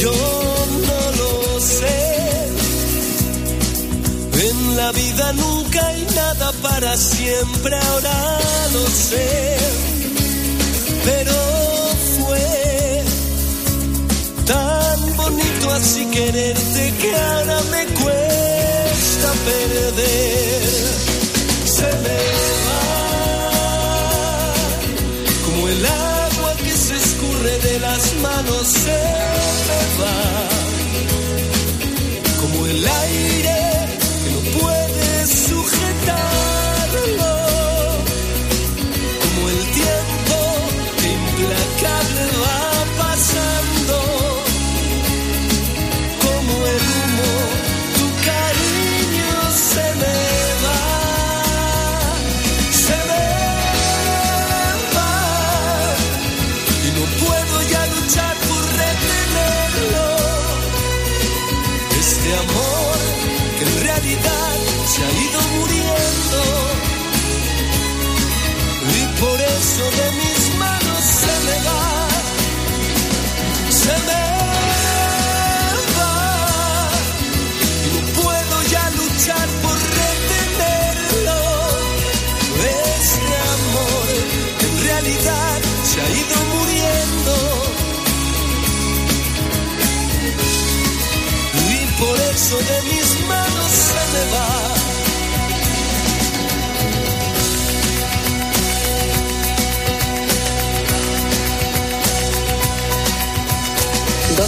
Yo 0.00 0.12
no 0.86 1.00
lo 1.20 1.60
sé. 1.60 2.48
En 4.48 4.76
la 4.76 4.92
vida 4.92 5.32
nunca 5.32 5.86
hay 5.88 6.06
nada 6.14 6.52
para 6.62 6.96
siempre, 6.96 7.76
ahora 7.76 8.38
lo 8.72 8.86
sé. 8.86 9.56
Pero 11.04 11.65
Tan 14.46 15.16
bonito 15.16 15.70
así 15.70 16.06
quererte 16.06 16.94
que 17.00 17.14
ahora 17.16 17.60
me 17.72 17.84
cuesta 17.94 19.32
perder. 19.44 20.65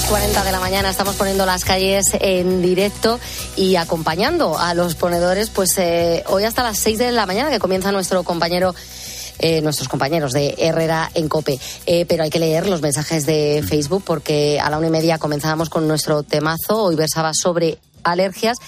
2.40 0.09 0.43
de 0.43 0.53
la 0.53 0.61
mañana 0.61 0.89
estamos 0.89 1.17
poniendo 1.17 1.45
las 1.45 1.67
calles 1.67 2.07
en 2.19 2.63
directo 2.63 3.21
y 3.57 3.77
acompañando 3.77 4.59
a 4.59 4.73
los 4.73 4.95
ponedores, 4.95 5.51
pues 5.51 5.77
eh, 5.77 6.25
hoy 6.29 6.45
hasta 6.45 6.63
las 6.63 6.79
6 6.79 6.99
de 6.99 7.13
la 7.13 7.27
mañana 7.27 7.51
que 7.51 7.59
comienza 7.59 7.93
nuestro 7.93 8.23
compañero 8.23 8.75
eh, 9.39 9.61
nuestros 9.61 9.87
compañeros 9.87 10.33
de 10.33 10.55
Herrera 10.57 11.11
en 11.15 11.29
Cope. 11.29 11.61
Eh, 11.85 12.07
pero 12.09 12.23
hay 12.23 12.31
que 12.31 12.39
leer 12.39 12.67
los 12.67 12.81
mensajes 12.81 13.27
de 13.27 13.63
Facebook 13.69 14.03
porque 14.05 14.59
a 14.59 14.71
la 14.71 14.79
una 14.79 14.87
y 14.87 14.91
media 14.91 15.19
comenzábamos 15.19 15.69
con 15.69 15.87
nuestro 15.87 16.23
temazo. 16.23 16.85
Hoy 16.85 16.97
versaba 16.97 17.35
sobre 17.35 17.79
alergias 18.05 18.59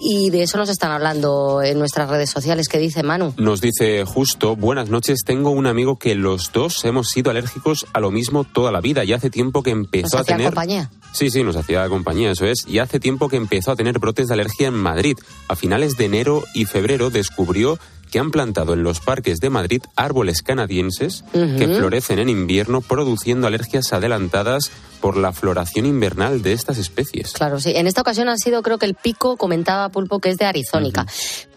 y 0.00 0.30
de 0.30 0.42
eso 0.42 0.58
nos 0.58 0.68
están 0.68 0.92
hablando 0.92 1.62
en 1.62 1.78
nuestras 1.78 2.08
redes 2.08 2.30
sociales. 2.30 2.68
¿Qué 2.68 2.78
dice 2.78 3.02
Manu? 3.02 3.34
Nos 3.36 3.60
dice 3.60 4.04
justo, 4.04 4.56
buenas 4.56 4.90
noches, 4.90 5.20
tengo 5.24 5.50
un 5.50 5.66
amigo 5.66 5.98
que 5.98 6.14
los 6.14 6.52
dos 6.52 6.84
hemos 6.84 7.08
sido 7.08 7.30
alérgicos 7.30 7.86
a 7.92 8.00
lo 8.00 8.10
mismo 8.10 8.44
toda 8.44 8.70
la 8.72 8.80
vida 8.80 9.04
y 9.04 9.12
hace 9.12 9.30
tiempo 9.30 9.62
que 9.62 9.74
¿Nos 9.74 9.84
empezó 9.86 10.18
a 10.18 10.20
hacía 10.20 10.36
tener... 10.36 10.50
compañía? 10.52 10.90
Sí, 11.12 11.30
sí, 11.30 11.42
nos 11.42 11.56
hacía 11.56 11.88
compañía, 11.88 12.30
eso 12.30 12.46
es. 12.46 12.64
Y 12.66 12.78
hace 12.78 13.00
tiempo 13.00 13.28
que 13.28 13.36
empezó 13.36 13.72
a 13.72 13.76
tener 13.76 13.98
brotes 13.98 14.28
de 14.28 14.34
alergia 14.34 14.68
en 14.68 14.74
Madrid. 14.74 15.16
A 15.48 15.56
finales 15.56 15.96
de 15.96 16.04
enero 16.04 16.44
y 16.54 16.66
febrero 16.66 17.10
descubrió 17.10 17.78
que 18.08 18.18
han 18.18 18.30
plantado 18.30 18.72
en 18.74 18.82
los 18.82 19.00
parques 19.00 19.38
de 19.38 19.50
Madrid 19.50 19.82
árboles 19.96 20.42
canadienses 20.42 21.24
que 21.32 21.68
florecen 21.68 22.18
en 22.18 22.28
invierno 22.28 22.80
produciendo 22.80 23.46
alergias 23.46 23.92
adelantadas 23.92 24.70
por 25.00 25.16
la 25.16 25.32
floración 25.32 25.86
invernal 25.86 26.42
de 26.42 26.52
estas 26.52 26.78
especies. 26.78 27.32
Claro, 27.32 27.60
sí. 27.60 27.72
En 27.76 27.86
esta 27.86 28.00
ocasión 28.00 28.28
ha 28.28 28.36
sido, 28.36 28.62
creo 28.62 28.78
que 28.78 28.86
el 28.86 28.94
pico, 28.94 29.36
comentaba 29.36 29.88
Pulpo, 29.90 30.18
que 30.18 30.30
es 30.30 30.38
de 30.38 30.44
arizónica. 30.46 31.06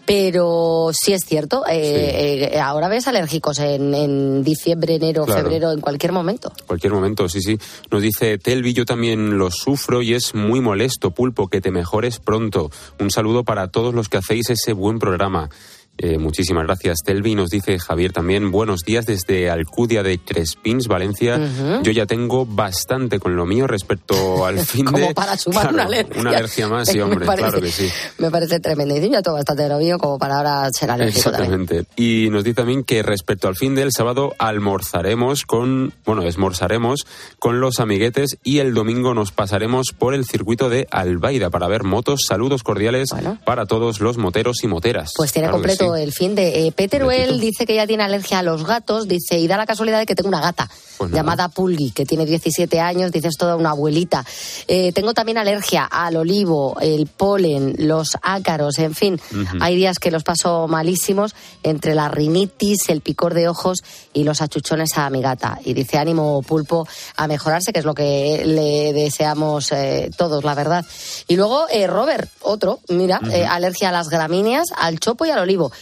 Pero 0.04 0.90
sí 0.92 1.12
es 1.12 1.24
cierto, 1.24 1.64
eh, 1.68 2.50
eh, 2.52 2.58
ahora 2.58 2.88
ves 2.88 3.06
alérgicos 3.06 3.60
en, 3.60 3.94
en 3.94 4.42
diciembre, 4.42 4.96
enero, 4.96 5.24
Claro. 5.24 5.42
febrero, 5.42 5.70
en 5.70 5.80
cualquier 5.80 6.10
momento. 6.10 6.52
Cualquier 6.66 6.92
momento, 6.92 7.28
sí, 7.28 7.40
sí. 7.40 7.56
Nos 7.90 8.02
dice 8.02 8.36
Telvi, 8.38 8.72
yo 8.72 8.84
también 8.84 9.38
lo 9.38 9.50
sufro 9.52 10.02
y 10.02 10.14
es 10.14 10.34
muy 10.34 10.60
molesto, 10.60 11.12
Pulpo, 11.12 11.46
que 11.48 11.60
te 11.60 11.70
mejores 11.70 12.18
pronto. 12.18 12.70
Un 12.98 13.12
saludo 13.12 13.44
para 13.44 13.68
todos 13.68 13.94
los 13.94 14.08
que 14.08 14.16
hacéis 14.16 14.50
ese 14.50 14.72
buen 14.72 14.98
programa. 14.98 15.50
Eh, 16.02 16.18
muchísimas 16.18 16.64
gracias, 16.66 16.98
Telvi. 17.04 17.36
Nos 17.36 17.50
dice 17.50 17.78
Javier 17.78 18.12
también, 18.12 18.50
buenos 18.50 18.80
días 18.80 19.06
desde 19.06 19.48
Alcudia 19.50 20.02
de 20.02 20.18
Crespins, 20.18 20.88
Valencia. 20.88 21.38
Yo 21.84 21.92
ya 21.92 22.06
tengo 22.06 22.44
bastante 22.44 23.20
con 23.20 23.36
lo 23.36 23.46
mío 23.46 23.68
respecto 23.68 24.44
al 24.44 24.58
fin 24.66 24.84
Como 24.84 24.98
de... 24.98 25.14
para 25.14 25.36
sumar 25.38 25.62
Claro, 25.62 25.74
una 25.74 25.84
alergia. 25.84 26.20
Una 26.20 26.30
alergia 26.30 26.68
más, 26.68 26.88
sí, 26.88 26.98
hombre, 27.00 27.24
parece- 27.24 27.48
claro 27.48 27.60
que 27.62 27.70
sí. 27.70 27.88
Me 28.18 28.30
parece 28.32 28.58
tremendo. 28.58 28.96
Y 28.96 28.98
dice, 29.00 29.12
ya 29.12 29.22
todo 29.22 29.34
bastante 29.34 29.62
de 29.62 29.68
lo 29.68 29.78
mío 29.78 29.96
como 29.98 30.18
para 30.18 30.38
ahora 30.38 30.68
ser 30.72 30.90
alérgico 30.90 31.30
también. 31.30 31.60
Exactamente. 31.62 31.86
Y 31.96 32.30
nos 32.30 32.42
dice 32.42 32.54
también 32.56 32.82
que 32.82 33.04
respecto 33.04 33.46
al 33.46 33.54
fin 33.54 33.76
del 33.76 33.92
sábado 33.92 34.34
almorzaremos 34.38 35.44
con, 35.44 35.92
bueno, 36.04 36.22
esmorzaremos 36.22 37.06
con 37.38 37.60
los 37.60 37.78
amiguetes 37.78 38.38
y 38.42 38.58
el 38.58 38.74
domingo 38.74 39.14
nos 39.14 39.30
pasaremos 39.30 39.92
por 39.96 40.14
el 40.14 40.24
circuito 40.24 40.68
de 40.68 40.88
Albaida 40.90 41.48
para 41.50 41.68
ver 41.68 41.84
motos. 41.84 42.22
Saludos 42.26 42.64
cordiales 42.64 43.10
para 43.44 43.66
todos 43.66 44.00
los 44.00 44.18
moteros 44.18 44.64
y 44.64 44.66
moteras. 44.66 45.12
Pues 45.16 45.32
tiene 45.32 45.46
Claro 45.46 45.58
completo 45.58 45.91
el 45.96 46.12
fin 46.12 46.34
de. 46.34 46.66
eh, 46.66 46.72
Peter 46.72 47.04
Well 47.04 47.40
dice 47.40 47.66
que 47.66 47.74
ya 47.74 47.86
tiene 47.86 48.02
alergia 48.02 48.40
a 48.40 48.42
los 48.42 48.64
gatos, 48.64 49.08
dice, 49.08 49.38
y 49.38 49.46
da 49.46 49.56
la 49.56 49.66
casualidad 49.66 49.98
de 49.98 50.06
que 50.06 50.14
tengo 50.14 50.28
una 50.28 50.40
gata 50.40 50.68
Pues 50.98 51.10
llamada 51.10 51.48
Pulgi, 51.48 51.90
que 51.90 52.04
tiene 52.04 52.26
17 52.26 52.80
años, 52.80 53.12
dice 53.12 53.28
es 53.28 53.36
toda 53.36 53.56
una 53.56 53.70
abuelita. 53.70 54.24
Eh, 54.68 54.92
tengo 54.92 55.14
también 55.14 55.38
alergia 55.38 55.84
al 55.84 56.16
olivo, 56.16 56.76
el 56.80 57.06
polen, 57.06 57.74
los 57.78 58.16
ácaros, 58.22 58.78
en 58.78 58.94
fin. 58.94 59.20
Hay 59.60 59.76
días 59.76 59.98
que 59.98 60.10
los 60.10 60.24
paso 60.24 60.66
malísimos 60.68 61.34
entre 61.62 61.94
la 61.94 62.08
rinitis, 62.08 62.88
el 62.88 63.00
picor 63.00 63.34
de 63.34 63.48
ojos 63.48 63.78
y 64.12 64.24
los 64.24 64.40
achuchones 64.40 64.96
a 64.98 65.08
mi 65.10 65.20
gata. 65.22 65.58
Y 65.64 65.74
dice 65.74 65.98
ánimo 65.98 66.42
pulpo 66.42 66.86
a 67.16 67.26
mejorarse, 67.26 67.72
que 67.72 67.78
es 67.80 67.84
lo 67.84 67.94
que 67.94 68.42
le 68.46 68.92
deseamos 68.92 69.72
eh, 69.72 70.10
todos, 70.16 70.44
la 70.44 70.54
verdad. 70.54 70.84
Y 71.28 71.36
luego 71.36 71.66
eh, 71.70 71.86
Robert, 71.86 72.30
otro, 72.42 72.80
mira, 72.88 73.20
eh, 73.32 73.44
alergia 73.44 73.88
a 73.88 73.92
las 73.92 74.08
gramíneas, 74.08 74.68
al 74.76 74.98
chopo 74.98 75.24
y 75.24 75.30
al 75.30 75.38
olivo. 75.38 75.72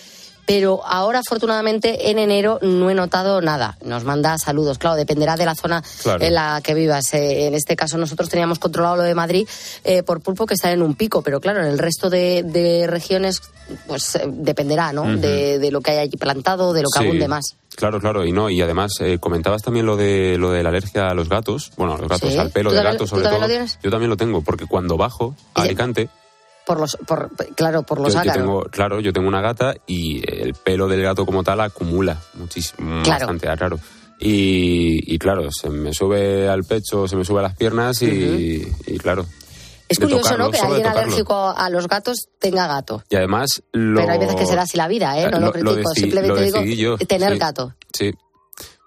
Pero 0.53 0.81
ahora, 0.85 1.21
afortunadamente, 1.21 2.11
en 2.11 2.19
enero 2.19 2.59
no 2.61 2.91
he 2.91 2.95
notado 2.95 3.41
nada. 3.41 3.79
Nos 3.85 4.03
manda 4.03 4.37
saludos. 4.37 4.79
Claro, 4.79 4.97
dependerá 4.97 5.37
de 5.37 5.45
la 5.47 5.55
zona 5.55 5.81
Claro. 6.03 6.25
en 6.25 6.35
la 6.35 6.61
que 6.61 6.75
vivas. 6.75 7.15
Eh, 7.15 7.47
en 7.47 7.55
este 7.55 7.77
caso, 7.77 7.99
nosotros 7.99 8.29
teníamos 8.29 8.59
controlado 8.59 8.97
lo 8.97 9.03
de 9.05 9.15
Madrid 9.15 9.47
eh, 9.85 10.03
por 10.03 10.21
pulpo 10.23 10.47
que 10.47 10.55
está 10.55 10.73
en 10.73 10.83
un 10.83 10.95
pico. 10.97 11.23
Pero 11.23 11.41
claro, 11.41 11.61
en 11.61 11.67
el 11.69 11.79
resto 11.79 12.11
de, 12.11 12.43
de 12.43 12.89
regiones, 12.89 13.41
pues 13.87 14.17
eh, 14.17 14.25
dependerá, 14.27 14.93
¿no? 14.93 15.05
De, 15.17 15.61
de 15.61 15.71
lo 15.71 15.81
que 15.83 15.93
haya 15.93 16.01
allí 16.01 16.17
plantado, 16.17 16.73
de 16.73 16.83
lo 16.83 16.89
que 16.93 16.99
Sí. 16.99 17.05
abunde 17.05 17.29
más. 17.29 17.45
Claro, 17.77 18.01
claro, 18.01 18.25
y 18.27 18.33
no, 18.33 18.51
y 18.51 18.61
además 18.61 18.95
eh, 19.01 19.19
comentabas 19.21 19.63
también 19.63 19.87
lo 19.87 19.97
de 19.97 20.37
lo 20.37 20.51
de 20.51 20.65
la 20.65 20.71
alergia 20.71 21.07
a 21.09 21.15
los 21.15 21.29
gatos, 21.29 21.71
bueno, 21.77 21.95
a 21.95 21.99
los 21.99 22.09
gatos, 22.09 22.33
Sí. 22.33 22.37
al 22.39 22.51
pelo 22.51 22.71
¿Tú 22.71 22.75
de 22.75 22.83
también- 22.83 22.95
gato 22.95 23.05
tú 23.05 23.09
sobre 23.09 23.29
todo. 23.29 23.39
lo? 23.47 23.67
Yo 23.83 23.91
también 23.91 24.11
lo 24.11 24.17
tengo, 24.17 24.43
porque 24.43 24.67
cuando 24.67 24.97
bajo 24.97 25.37
a 25.55 25.63
Alicante, 25.63 26.09
Por 26.67 26.79
los, 26.79 26.97
por, 27.07 27.31
claro, 27.57 27.83
por 27.83 28.01
los 28.01 28.13
yo, 28.15 28.23
yo 28.23 28.33
tengo, 28.33 28.63
claro, 28.65 29.01
yo 29.01 29.13
tengo 29.13 29.27
una 29.29 29.41
gata 29.41 29.75
y 29.87 30.23
el 30.31 30.55
pelo 30.55 30.87
del 30.89 31.03
gato 31.03 31.27
como 31.27 31.43
tal 31.43 31.61
acumula 31.61 32.17
muchísimo, 32.35 33.03
Claro. 33.03 33.21
bastante, 33.27 33.49
ah, 33.49 33.57
claro. 33.57 33.79
Y, 34.19 35.15
y 35.15 35.19
claro, 35.19 35.49
se 35.51 35.71
me 35.71 35.93
sube 35.95 36.49
al 36.49 36.65
pecho, 36.65 37.09
se 37.09 37.17
me 37.17 37.25
sube 37.25 37.41
a 37.41 37.43
las 37.45 37.57
piernas 37.57 38.03
y, 38.03 38.71
y 38.87 38.99
claro. 38.99 39.25
Es 39.89 39.99
curioso, 39.99 40.23
tocarlo, 40.23 40.45
¿no? 40.45 40.51
Que 40.53 40.59
alguien 40.61 40.87
alérgico 40.87 41.53
a 41.57 41.69
los 41.71 41.89
gatos 41.89 42.29
tenga 42.39 42.67
gato. 42.69 43.03
Y 43.09 43.17
además 43.17 43.63
lo... 43.73 44.01
Pero 44.01 44.13
hay 44.13 44.19
veces 44.19 44.37
que 44.37 44.47
será 44.47 44.63
así 44.63 44.77
la 44.77 44.87
vida, 44.87 45.19
¿eh? 45.19 45.25
No 45.31 45.33
lo, 45.33 45.39
Lo- 45.41 45.47
lo 45.47 45.53
critico, 45.53 45.73
decidí- 45.91 46.01
simplemente 46.03 46.51
lo 46.53 46.63
digo 46.63 46.97
yo, 46.99 47.07
tener 47.07 47.33
sí. 47.33 47.39
gato. 47.39 47.75
Sí, 47.93 48.13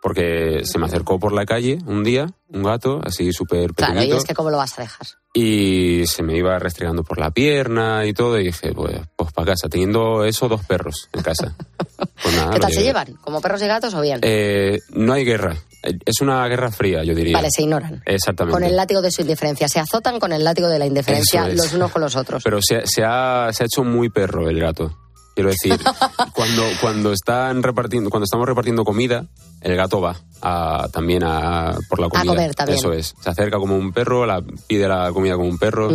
porque 0.04 0.62
se 0.66 0.78
me 0.78 0.86
acercó 0.86 1.18
por 1.18 1.32
la 1.34 1.46
calle 1.46 1.80
un 1.88 2.04
día, 2.04 2.28
un 2.50 2.62
gato, 2.62 3.00
así 3.04 3.32
súper 3.32 3.74
Claro, 3.74 3.94
y 3.94 3.96
pequeñito. 3.96 4.18
es 4.18 4.24
que 4.26 4.34
cómo 4.36 4.52
lo 4.52 4.58
vas 4.58 4.78
a 4.78 4.82
dejar. 4.84 5.08
y 5.34 6.06
se 6.06 6.22
me 6.22 6.38
iba 6.38 6.60
restregando 6.60 7.04
por 7.04 7.18
la 7.20 7.32
pierna 7.32 8.06
y 8.06 8.14
todo 8.14 8.38
y 8.40 8.44
dije 8.44 8.74
pues, 8.74 9.00
pues 9.16 9.32
para 9.34 9.54
casa 9.54 9.70
teniendo 9.70 10.26
eso 10.26 10.48
dos 10.50 10.64
perros 10.66 11.10
en 11.14 11.24
casa 11.24 11.56
pues 12.22 12.36
nada, 12.36 12.52
¿Qué 12.52 12.60
tal 12.60 12.72
se 12.74 12.84
llevan? 12.84 13.14
¿Como 13.22 13.42
perros 13.42 13.62
y 13.64 13.68
gatos 13.68 13.94
o 13.94 14.02
bien? 14.02 14.20
Eh, 14.22 14.78
no 14.90 15.14
hay 15.14 15.24
guerra 15.26 15.56
es 15.82 16.22
una 16.22 16.48
guerra 16.48 16.72
fría 16.72 17.04
yo 17.04 17.16
diría 17.16 17.38
Vale, 17.38 17.50
se 17.54 17.64
ignoran. 17.64 18.02
exactamente 18.06 18.54
Con 18.60 18.64
el 18.70 18.76
látigo 18.76 19.02
de 19.02 19.12
su 19.12 19.22
indiferencia. 19.22 19.68
Se 19.68 19.80
azotan 19.80 20.20
con 20.20 20.32
el 20.34 20.44
látigo 20.44 20.68
de 20.70 20.80
la 20.80 20.86
indiferencia 20.86 21.48
es. 21.50 21.56
los 21.58 21.74
unos 21.74 21.92
con 21.92 22.02
los 22.02 22.16
otros. 22.16 22.42
pero 22.44 22.60
se, 22.62 22.86
se 22.86 23.04
ha, 23.04 23.50
se 23.52 23.64
ha 23.64 23.66
hecho 23.66 23.84
muy 23.84 24.10
perro 24.10 24.50
el 24.50 24.60
gato 24.60 24.98
quiero 25.36 25.50
decir 25.50 25.78
cuando 26.34 26.64
cuando 26.80 27.12
están 27.12 27.64
repartiendo 27.64 28.10
cuando 28.12 28.26
estamos 28.26 28.48
repartiendo 28.48 28.84
comida 28.86 29.26
el 29.64 29.76
gato 29.76 30.02
va 30.02 30.16
a, 30.42 30.88
también 30.92 31.24
a 31.24 31.76
por 31.90 32.00
la 32.00 32.10
comida 32.10 32.26
comer 32.28 32.54
también. 32.56 32.78
eso 32.78 32.92
es 32.94 33.16
se 33.22 33.30
acerca 33.30 33.58
como 33.58 33.76
un 33.78 33.92
perro 33.94 34.26
la 34.26 34.42
pide 34.68 34.88
la 34.88 35.12
comida 35.14 35.36
como 35.36 35.48
un 35.50 35.58
perro. 35.58 35.90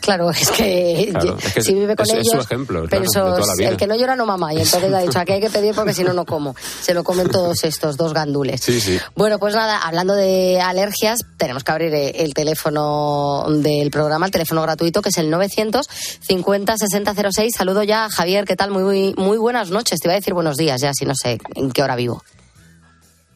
Claro, 0.00 0.30
es 0.30 0.48
que, 0.52 1.08
Claro, 1.10 1.36
es 1.44 1.52
que 1.54 1.60
si 1.60 1.74
vive 1.74 1.94
con 1.96 2.06
es- 2.06 2.12
es 2.12 2.18
ellos. 2.20 2.32
su 2.32 2.40
ejemplo, 2.40 2.84
claro, 2.84 3.00
de 3.02 3.06
eso 3.06 3.20
toda 3.20 3.40
la 3.40 3.52
es- 3.52 3.58
vida. 3.58 3.68
el 3.70 3.76
que 3.76 3.86
no 3.88 3.96
llora 3.96 4.14
no 4.16 4.24
mama. 4.26 4.54
Y 4.54 4.58
entonces 4.60 4.92
ha 4.94 5.00
dicho, 5.00 5.18
aquí 5.18 5.32
hay 5.32 5.40
que 5.40 5.50
pedir 5.50 5.74
porque 5.74 5.92
si 5.92 6.02
no, 6.04 6.12
no 6.14 6.24
como. 6.24 6.54
Se 6.80 6.94
lo 6.94 7.02
comen 7.04 7.28
todos 7.28 7.62
estos 7.64 7.96
dos 7.96 8.14
gandules. 8.14 8.60
Sí, 8.62 8.80
sí. 8.80 8.98
Bueno, 9.16 9.38
pues 9.38 9.54
nada, 9.54 9.76
hablando 9.78 10.14
de 10.14 10.60
alergias, 10.60 11.18
tenemos 11.36 11.64
que 11.64 11.72
abrir 11.72 11.92
eh, 11.92 12.10
el 12.22 12.32
teléfono 12.32 13.44
del 13.50 13.90
programa, 13.90 14.24
el 14.26 14.32
teléfono 14.32 14.62
gratuito, 14.62 15.02
que 15.02 15.08
es 15.10 15.18
el 15.18 15.30
950 15.30 16.76
6006. 16.78 17.52
Saludo 17.56 17.82
ya 17.82 18.04
a 18.06 18.10
Javier, 18.10 18.44
¿qué 18.44 18.56
tal? 18.56 18.70
Muy, 18.70 19.14
muy 19.18 19.36
buenas 19.36 19.70
noches. 19.70 19.98
Te 20.00 20.06
iba 20.08 20.12
a 20.14 20.16
decir 20.16 20.32
buenos 20.32 20.56
días 20.56 20.80
ya, 20.80 20.92
si 20.94 21.04
no 21.06 21.14
sé 21.20 21.38
en 21.54 21.70
qué 21.72 21.82
hora 21.82 21.96
vivo. 21.96 22.22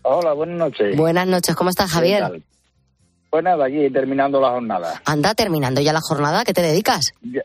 Hola, 0.03 0.33
buenas 0.33 0.59
noches. 0.59 0.97
Buenas 0.97 1.27
noches, 1.27 1.55
¿cómo 1.55 1.71
estás, 1.71 1.89
¿Qué 1.91 1.95
Javier? 1.95 2.43
Pues 3.31 3.45
nada, 3.45 3.65
aquí 3.67 3.89
terminando 3.91 4.41
la 4.41 4.51
jornada. 4.51 5.01
Anda, 5.05 5.35
terminando 5.35 5.81
ya 5.81 5.93
la 5.93 6.01
jornada, 6.01 6.41
¿a 6.41 6.45
qué 6.45 6.53
te 6.53 6.63
dedicas? 6.63 7.13
Ya- 7.23 7.43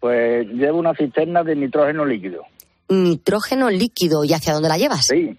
Pues 0.00 0.46
llevo 0.48 0.78
una 0.78 0.94
cisterna 0.94 1.42
de 1.42 1.56
nitrógeno 1.56 2.04
líquido. 2.04 2.42
Nitrógeno 2.88 3.68
líquido, 3.70 4.24
¿y 4.24 4.32
hacia 4.32 4.52
dónde 4.52 4.68
la 4.68 4.78
llevas? 4.78 5.06
Sí. 5.06 5.36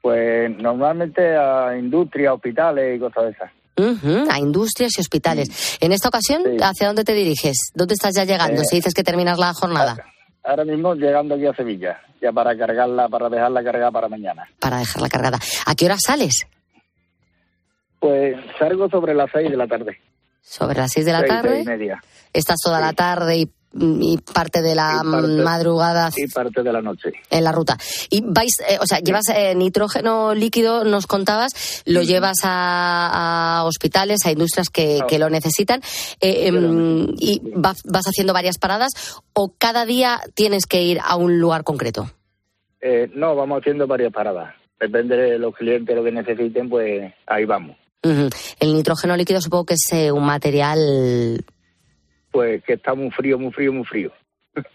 Pues 0.00 0.50
normalmente 0.58 1.34
a 1.36 1.76
industria, 1.76 2.34
hospitales 2.34 2.96
y 2.96 3.00
cosas 3.00 3.24
de 3.24 3.30
esas. 3.30 3.50
A 4.30 4.38
industrias 4.38 4.92
y 4.96 5.00
hospitales. 5.00 5.78
En 5.80 5.90
esta 5.90 6.08
ocasión, 6.08 6.42
¿hacia 6.62 6.86
dónde 6.86 7.02
te 7.02 7.12
diriges? 7.14 7.70
¿Dónde 7.74 7.94
estás 7.94 8.14
ya 8.14 8.24
llegando? 8.24 8.60
Eh, 8.62 8.64
si 8.64 8.76
dices 8.76 8.94
que 8.94 9.02
terminas 9.02 9.38
la 9.38 9.52
jornada. 9.54 9.96
Ahora 10.44 10.64
mismo 10.64 10.94
llegando 10.94 11.34
aquí 11.34 11.46
a 11.46 11.54
Sevilla, 11.54 12.00
ya 12.20 12.30
para 12.32 12.56
cargarla, 12.56 13.08
para 13.08 13.28
dejarla 13.30 13.64
cargada 13.64 13.90
para 13.90 14.08
mañana. 14.08 14.44
Para 14.60 14.76
dejarla 14.78 15.08
cargada. 15.08 15.38
¿A 15.66 15.74
qué 15.74 15.86
hora 15.86 15.96
sales? 15.98 16.46
Pues 17.98 18.36
salgo 18.58 18.88
sobre 18.90 19.14
las 19.14 19.30
seis 19.32 19.50
de 19.50 19.56
la 19.56 19.66
tarde. 19.66 19.98
Sobre 20.42 20.76
las 20.78 20.92
seis 20.92 21.06
de 21.06 21.12
la 21.12 21.20
Seis, 21.20 21.30
tarde. 21.32 21.48
seis 21.54 21.64
y 21.66 21.68
media. 21.68 22.02
Estás 22.32 22.56
toda 22.62 22.78
la 22.80 22.92
tarde 22.92 23.38
y, 23.38 23.50
y 23.76 24.18
parte 24.18 24.62
de 24.62 24.74
la 24.74 25.02
parte- 25.02 25.28
madrugada 25.42 26.10
Y 26.16 26.26
parte 26.28 26.62
de 26.62 26.72
la 26.72 26.80
noche. 26.80 27.12
en 27.30 27.44
la 27.44 27.52
ruta. 27.52 27.76
Y 28.10 28.22
vais, 28.24 28.52
eh, 28.68 28.78
o 28.80 28.86
sea, 28.86 29.00
llevas 29.00 29.24
eh, 29.34 29.54
nitrógeno 29.54 30.34
líquido, 30.34 30.84
nos 30.84 31.06
contabas, 31.06 31.82
lo 31.86 32.02
llevas 32.02 32.38
a, 32.44 33.58
a 33.60 33.64
hospitales, 33.64 34.20
a 34.26 34.30
industrias 34.30 34.70
que, 34.70 35.00
que 35.08 35.18
lo 35.18 35.28
necesitan, 35.30 35.80
eh, 36.20 36.46
em, 36.48 37.08
y 37.18 37.40
va- 37.52 37.74
vas 37.84 38.04
haciendo 38.06 38.32
varias 38.32 38.58
paradas, 38.58 38.92
o 39.32 39.52
cada 39.58 39.84
día 39.86 40.20
tienes 40.34 40.66
que 40.66 40.82
ir 40.82 41.00
a 41.04 41.16
un 41.16 41.40
lugar 41.40 41.64
concreto. 41.64 42.10
Eh, 42.80 43.10
no, 43.14 43.34
vamos 43.34 43.60
haciendo 43.60 43.86
varias 43.86 44.12
paradas. 44.12 44.54
Depende 44.78 45.16
de 45.16 45.38
los 45.38 45.54
clientes 45.54 45.96
lo 45.96 46.04
que 46.04 46.12
necesiten, 46.12 46.68
pues 46.68 47.12
ahí 47.26 47.44
vamos. 47.44 47.76
El 48.02 48.74
nitrógeno 48.74 49.16
líquido 49.16 49.40
supongo 49.40 49.64
que 49.64 49.74
es 49.74 49.92
eh, 49.92 50.12
un 50.12 50.26
material, 50.26 51.42
Pues 52.34 52.64
que 52.64 52.72
está 52.72 52.94
muy 52.94 53.12
frío, 53.12 53.38
muy 53.38 53.52
frío, 53.52 53.72
muy 53.72 53.84
frío. 53.84 54.10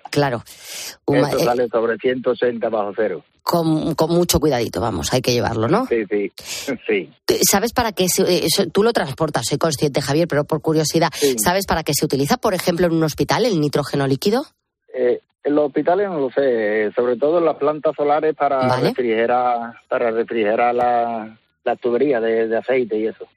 claro, 0.10 0.42
Eso 0.46 1.38
eh, 1.38 1.44
sale 1.44 1.68
sobre 1.68 1.98
180 1.98 2.70
bajo 2.70 2.94
cero. 2.96 3.22
con, 3.44 3.96
con 3.96 4.12
mucho 4.12 4.40
cuidadito, 4.40 4.80
vamos, 4.80 5.12
hay 5.14 5.22
que 5.22 5.34
llevarlo, 5.34 5.68
¿no? 5.68 5.86
Sí, 5.88 6.06
sí, 6.10 6.32
sí. 6.88 7.10
¿Sabes 7.52 7.74
para 7.74 7.92
qué 7.92 8.08
se, 8.08 8.24
eh, 8.46 8.48
tú 8.72 8.82
lo 8.82 8.94
transportas? 8.94 9.46
Soy 9.46 9.58
consciente, 9.58 10.02
Javier, 10.02 10.30
pero 10.30 10.46
por 10.46 10.62
curiosidad, 10.62 11.10
¿sabes 11.44 11.66
para 11.68 11.84
qué 11.84 11.94
se 11.94 12.06
utiliza, 12.06 12.38
por 12.38 12.54
ejemplo, 12.54 12.88
en 12.88 12.94
un 12.94 13.04
hospital 13.04 13.46
el 13.46 13.60
nitrógeno 13.60 14.08
líquido? 14.08 14.46
Eh, 14.94 15.20
en 15.44 15.56
los 15.56 15.66
hospitales 15.68 16.08
no 16.08 16.18
lo 16.20 16.30
sé, 16.32 16.86
eh, 16.86 16.92
sobre 16.96 17.18
todo 17.18 17.40
en 17.40 17.46
las 17.46 17.58
plantas 17.58 17.94
solares 17.94 18.36
para 18.36 18.60
Vale. 18.68 18.88
refrigerar, 18.90 19.74
para 19.90 20.12
refrigerar 20.12 20.74
la, 20.74 21.38
las 21.66 21.80
tuberías 21.82 22.22
de, 22.24 22.48
de 22.48 22.58
aceite 22.58 22.98
y 22.98 23.08
eso. 23.08 23.28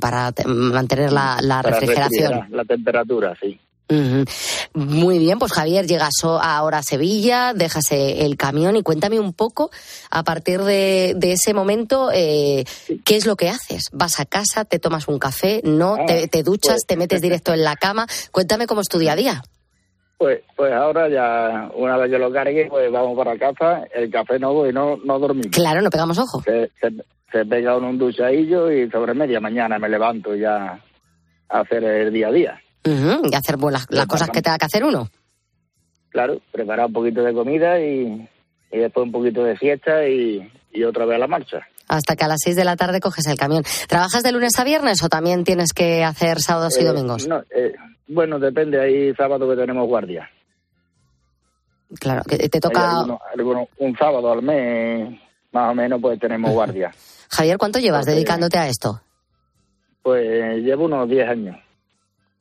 Para 0.00 0.32
te- 0.32 0.44
mantener 0.46 1.12
la, 1.12 1.38
la 1.40 1.62
Para 1.62 1.80
refrigeración. 1.80 2.46
la 2.50 2.64
temperatura, 2.64 3.34
sí. 3.40 3.58
Muy 4.74 5.18
bien, 5.18 5.38
pues 5.38 5.52
Javier, 5.52 5.86
llegas 5.86 6.12
ahora 6.22 6.78
a 6.78 6.82
Sevilla, 6.82 7.54
dejas 7.54 7.86
el 7.90 8.36
camión 8.36 8.76
y 8.76 8.82
cuéntame 8.82 9.18
un 9.18 9.32
poco, 9.32 9.70
a 10.10 10.22
partir 10.24 10.60
de, 10.62 11.14
de 11.16 11.32
ese 11.32 11.54
momento, 11.54 12.10
eh, 12.12 12.64
¿qué 13.04 13.16
es 13.16 13.24
lo 13.24 13.36
que 13.36 13.48
haces? 13.48 13.84
¿Vas 13.92 14.20
a 14.20 14.26
casa, 14.26 14.66
te 14.66 14.78
tomas 14.78 15.08
un 15.08 15.18
café, 15.18 15.62
no, 15.64 15.94
Ah, 15.94 16.04
te, 16.06 16.28
te 16.28 16.42
duchas, 16.42 16.74
pues- 16.74 16.86
te 16.86 16.96
metes 16.98 17.22
directo 17.22 17.54
en 17.54 17.64
la 17.64 17.76
cama? 17.76 18.06
Cuéntame 18.30 18.66
cómo 18.66 18.82
es 18.82 18.88
tu 18.88 18.98
día 18.98 19.12
a 19.12 19.16
día. 19.16 19.42
Pues, 20.18 20.40
pues 20.56 20.72
ahora 20.72 21.08
ya, 21.08 21.70
una 21.74 21.96
vez 21.96 22.10
que 22.10 22.18
lo 22.18 22.32
cargue, 22.32 22.66
pues 22.68 22.90
vamos 22.90 23.16
para 23.16 23.38
casa, 23.38 23.84
el 23.94 24.10
café 24.10 24.38
no 24.38 24.52
voy, 24.52 24.72
no, 24.72 24.96
no 25.04 25.18
dormimos. 25.18 25.52
Claro, 25.52 25.80
no 25.80 25.90
pegamos 25.90 26.18
ojo. 26.18 26.42
Se, 26.42 26.70
se, 26.80 26.92
se 27.30 27.46
pega 27.46 27.76
uno 27.76 27.90
un 27.90 27.98
duchadillo 27.98 28.70
y 28.70 28.90
sobre 28.90 29.14
media 29.14 29.40
mañana 29.40 29.78
me 29.78 29.88
levanto 29.88 30.34
ya 30.34 30.80
a 31.48 31.60
hacer 31.60 31.84
el 31.84 32.12
día 32.12 32.28
a 32.28 32.32
día. 32.32 32.60
Y 32.84 33.34
hacer 33.34 33.58
pues, 33.58 33.72
las, 33.72 33.86
las 33.90 34.06
cosas 34.06 34.30
que 34.30 34.42
tenga 34.42 34.58
que 34.58 34.64
hacer 34.64 34.84
uno. 34.84 35.08
Claro, 36.08 36.40
preparar 36.50 36.86
un 36.86 36.92
poquito 36.92 37.22
de 37.22 37.34
comida 37.34 37.80
y, 37.80 38.28
y 38.72 38.78
después 38.78 39.04
un 39.06 39.12
poquito 39.12 39.42
de 39.44 39.56
siesta 39.56 40.06
y, 40.08 40.50
y 40.72 40.84
otra 40.84 41.04
vez 41.06 41.16
a 41.16 41.20
la 41.20 41.26
marcha. 41.26 41.60
Hasta 41.88 42.16
que 42.16 42.24
a 42.24 42.28
las 42.28 42.40
6 42.44 42.54
de 42.56 42.64
la 42.64 42.76
tarde 42.76 43.00
coges 43.00 43.26
el 43.26 43.38
camión. 43.38 43.62
¿Trabajas 43.88 44.22
de 44.22 44.32
lunes 44.32 44.58
a 44.58 44.64
viernes 44.64 45.02
o 45.02 45.08
también 45.08 45.44
tienes 45.44 45.72
que 45.72 46.04
hacer 46.04 46.38
sábados 46.40 46.76
y 46.78 46.82
Eh, 46.82 46.84
domingos? 46.84 47.26
no, 47.26 47.40
eh, 47.50 47.72
bueno, 48.08 48.38
depende, 48.38 48.78
hay 48.80 49.14
sábado 49.14 49.48
que 49.48 49.56
tenemos 49.56 49.86
guardia. 49.88 50.28
Claro, 51.98 52.22
que 52.24 52.36
te 52.48 52.60
toca... 52.60 52.90
alguno- 52.98 53.20
alguno- 53.34 53.68
un 53.78 53.96
sábado 53.96 54.30
al 54.32 54.42
mes, 54.42 55.18
más 55.52 55.70
o 55.70 55.74
menos, 55.74 56.00
pues 56.00 56.20
tenemos 56.20 56.50
guardia. 56.50 56.92
Javier, 57.30 57.56
¿cuánto 57.56 57.78
llevas 57.78 58.00
Porque- 58.04 58.14
dedicándote 58.14 58.58
a 58.58 58.68
esto? 58.68 59.00
Pues 60.02 60.62
llevo 60.62 60.84
unos 60.84 61.08
10 61.08 61.28
años. 61.28 61.56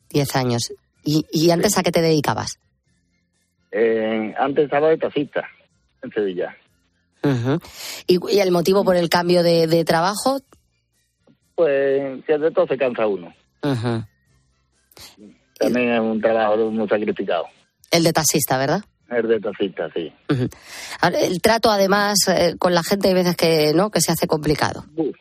10 0.09 0.35
años. 0.35 0.61
¿Y, 1.03 1.25
y 1.31 1.51
antes 1.51 1.77
a 1.77 1.83
qué 1.83 1.91
te 1.91 2.01
dedicabas? 2.01 2.59
Eh, 3.71 4.33
antes 4.37 4.65
estaba 4.65 4.89
de 4.89 4.97
taxista 4.97 5.47
en 6.07 6.11
Sevilla. 6.13 6.55
Ujú. 7.23 7.59
¿Y, 8.07 8.35
y 8.35 8.39
el 8.39 8.51
motivo 8.51 8.83
por 8.83 8.95
el 8.95 9.09
cambio 9.09 9.43
de, 9.43 9.67
de 9.67 9.83
trabajo? 9.85 10.39
Pues 11.55 12.23
que 12.25 12.37
de 12.37 12.51
todo 12.51 12.67
se 12.67 12.77
cansa 12.77 13.07
uno. 13.07 13.33
Ujú. 13.63 14.03
También 15.59 15.93
es 15.93 15.99
un 15.99 16.21
trabajo 16.21 16.57
muy 16.71 16.87
sacrificado. 16.87 17.45
El 17.91 18.03
de 18.03 18.13
taxista, 18.13 18.57
¿verdad? 18.57 18.81
El 19.09 19.27
de 19.27 19.39
taxista, 19.39 19.89
sí. 19.95 20.13
Ujú. 20.29 20.47
Ahora, 21.01 21.19
El 21.19 21.41
trato, 21.41 21.71
además, 21.71 22.17
eh, 22.27 22.55
con 22.59 22.73
la 22.75 22.83
gente 22.83 23.07
hay 23.07 23.13
veces 23.13 23.35
que 23.35 23.73
no 23.73 23.89
que 23.89 24.01
se 24.01 24.11
hace 24.11 24.27
complicado. 24.27 24.85
eso, 24.95 25.11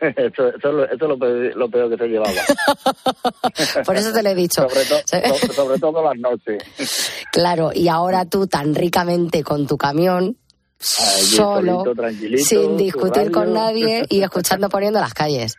eso, 0.16 0.48
es 0.48 0.62
lo- 0.64 0.84
eso 0.84 0.94
es 0.94 1.56
lo 1.56 1.68
peor, 1.70 1.90
que 1.90 1.96
se 1.98 2.08
llevaba. 2.08 2.32
Por 3.86 3.96
eso 3.96 4.12
te 4.12 4.22
lo 4.22 4.28
he 4.30 4.34
dicho. 4.34 4.66
sobre, 4.68 4.84
to- 4.84 5.06
sobre, 5.06 5.54
sobre 5.54 5.78
todo 5.78 6.02
las 6.02 6.18
noches. 6.18 7.24
Claro, 7.32 7.70
y 7.74 7.88
ahora 7.88 8.24
tú 8.24 8.46
tan 8.46 8.74
ricamente 8.74 9.42
con 9.42 9.66
tu 9.66 9.76
camión, 9.76 10.36
Allí 10.80 11.36
solo, 11.36 11.84
solito, 11.84 12.38
sin 12.38 12.76
discutir 12.76 13.30
con 13.30 13.52
nadie 13.52 14.04
y 14.08 14.22
escuchando 14.22 14.68
poniendo 14.68 14.98
las 14.98 15.14
calles. 15.14 15.54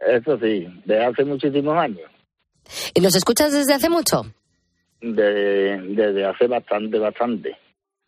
Eso 0.00 0.38
sí, 0.38 0.66
de 0.84 1.04
hace 1.04 1.24
muchísimos 1.24 1.76
años. 1.76 2.10
¿Y 2.94 3.00
nos 3.00 3.14
escuchas 3.14 3.52
desde 3.52 3.74
hace 3.74 3.90
mucho? 3.90 4.22
De, 5.00 5.78
desde 5.90 6.24
hace 6.24 6.46
bastante, 6.46 6.98
bastante. 6.98 7.56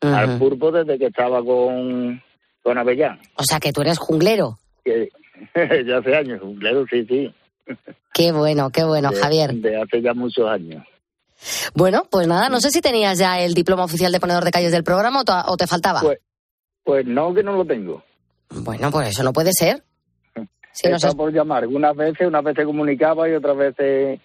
Al 0.01 0.39
pulpo 0.39 0.71
desde 0.71 0.99
que 0.99 1.07
estaba 1.07 1.43
con, 1.45 2.23
con 2.63 2.79
Avellán. 2.79 3.21
O 3.37 3.43
sea 3.45 3.59
que 3.61 3.73
tú 3.73 3.83
eres 3.83 3.99
junglero. 3.99 4.59
Que, 4.85 5.11
ya 5.87 5.99
hace 5.99 6.17
años, 6.17 6.41
claro, 6.61 6.85
sí, 6.91 7.05
sí. 7.07 7.35
Qué 8.15 8.33
bueno, 8.33 8.71
qué 8.71 8.85
bueno, 8.85 9.11
De- 9.11 9.17
Javier. 9.17 9.55
De 9.55 9.81
hace 9.81 10.01
ya 10.03 10.15
muchos 10.15 10.49
años. 10.49 10.85
Bueno, 11.75 12.07
pues 12.11 12.27
nada, 12.27 12.49
no 12.49 12.61
sé 12.61 12.71
si 12.71 12.81
tenías 12.81 13.19
ya 13.19 13.41
el 13.41 13.53
diploma 13.55 13.85
oficial 13.85 14.11
de 14.13 14.21
ponedor 14.21 14.45
de 14.45 14.51
calles 14.51 14.73
del 14.73 14.85
programa 14.85 15.23
o, 15.47 15.57
te 15.57 15.67
faltaba. 15.67 16.01
Pues, 16.01 16.19
pues 16.83 17.07
no, 17.07 17.35
que 17.35 17.43
no 17.43 17.53
lo 17.53 17.65
tengo. 17.65 18.03
Bueno, 18.49 18.91
pues 18.91 19.09
eso 19.11 19.23
no 19.23 19.33
puede 19.33 19.53
ser. 19.53 19.83
Si 20.73 20.87
Está 20.89 21.09
es- 21.09 21.15
por 21.15 21.33
llamar. 21.33 21.67
Unas 21.67 21.97
veces, 21.97 22.27
unas 22.27 22.45
veces 22.45 22.67
comunicaba 22.67 23.27
y 23.29 23.33
otras 23.33 23.57
veces 23.57 24.21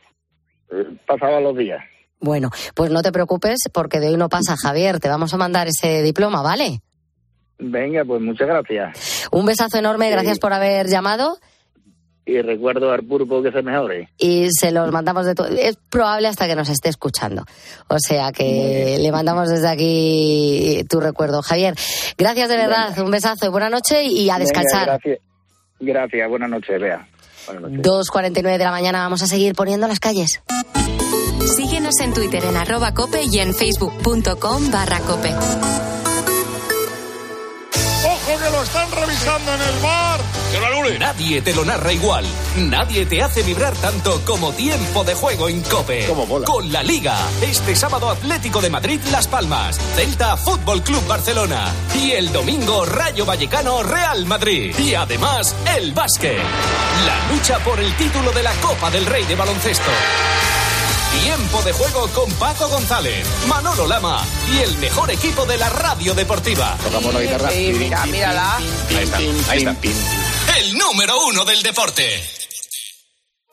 eh, 0.69 0.85
pasaba 1.07 1.39
los 1.39 1.55
días. 1.57 1.81
Bueno, 2.19 2.49
pues 2.75 2.91
no 2.91 3.01
te 3.01 3.11
preocupes 3.13 3.57
porque 3.73 3.99
de 4.01 4.09
hoy 4.09 4.17
no 4.17 4.27
pasa, 4.27 4.55
Javier. 4.61 4.99
Te 4.99 5.07
vamos 5.07 5.33
a 5.33 5.37
mandar 5.37 5.67
ese 5.69 6.03
diploma, 6.03 6.41
¿vale? 6.41 6.81
Venga, 7.63 8.03
pues 8.03 8.21
muchas 8.21 8.47
gracias. 8.47 9.27
Un 9.31 9.45
besazo 9.45 9.77
enorme, 9.77 10.09
gracias 10.09 10.39
por 10.39 10.51
haber 10.51 10.87
llamado 10.87 11.37
Y 12.25 12.41
recuerdo 12.41 12.91
al 12.91 13.03
pulpo 13.03 13.41
que 13.43 13.51
se 13.51 13.61
mejore. 13.61 14.09
y 14.17 14.47
se 14.51 14.71
los 14.71 14.91
mandamos 14.91 15.25
de 15.27 15.35
todo. 15.35 15.47
Es 15.47 15.77
probable 15.89 16.27
hasta 16.27 16.47
que 16.47 16.55
nos 16.55 16.69
esté 16.69 16.89
escuchando. 16.89 17.43
O 17.87 17.97
sea 17.99 18.31
que 18.31 18.97
le 18.99 19.11
mandamos 19.11 19.49
desde 19.49 19.67
aquí 19.69 20.83
tu 20.89 20.99
recuerdo, 20.99 21.41
Javier. 21.43 21.75
Gracias 22.17 22.49
de 22.49 22.57
verdad, 22.57 22.97
un 22.99 23.11
besazo 23.11 23.45
y 23.45 23.49
buena 23.49 23.69
noche 23.69 24.03
y 24.03 24.29
a 24.29 24.33
Venga, 24.33 24.39
descansar. 24.39 24.85
gracias. 24.87 25.19
Gracias, 25.79 26.29
buenas 26.29 26.49
noches, 26.49 26.79
Bea. 26.81 27.07
Buenas 27.47 27.71
noches. 27.71 27.81
2.49 28.13 28.57
de 28.57 28.63
la 28.63 28.71
mañana 28.71 28.99
vamos 29.03 29.21
a 29.23 29.27
seguir 29.27 29.53
poniendo 29.55 29.87
las 29.87 29.99
calles. 29.99 30.41
Síguenos 31.55 31.99
en 31.99 32.13
Twitter 32.13 32.43
en 32.45 32.55
arroba 32.55 32.93
cope 32.93 33.23
y 33.23 33.39
en 33.39 33.53
facebook.com 33.53 34.71
barra 34.71 34.99
cope. 34.99 35.90
¡Ojo 39.41 39.51
que 39.51 39.51
lo 39.51 39.51
están 39.51 39.51
revisando 39.51 39.53
en 39.53 39.61
el 39.61 39.81
bar! 39.81 40.21
Nadie 40.99 41.41
te 41.41 41.53
lo 41.53 41.63
narra 41.63 41.93
igual. 41.93 42.25
Nadie 42.57 43.05
te 43.05 43.21
hace 43.21 43.43
vibrar 43.43 43.75
tanto 43.77 44.21
como 44.25 44.51
tiempo 44.53 45.03
de 45.03 45.13
juego 45.13 45.49
en 45.49 45.61
Cope. 45.61 46.07
Con 46.45 46.71
la 46.71 46.83
Liga. 46.83 47.15
Este 47.41 47.75
sábado 47.75 48.09
Atlético 48.09 48.61
de 48.61 48.69
Madrid 48.69 48.99
Las 49.11 49.27
Palmas. 49.27 49.77
Celta 49.95 50.37
Fútbol 50.37 50.81
Club 50.83 51.05
Barcelona. 51.07 51.71
Y 51.95 52.11
el 52.11 52.31
domingo 52.31 52.85
Rayo 52.85 53.25
Vallecano 53.25 53.83
Real 53.83 54.25
Madrid. 54.25 54.75
Y 54.77 54.95
además 54.95 55.55
el 55.77 55.93
básquet. 55.93 56.37
La 57.05 57.33
lucha 57.33 57.59
por 57.59 57.79
el 57.79 57.95
título 57.95 58.31
de 58.31 58.43
la 58.43 58.53
Copa 58.55 58.91
del 58.91 59.05
Rey 59.05 59.23
de 59.25 59.35
Baloncesto. 59.35 59.91
Tiempo 61.19 61.61
de 61.61 61.73
juego 61.73 62.07
con 62.09 62.31
Paco 62.33 62.67
González, 62.69 63.27
Manolo 63.47 63.85
Lama 63.87 64.25
y 64.51 64.59
el 64.59 64.77
mejor 64.77 65.11
equipo 65.11 65.45
de 65.45 65.57
la 65.57 65.69
radio 65.69 66.13
deportiva. 66.13 66.77
Tocamos 66.83 67.13
la 67.13 67.21
guitarra. 67.21 67.49
Sí, 67.51 67.73
mira, 67.77 68.05
mírala. 68.05 68.57
Ahí 68.57 69.03
está, 69.03 69.17
ahí 69.17 69.57
está. 69.59 69.75
El 70.57 70.77
número 70.77 71.13
uno 71.27 71.45
del 71.45 71.61
deporte. 71.61 72.40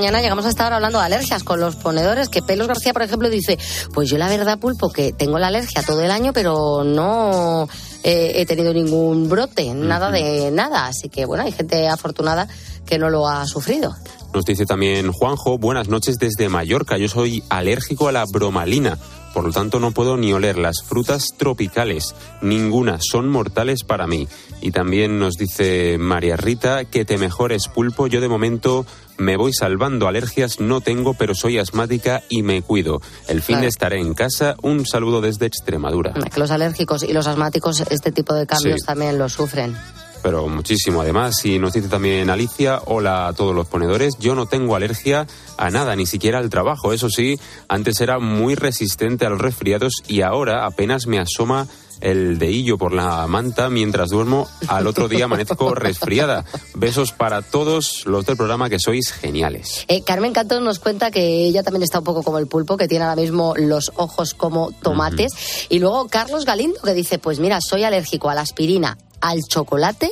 Mañana 0.00 0.22
llegamos 0.22 0.46
a 0.46 0.48
estar 0.48 0.72
hablando 0.72 0.98
de 0.98 1.04
alergias 1.04 1.44
con 1.44 1.60
los 1.60 1.76
ponedores, 1.76 2.30
que 2.30 2.40
Pelos 2.40 2.66
García, 2.66 2.94
por 2.94 3.02
ejemplo, 3.02 3.28
dice, 3.28 3.58
pues 3.92 4.08
yo 4.08 4.16
la 4.16 4.30
verdad, 4.30 4.58
Pulpo, 4.58 4.90
que 4.90 5.12
tengo 5.12 5.38
la 5.38 5.48
alergia 5.48 5.82
todo 5.82 6.00
el 6.00 6.10
año, 6.10 6.32
pero 6.32 6.84
no 6.84 7.68
eh, 8.02 8.32
he 8.36 8.46
tenido 8.46 8.72
ningún 8.72 9.28
brote, 9.28 9.74
nada 9.74 10.10
de 10.10 10.50
nada. 10.52 10.86
Así 10.86 11.10
que, 11.10 11.26
bueno, 11.26 11.44
hay 11.44 11.52
gente 11.52 11.86
afortunada 11.86 12.48
que 12.86 12.98
no 12.98 13.10
lo 13.10 13.28
ha 13.28 13.46
sufrido. 13.46 13.94
Nos 14.32 14.46
dice 14.46 14.64
también 14.64 15.12
Juanjo, 15.12 15.58
buenas 15.58 15.88
noches 15.88 16.16
desde 16.16 16.48
Mallorca. 16.48 16.96
Yo 16.96 17.08
soy 17.08 17.42
alérgico 17.50 18.08
a 18.08 18.12
la 18.12 18.24
bromalina, 18.24 18.96
por 19.34 19.44
lo 19.44 19.52
tanto 19.52 19.80
no 19.80 19.90
puedo 19.90 20.16
ni 20.16 20.32
oler 20.32 20.56
las 20.56 20.82
frutas 20.82 21.34
tropicales. 21.36 22.14
Ninguna, 22.40 22.98
son 23.00 23.28
mortales 23.28 23.84
para 23.84 24.06
mí. 24.06 24.28
Y 24.62 24.70
también 24.70 25.18
nos 25.18 25.34
dice 25.34 25.98
María 25.98 26.36
Rita, 26.36 26.84
que 26.84 27.04
te 27.04 27.18
mejores 27.18 27.68
pulpo. 27.68 28.06
Yo 28.06 28.20
de 28.20 28.28
momento 28.28 28.86
me 29.20 29.36
voy 29.36 29.52
salvando 29.52 30.08
alergias, 30.08 30.58
no 30.60 30.80
tengo, 30.80 31.14
pero 31.14 31.34
soy 31.34 31.58
asmática 31.58 32.22
y 32.28 32.42
me 32.42 32.62
cuido. 32.62 33.00
El 33.28 33.42
fin 33.42 33.54
Claro. 33.56 33.62
de 33.62 33.68
estaré 33.68 34.00
en 34.00 34.14
casa. 34.14 34.56
Un 34.62 34.86
saludo 34.86 35.20
desde 35.20 35.46
Extremadura. 35.46 36.12
Que 36.14 36.40
los 36.40 36.50
alérgicos 36.50 37.02
y 37.02 37.12
los 37.12 37.26
asmáticos 37.26 37.80
este 37.90 38.10
tipo 38.12 38.34
de 38.34 38.46
cambios 38.46 38.80
Sí. 38.80 38.86
también 38.86 39.18
lo 39.18 39.28
sufren. 39.28 39.76
Pero 40.22 40.48
muchísimo 40.48 41.02
además. 41.02 41.44
Y 41.44 41.58
nos 41.58 41.72
dice 41.72 41.88
también 41.88 42.30
Alicia, 42.30 42.80
hola 42.86 43.28
a 43.28 43.32
todos 43.32 43.54
los 43.54 43.66
ponedores, 43.66 44.16
yo 44.18 44.34
no 44.34 44.46
tengo 44.46 44.76
alergia 44.76 45.26
a 45.56 45.70
nada, 45.70 45.96
ni 45.96 46.06
siquiera 46.06 46.38
al 46.38 46.50
trabajo. 46.50 46.92
Eso 46.92 47.10
sí, 47.10 47.38
antes 47.68 48.00
era 48.00 48.18
muy 48.18 48.54
resistente 48.54 49.26
a 49.26 49.30
los 49.30 49.40
resfriados 49.40 49.94
y 50.08 50.22
ahora 50.22 50.66
apenas 50.66 51.06
me 51.06 51.18
asoma 51.18 51.66
el 52.00 52.38
deillo 52.38 52.78
por 52.78 52.92
la 52.92 53.26
manta 53.26 53.68
mientras 53.68 54.10
duermo. 54.10 54.48
Al 54.68 54.86
otro 54.86 55.08
día 55.08 55.26
amanezco 55.26 55.74
resfriada. 55.74 56.44
Besos 56.74 57.12
para 57.12 57.42
todos 57.42 58.06
los 58.06 58.26
del 58.26 58.36
programa 58.36 58.70
que 58.70 58.78
sois 58.78 59.12
geniales. 59.12 59.84
Eh, 59.88 60.02
Carmen 60.02 60.32
Cantón 60.32 60.64
nos 60.64 60.78
cuenta 60.78 61.10
que 61.10 61.44
ella 61.44 61.62
también 61.62 61.82
está 61.82 61.98
un 61.98 62.04
poco 62.04 62.22
como 62.22 62.38
el 62.38 62.46
pulpo, 62.46 62.76
que 62.76 62.88
tiene 62.88 63.04
ahora 63.04 63.20
mismo 63.20 63.54
los 63.56 63.92
ojos 63.96 64.34
como 64.34 64.72
tomates. 64.72 65.32
Y 65.68 65.78
luego 65.78 66.08
Carlos 66.08 66.44
Galindo 66.44 66.80
que 66.82 66.94
dice, 66.94 67.18
pues 67.18 67.38
mira, 67.38 67.58
soy 67.60 67.84
alérgico 67.84 68.30
a 68.30 68.34
la 68.34 68.40
aspirina, 68.40 68.96
al 69.20 69.40
chocolate 69.42 70.10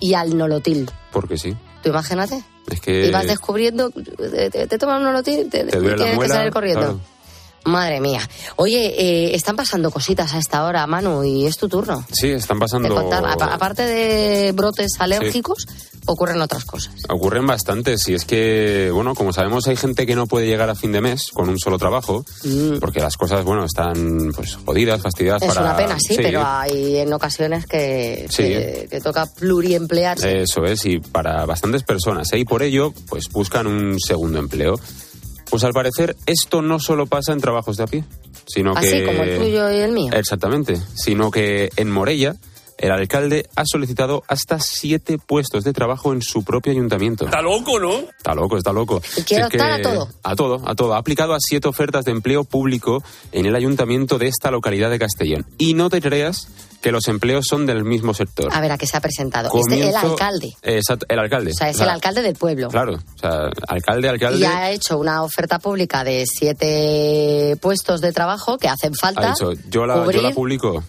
y 0.00 0.14
al 0.14 0.36
nolotil. 0.36 0.90
Porque 1.12 1.38
sí. 1.38 1.56
Tú 1.82 1.90
imagínate. 1.90 2.42
Es 2.68 2.80
que 2.80 3.06
Y 3.06 3.10
vas 3.10 3.26
descubriendo, 3.26 3.90
te, 3.90 4.50
te, 4.50 4.66
te 4.66 4.78
tomas 4.78 4.98
un 4.98 5.04
nolotil, 5.04 5.50
te, 5.50 5.64
te 5.64 5.78
duele 5.78 5.96
la 5.96 6.04
tienes 6.04 6.18
que 6.18 6.28
salir 6.28 6.52
corriendo. 6.52 6.80
claro. 6.80 7.00
Madre 7.64 8.00
mía. 8.00 8.20
Oye, 8.56 8.86
eh, 8.98 9.34
están 9.36 9.54
pasando 9.54 9.90
cositas 9.92 10.34
a 10.34 10.38
esta 10.38 10.64
hora, 10.64 10.84
Manu, 10.88 11.22
y 11.22 11.46
es 11.46 11.56
tu 11.56 11.68
turno. 11.68 12.04
Sí, 12.12 12.30
están 12.30 12.58
pasando... 12.58 12.98
aparte 12.98 13.82
de 13.82 14.50
brotes 14.52 14.90
alérgicos, 14.98 15.66
ocurren 16.06 16.40
otras 16.42 16.64
cosas. 16.64 16.94
Ocurren 17.08 17.46
bastantes 17.46 18.08
y 18.08 18.14
es 18.14 18.24
que, 18.24 18.90
bueno, 18.92 19.14
como 19.14 19.32
sabemos 19.32 19.66
hay 19.68 19.76
gente 19.76 20.06
que 20.06 20.16
no 20.16 20.26
puede 20.26 20.46
llegar 20.46 20.68
a 20.70 20.74
fin 20.74 20.92
de 20.92 21.00
mes 21.00 21.28
con 21.32 21.48
un 21.48 21.58
solo 21.58 21.78
trabajo 21.78 22.24
porque 22.80 23.00
las 23.00 23.16
cosas, 23.16 23.44
bueno, 23.44 23.64
están 23.64 24.32
pues 24.34 24.56
jodidas, 24.56 25.00
fastidiadas 25.00 25.42
Mm. 25.42 25.44
Es 25.44 25.54
para... 25.54 25.60
una 25.66 25.76
pena, 25.76 25.98
sí, 25.98 26.14
pero 26.16 26.44
hay 26.46 26.96
en 26.98 27.12
ocasiones 27.12 27.66
que, 27.66 28.26
Sí. 28.28 28.42
que, 28.44 28.88
que 28.90 29.00
toca 29.00 29.26
pluriemplearse. 29.26 30.42
Eso 30.42 30.64
es, 30.64 30.84
y 30.86 30.98
para 30.98 31.44
bastantes 31.46 31.82
personas, 31.82 32.32
¿eh? 32.32 32.38
y 32.38 32.44
por 32.44 32.62
ello, 32.62 32.92
pues 33.08 33.28
buscan 33.30 33.66
un 33.66 33.98
segundo 34.00 34.38
empleo. 34.38 34.78
Pues 35.50 35.64
al 35.64 35.72
parecer 35.72 36.16
esto 36.26 36.62
no 36.62 36.80
solo 36.80 37.06
pasa 37.06 37.32
en 37.32 37.40
trabajos 37.40 37.76
de 37.76 37.82
a 37.82 37.86
pie, 37.86 38.04
sino 38.46 38.72
Así 38.74 38.90
que... 38.90 39.04
como 39.04 39.22
el 39.22 39.38
tuyo 39.38 39.70
y 39.70 39.76
el 39.80 39.92
mío. 39.92 40.10
Exactamente, 40.14 40.80
sino 40.94 41.30
que 41.30 41.70
en 41.76 41.90
Morella 41.90 42.36
el 42.82 42.90
alcalde 42.90 43.48
ha 43.56 43.62
solicitado 43.64 44.22
hasta 44.28 44.58
siete 44.60 45.16
puestos 45.18 45.64
de 45.64 45.72
trabajo 45.72 46.12
en 46.12 46.20
su 46.20 46.44
propio 46.44 46.72
ayuntamiento. 46.72 47.24
Está 47.24 47.40
loco, 47.40 47.78
¿no? 47.78 47.92
Está 48.00 48.34
loco, 48.34 48.56
está 48.58 48.72
loco. 48.72 49.00
quiere 49.00 49.24
Si 49.24 49.34
es 49.36 49.44
optar 49.46 49.70
a 49.72 49.80
todo. 49.82 50.08
A 50.22 50.36
todo, 50.36 50.60
a 50.68 50.74
todo. 50.74 50.94
Ha 50.94 50.98
aplicado 50.98 51.32
a 51.34 51.38
siete 51.40 51.68
ofertas 51.68 52.04
de 52.04 52.10
empleo 52.10 52.44
público 52.44 53.02
en 53.30 53.46
el 53.46 53.54
ayuntamiento 53.56 54.18
de 54.18 54.26
esta 54.28 54.50
localidad 54.50 54.90
de 54.90 54.98
Castellón. 54.98 55.46
Y 55.58 55.74
no 55.74 55.90
te 55.90 56.02
creas 56.02 56.48
que 56.82 56.90
los 56.90 57.06
empleos 57.06 57.44
son 57.48 57.64
del 57.64 57.84
mismo 57.84 58.12
sector. 58.12 58.48
A 58.52 58.60
ver 58.60 58.72
a 58.72 58.78
qué 58.78 58.88
se 58.88 58.96
ha 58.96 59.00
presentado. 59.00 59.48
Este, 59.54 59.74
el 59.80 59.92
Comienzo- 59.94 60.10
alcalde. 60.12 60.52
Exacto, 60.62 61.06
el 61.08 61.18
alcalde. 61.20 61.52
O 61.52 61.54
sea, 61.54 61.70
es 61.70 61.78
el 61.80 61.88
alcalde 61.88 62.22
del 62.22 62.34
pueblo. 62.34 62.66
Claro, 62.68 62.94
o 62.94 63.18
sea, 63.20 63.48
alcalde, 63.68 64.08
alcalde. 64.08 64.40
Y 64.40 64.44
ha 64.44 64.72
hecho 64.72 64.98
una 64.98 65.22
oferta 65.22 65.60
pública 65.60 66.02
de 66.02 66.24
siete 66.26 67.56
puestos 67.60 68.00
de 68.00 68.12
trabajo 68.12 68.58
que 68.58 68.68
hacen 68.68 68.92
falta. 68.94 69.28
ha 69.28 69.32
dicho, 69.34 69.52
yo 69.70 69.86
la, 69.86 70.04
yo 70.10 70.20
la 70.22 70.30
publico. 70.32 70.82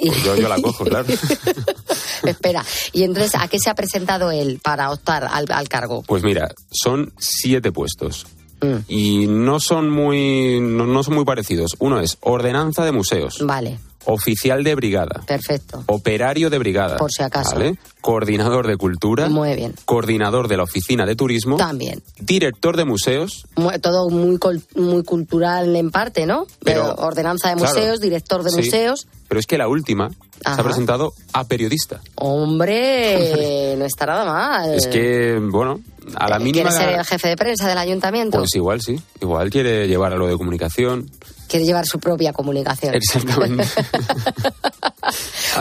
Pues 0.00 0.24
yo, 0.24 0.36
yo 0.36 0.48
la 0.48 0.60
cojo, 0.60 0.84
claro. 0.84 1.06
Espera, 2.24 2.64
y 2.92 3.04
entonces, 3.04 3.34
¿a 3.38 3.48
qué 3.48 3.58
se 3.58 3.70
ha 3.70 3.74
presentado 3.74 4.30
él 4.30 4.60
para 4.62 4.90
optar 4.90 5.28
al, 5.30 5.46
al 5.50 5.68
cargo? 5.68 6.02
Pues 6.02 6.22
mira, 6.22 6.50
son 6.70 7.12
siete 7.18 7.70
puestos. 7.72 8.26
Mm. 8.60 8.76
Y 8.88 9.26
no 9.26 9.60
son 9.60 9.90
muy 9.90 10.60
no, 10.60 10.86
no 10.86 11.02
son 11.02 11.14
muy 11.14 11.24
parecidos. 11.24 11.76
Uno 11.78 12.00
es 12.00 12.18
ordenanza 12.20 12.84
de 12.84 12.92
museos, 12.92 13.38
Vale, 13.40 13.78
oficial 14.06 14.62
de 14.64 14.74
brigada, 14.74 15.22
perfecto. 15.26 15.82
operario 15.86 16.50
de 16.50 16.58
brigada, 16.58 16.96
Por 16.96 17.10
si 17.12 17.22
acaso. 17.22 17.52
¿vale? 17.56 17.76
coordinador 18.00 18.66
de 18.66 18.76
cultura, 18.76 19.28
Muy 19.30 19.54
bien. 19.54 19.74
coordinador 19.86 20.46
de 20.48 20.58
la 20.58 20.64
oficina 20.64 21.06
de 21.06 21.16
turismo, 21.16 21.56
También. 21.56 22.02
director 22.20 22.76
de 22.76 22.84
museos, 22.84 23.44
Mu- 23.56 23.70
Todo 23.80 24.10
muy, 24.10 24.38
muy 24.76 25.02
cultural 25.04 25.74
en 25.74 25.90
parte, 25.90 26.26
¿no? 26.26 26.46
Pero, 26.62 26.94
ordenanza 26.96 27.48
de 27.48 27.54
claro, 27.56 27.74
museos, 27.74 28.00
director 28.00 28.42
de 28.42 28.50
sí. 28.50 28.56
museos. 28.56 29.06
pero 29.28 29.40
es 29.40 29.46
que 29.46 29.56
la 29.56 29.68
última 29.68 30.10
se 30.10 30.16
ha 30.60 30.62
presentado 30.62 31.14
a 31.32 31.44
periodista. 31.44 32.00
Hombre, 32.16 33.74
no 33.78 33.84
está 33.84 34.06
nada 34.06 34.24
mal. 34.24 34.74
Es 34.74 34.86
que, 34.86 35.38
bueno, 35.40 35.80
a 36.16 36.28
la 36.28 36.38
mínima... 36.38 36.68
¿Quiere 36.70 36.84
ser 36.86 36.98
el 36.98 37.04
jefe 37.04 37.28
de 37.28 37.36
prensa 37.36 37.68
del 37.68 37.78
ayuntamiento? 37.78 38.38
Pues 38.38 38.54
igual 38.54 38.80
sí, 38.82 39.00
igual 39.20 39.50
quiere 39.50 39.86
llevar 39.88 40.12
a 40.12 40.16
lo 40.16 40.26
de 40.26 40.36
comunicación. 40.36 41.10
Quiere 41.54 41.66
llevar 41.66 41.86
su 41.86 42.00
propia 42.00 42.32
comunicación. 42.32 42.96
Exactamente. 42.96 43.64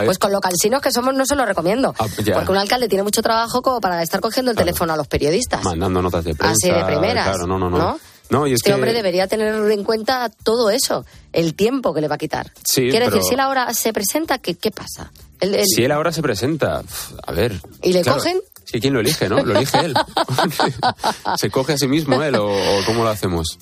Pues 0.06 0.18
con 0.18 0.32
lo 0.32 0.41
cansinos 0.41 0.82
que 0.82 0.91
somos 0.91 1.14
no 1.14 1.24
se 1.26 1.36
lo 1.36 1.46
recomiendo. 1.46 1.94
Ah. 2.00 2.08
Porque 2.08 2.52
un 2.52 2.58
alcalde 2.58 2.88
tiene 2.88 3.04
mucho 3.04 3.22
trabajo 3.22 3.62
como 3.62 3.80
para 3.80 4.02
estar 4.02 4.20
cogiendo 4.22 4.50
el 4.50 4.58
teléfono 4.58 4.91
a 4.94 4.98
los 4.98 5.08
periodistas. 5.08 5.64
mandando 5.64 6.02
notas 6.02 6.24
de 6.24 6.34
prensa. 6.34 6.56
Así 6.60 6.72
de 6.74 6.84
primeras. 6.86 7.26
Claro, 7.28 7.46
no, 7.46 7.60
no, 7.60 7.70
no. 7.70 7.78
¿no? 7.78 8.00
No, 8.32 8.48
y 8.48 8.54
es 8.54 8.56
este 8.56 8.70
que... 8.72 8.74
hombre 8.74 8.91
debería 8.94 9.28
tener 9.28 9.54
en 9.72 9.84
cuenta 9.84 10.32
todo 10.44 10.72
eso, 10.72 11.06
el 11.32 11.54
tiempo 11.54 11.94
que 11.94 12.02
le 12.02 12.08
va 12.08 12.16
a 12.16 12.18
quitar. 12.18 12.52
Sí, 12.66 12.89
Quiere 12.89 13.06
pero- 13.06 13.18
decir, 13.18 13.28
si 13.30 13.34
él 13.36 13.39
ahora 13.41 13.72
se 13.76 13.94
presenta, 13.94 14.39
¿qué, 14.39 14.56
qué 14.56 14.72
pasa? 14.72 15.12
Él- 15.39 15.54
él- 15.54 15.66
Si 15.68 15.84
él 15.84 15.91
ahora 15.91 16.12
se 16.12 16.24
presenta, 16.24 16.82
a 17.28 17.32
ver. 17.34 17.62
¿Y 17.84 17.94
le 17.94 18.02
claro, 18.02 18.18
cogen? 18.18 18.41
Sí, 18.64 18.80
¿quién 18.80 18.96
lo 18.96 19.02
elige, 19.02 19.30
no? 19.30 19.44
Lo 19.44 19.56
elige 19.56 19.78
él. 19.78 19.94
¿Se 21.38 21.52
coge 21.52 21.74
a 21.74 21.78
sí 21.78 21.88
mismo 21.88 22.24
él 22.24 22.34
o, 22.36 22.48
o 22.48 22.86
cómo 22.88 23.04
lo 23.04 23.10
hacemos? 23.10 23.60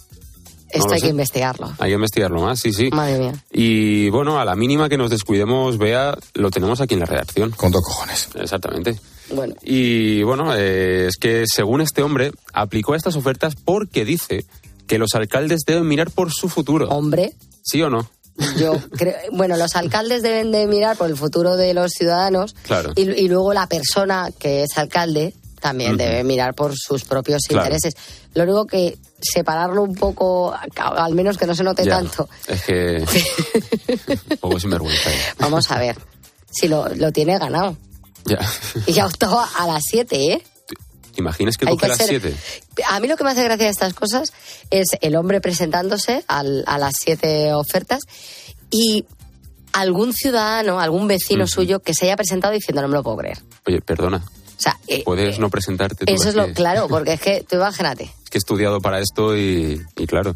Esto 0.73 0.93
hay 0.93 0.99
sé. 0.99 1.05
que 1.05 1.11
investigarlo. 1.11 1.71
Hay 1.79 1.89
que 1.91 1.95
investigarlo 1.95 2.41
más, 2.41 2.59
sí, 2.59 2.71
sí. 2.73 2.89
Madre 2.91 3.19
mía. 3.19 3.33
Y 3.51 4.09
bueno, 4.09 4.39
a 4.39 4.45
la 4.45 4.55
mínima 4.55 4.89
que 4.89 4.97
nos 4.97 5.09
descuidemos, 5.09 5.77
vea, 5.77 6.17
lo 6.33 6.49
tenemos 6.51 6.81
aquí 6.81 6.93
en 6.93 7.01
la 7.01 7.05
redacción. 7.05 7.51
Con 7.51 7.71
dos 7.71 7.81
cojones. 7.83 8.29
Exactamente. 8.35 8.99
Bueno, 9.33 9.55
Y 9.63 10.23
bueno, 10.23 10.53
eh, 10.55 11.07
es 11.07 11.15
que 11.17 11.45
según 11.47 11.81
este 11.81 12.01
hombre, 12.03 12.31
aplicó 12.53 12.95
estas 12.95 13.15
ofertas 13.15 13.55
porque 13.55 14.03
dice 14.05 14.45
que 14.87 14.97
los 14.97 15.13
alcaldes 15.15 15.61
deben 15.65 15.87
mirar 15.87 16.11
por 16.11 16.31
su 16.31 16.49
futuro. 16.49 16.89
hombre, 16.89 17.33
¿Sí 17.63 17.81
o 17.81 17.89
no? 17.89 18.09
yo 18.57 18.73
creo. 18.97 19.15
Bueno, 19.33 19.55
los 19.57 19.75
alcaldes 19.75 20.21
deben 20.23 20.51
de 20.51 20.65
mirar 20.67 20.97
por 20.97 21.09
el 21.09 21.15
futuro 21.15 21.57
de 21.57 21.73
los 21.73 21.91
ciudadanos 21.91 22.55
Claro. 22.63 22.91
y, 22.95 23.01
y 23.09 23.27
luego 23.27 23.53
la 23.53 23.67
persona 23.67 24.29
que 24.37 24.63
es 24.63 24.77
alcalde 24.77 25.33
también 25.61 25.95
debe 25.95 26.23
mirar 26.25 26.53
por 26.53 26.73
sus 26.75 27.05
propios 27.05 27.43
Claro. 27.47 27.63
intereses. 27.65 27.93
Lo 28.33 28.43
único 28.43 28.65
que 28.65 28.97
separarlo 29.21 29.83
un 29.83 29.95
poco, 29.95 30.53
al 30.77 31.13
menos 31.13 31.37
que 31.37 31.45
no 31.45 31.55
se 31.55 31.63
note 31.63 31.85
Ya. 31.85 31.91
tanto. 31.99 32.27
Es 32.47 32.63
que... 32.63 33.05
un 34.31 34.37
poco 34.37 34.59
sinvergüenza. 34.59 35.09
eh. 35.11 35.17
Vamos 35.39 35.71
a 35.71 35.79
ver. 35.79 35.97
Si 36.51 36.67
lo, 36.67 36.89
lo 36.95 37.11
tiene 37.11 37.37
ganado. 37.37 37.77
Ya. 38.25 38.39
Y 38.85 38.93
ya 38.93 39.05
optaba 39.05 39.47
a 39.57 39.67
las 39.67 39.83
7, 39.89 40.33
¿eh? 40.33 40.43
¿Te 41.13 41.19
imaginas 41.21 41.57
que 41.57 41.65
coge 41.65 41.77
que 41.77 41.87
las 41.87 41.97
ser- 41.97 42.07
7? 42.21 42.35
A 42.89 42.99
mí 42.99 43.07
lo 43.07 43.15
que 43.17 43.23
me 43.23 43.31
hace 43.31 43.43
gracia 43.43 43.65
de 43.65 43.71
estas 43.71 43.93
cosas 43.93 44.31
es 44.69 44.87
el 45.01 45.15
hombre 45.15 45.41
presentándose 45.41 46.23
al- 46.27 46.63
a 46.67 46.77
las 46.77 46.93
siete 47.01 47.53
ofertas 47.53 48.01
y 48.69 49.05
algún 49.73 50.13
ciudadano, 50.13 50.79
algún 50.79 51.07
vecino 51.07 51.47
suyo 51.47 51.79
que 51.81 51.93
se 51.93 52.05
haya 52.05 52.15
presentado 52.15 52.53
diciendo 52.53 52.81
no 52.81 52.87
me 52.87 52.95
lo 52.95 53.03
puedo 53.03 53.17
creer. 53.17 53.39
Oye, 53.67 53.81
perdona, 53.81 54.23
sea, 54.61 54.77
eh, 54.87 55.03
puedes 55.03 55.39
no 55.39 55.49
presentarte. 55.49 56.05
tú, 56.05 56.13
eso 56.13 56.29
es 56.29 56.35
lo 56.35 56.47
que- 56.47 56.53
claro, 56.53 56.87
porque 56.87 57.13
es 57.13 57.21
que 57.21 57.45
tú 57.47 57.55
imagínate. 57.57 58.03
es 58.23 58.29
que 58.29 58.37
he 58.37 58.39
estudiado 58.39 58.79
para 58.81 58.99
esto 58.99 59.35
y, 59.37 59.81
y 59.97 60.07
claro. 60.07 60.35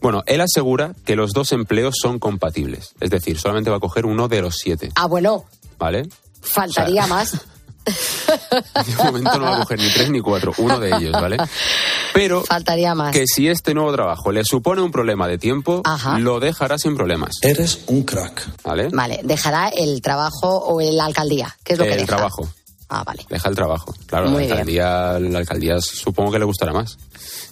Bueno, 0.00 0.22
él 0.26 0.40
asegura 0.40 0.94
que 1.04 1.16
los 1.16 1.32
dos 1.32 1.52
empleos 1.52 1.94
son 2.00 2.18
compatibles. 2.18 2.94
Es 3.00 3.10
decir, 3.10 3.38
solamente 3.38 3.70
va 3.70 3.76
a 3.76 3.80
coger 3.80 4.06
uno 4.06 4.28
de 4.28 4.42
los 4.42 4.56
siete, 4.56 4.90
Ah, 4.94 5.06
bueno, 5.06 5.44
¿vale? 5.78 6.08
faltaría 6.42 7.02
O 7.04 7.06
sea, 7.06 7.14
más. 7.14 7.40
De 8.86 8.94
momento 9.04 9.38
no 9.38 9.44
va 9.44 9.56
a 9.56 9.60
coger 9.60 9.78
ni 9.78 9.88
tres 9.90 10.10
ni 10.10 10.20
cuatro, 10.20 10.52
uno 10.58 10.80
de 10.80 10.88
ellos, 10.96 11.12
¿vale? 11.12 11.36
Pero 12.12 12.42
Faltaría 12.42 12.94
más. 12.96 13.12
que 13.12 13.24
si 13.26 13.46
este 13.48 13.74
nuevo 13.74 13.92
trabajo 13.92 14.32
le 14.32 14.44
supone 14.44 14.82
un 14.82 14.90
problema 14.90 15.28
de 15.28 15.38
tiempo, 15.38 15.82
Ajá. 15.84 16.18
lo 16.18 16.40
dejará 16.40 16.78
sin 16.78 16.96
problemas, 16.96 17.36
Eres 17.42 17.80
un 17.86 18.02
crack. 18.02 18.48
¿vale? 18.64 18.88
Vale, 18.92 19.20
dejará 19.22 19.68
el 19.68 20.00
trabajo 20.02 20.48
o 20.66 20.80
la 20.80 21.04
alcaldía. 21.04 21.56
¿Qué 21.62 21.74
es 21.74 21.78
lo 21.78 21.84
que 21.84 21.92
el 21.92 21.96
deja? 21.98 22.16
trabajo. 22.16 22.48
Ah, 22.88 23.02
vale. 23.04 23.24
Deja 23.28 23.48
el 23.48 23.54
trabajo. 23.56 23.94
Claro, 24.06 24.30
Muy 24.30 24.46
la 24.46 24.52
alcaldía, 24.54 25.18
la 25.18 25.38
alcaldía 25.38 25.80
supongo 25.80 26.30
que 26.30 26.38
le 26.38 26.44
gustará 26.44 26.72
más. 26.72 26.98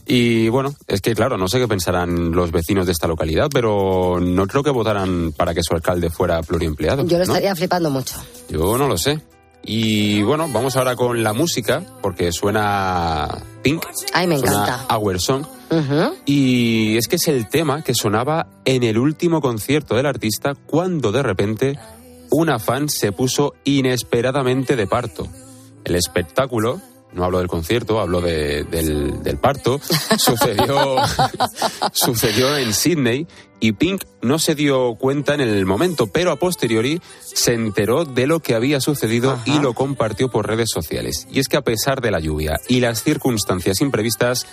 Y 0.06 0.48
bueno, 0.48 0.74
es 0.86 1.00
que 1.00 1.14
claro, 1.14 1.36
no 1.36 1.48
sé 1.48 1.58
qué 1.58 1.66
pensarán 1.66 2.30
los 2.32 2.52
vecinos 2.52 2.86
de 2.86 2.92
esta 2.92 3.08
localidad, 3.08 3.48
pero 3.52 4.20
no 4.20 4.46
creo 4.46 4.62
que 4.62 4.70
votaran 4.70 5.32
para 5.32 5.54
que 5.54 5.62
su 5.62 5.74
alcalde 5.74 6.10
fuera 6.10 6.42
pluriempleado. 6.42 7.04
Yo 7.04 7.18
lo 7.18 7.24
¿no? 7.24 7.32
estaría 7.32 7.56
flipando 7.56 7.90
mucho. 7.90 8.14
Yo 8.48 8.78
no 8.78 8.86
lo 8.86 8.96
sé. 8.96 9.20
Y 9.66 10.22
bueno, 10.22 10.46
vamos 10.52 10.76
ahora 10.76 10.94
con 10.94 11.22
la 11.22 11.32
música, 11.32 11.82
porque 12.02 12.32
suena 12.32 13.28
Pink. 13.62 13.82
Ay, 14.12 14.26
me 14.26 14.38
suena 14.38 14.62
encanta. 14.62 14.94
Our 14.94 15.18
Song. 15.20 15.46
Ujú. 15.70 16.14
Y 16.26 16.96
es 16.98 17.08
que 17.08 17.16
es 17.16 17.26
el 17.28 17.48
tema 17.48 17.82
que 17.82 17.94
sonaba 17.94 18.46
en 18.66 18.82
el 18.82 18.98
último 18.98 19.40
concierto 19.40 19.96
del 19.96 20.04
artista 20.06 20.54
cuando 20.54 21.12
de 21.12 21.22
repente 21.22 21.78
una 22.36 22.58
fan 22.58 22.88
se 22.88 23.12
puso 23.12 23.54
inesperadamente 23.64 24.76
de 24.76 24.86
parto. 24.86 25.28
El 25.84 25.94
espectáculo, 25.96 26.80
no 27.12 27.24
hablo 27.24 27.38
del 27.38 27.46
concierto, 27.48 28.00
hablo 28.00 28.20
de- 28.20 28.64
del, 28.64 29.22
del 29.22 29.38
parto, 29.38 29.80
sucedió, 30.18 30.96
sucedió 31.92 32.56
en 32.56 32.72
Sydney 32.72 33.26
y 33.60 33.72
Pink 33.72 34.04
no 34.20 34.38
se 34.38 34.54
dio 34.54 34.94
cuenta 34.96 35.34
en 35.34 35.40
el 35.40 35.64
momento, 35.64 36.06
pero 36.08 36.32
a 36.32 36.36
posteriori 36.36 37.00
se 37.20 37.54
enteró 37.54 38.04
de 38.04 38.26
lo 38.26 38.40
que 38.40 38.54
había 38.54 38.80
sucedido 38.80 39.38
y 39.46 39.58
lo 39.60 39.72
compartió 39.74 40.28
por 40.30 40.46
redes 40.46 40.70
sociales. 40.72 41.26
Y 41.30 41.38
es 41.40 41.48
que 41.48 41.56
a 41.56 41.62
pesar 41.62 42.00
de 42.00 42.10
la 42.10 42.20
lluvia 42.20 42.58
y 42.68 42.80
las 42.80 43.02
circunstancias 43.02 43.80
imprevistas, 43.80 44.46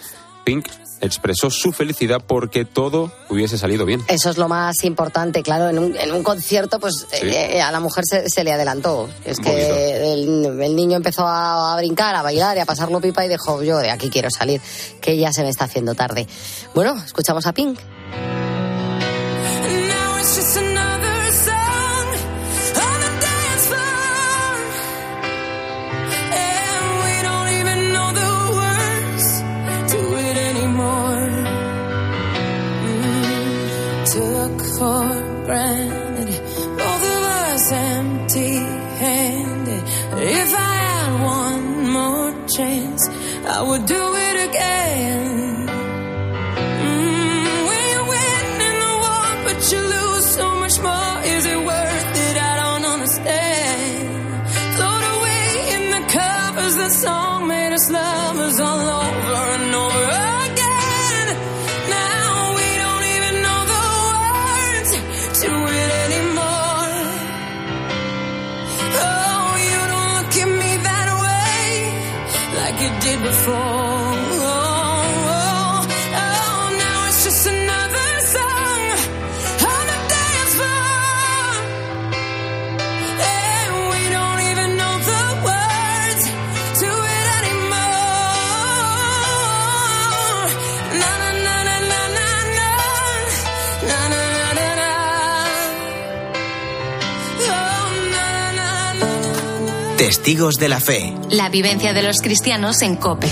Pink 0.44 0.68
expresó 1.02 1.50
su 1.50 1.72
felicidad 1.72 2.22
porque 2.26 2.64
todo 2.64 3.12
hubiese 3.30 3.58
salido 3.58 3.86
bien. 3.86 4.04
Eso 4.08 4.30
es 4.30 4.38
lo 4.38 4.48
más 4.48 4.84
importante, 4.84 5.42
claro. 5.42 5.70
En 5.70 5.80
un, 5.80 5.96
en 5.98 6.12
un 6.12 6.22
concierto, 6.24 6.80
pues 6.80 7.08
Sí. 7.12 7.28
eh, 7.28 7.60
a 7.62 7.72
la 7.72 7.80
mujer 7.80 8.04
se, 8.08 8.30
se 8.30 8.44
le 8.44 8.52
adelantó. 8.54 9.10
Es 9.26 9.39
Un 9.39 9.44
que 9.46 10.14
el, 10.14 10.62
el 10.62 10.76
niño 10.76 10.98
empezó 10.98 11.26
a, 11.26 11.74
a 11.74 11.78
brincar, 11.78 12.16
a 12.16 12.22
bailar 12.22 12.56
y 12.58 12.60
a 12.60 12.66
pasarlo 12.66 13.02
pipa 13.02 13.26
y 13.26 13.30
dijo, 13.30 13.64
yo 13.64 13.78
de 13.80 13.89
aquí 13.89 14.10
quiero 14.10 14.30
salir, 14.30 14.62
que 15.02 15.18
ya 15.18 15.32
se 15.34 15.42
me 15.42 15.50
está 15.50 15.66
haciendo 15.66 15.96
tarde. 15.96 16.28
Bueno, 16.76 16.96
escuchamos 17.04 17.48
a 17.48 17.54
Pink. 17.54 17.80
For 34.82 35.06
granted, 35.46 36.42
both 36.82 37.04
of 37.16 37.24
us 37.44 37.72
empty 37.72 38.56
handed. 39.04 39.84
If 40.42 40.50
I 40.56 40.76
had 40.90 41.12
one 41.24 41.92
more 41.98 42.32
chance, 42.48 43.02
I 43.58 43.62
would 43.62 43.86
do 43.86 44.04
it 44.28 44.38
again. 44.50 45.68
Mm, 46.88 47.46
when 47.68 47.82
you 47.94 48.02
win 48.14 48.62
in 48.70 48.76
the 48.86 48.92
Testigos 100.12 100.55
de 100.55 100.68
la 100.68 100.82
Fe. 100.82 101.14
La 101.30 101.47
vivencia 101.47 101.93
de 101.93 102.03
los 102.03 102.20
cristianos 102.20 102.82
en 102.82 102.97
Cope. 102.97 103.30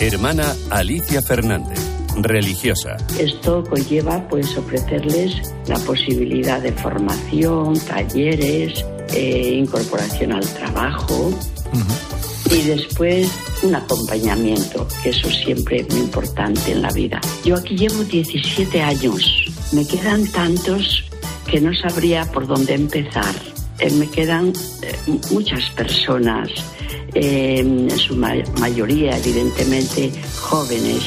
Hermana 0.00 0.56
Alicia 0.70 1.20
Fernández, 1.20 1.78
religiosa. 2.16 2.96
Esto 3.18 3.62
conlleva 3.68 4.26
pues 4.30 4.56
ofrecerles 4.56 5.52
la 5.66 5.78
posibilidad 5.80 6.62
de 6.62 6.72
formación, 6.72 7.78
talleres, 7.80 8.82
eh, 9.12 9.56
incorporación 9.58 10.32
al 10.32 10.54
trabajo 10.54 11.38
y 12.50 12.62
después 12.62 13.30
un 13.62 13.74
acompañamiento, 13.74 14.88
que 15.02 15.10
eso 15.10 15.28
siempre 15.28 15.80
es 15.80 15.90
muy 15.90 16.00
importante 16.00 16.72
en 16.72 16.80
la 16.80 16.92
vida. 16.92 17.20
Yo 17.44 17.56
aquí 17.56 17.76
llevo 17.76 18.04
17 18.04 18.80
años, 18.80 19.52
me 19.72 19.86
quedan 19.86 20.26
tantos 20.28 21.04
que 21.46 21.60
no 21.60 21.74
sabría 21.74 22.24
por 22.32 22.46
dónde 22.46 22.72
empezar. 22.72 23.49
Eh, 23.80 23.90
me 23.92 24.08
quedan 24.10 24.52
eh, 24.82 24.94
muchas 25.30 25.70
personas, 25.70 26.50
eh, 27.14 27.58
en 27.58 27.90
su 27.98 28.14
mayoría 28.14 29.16
evidentemente 29.16 30.12
jóvenes, 30.38 31.02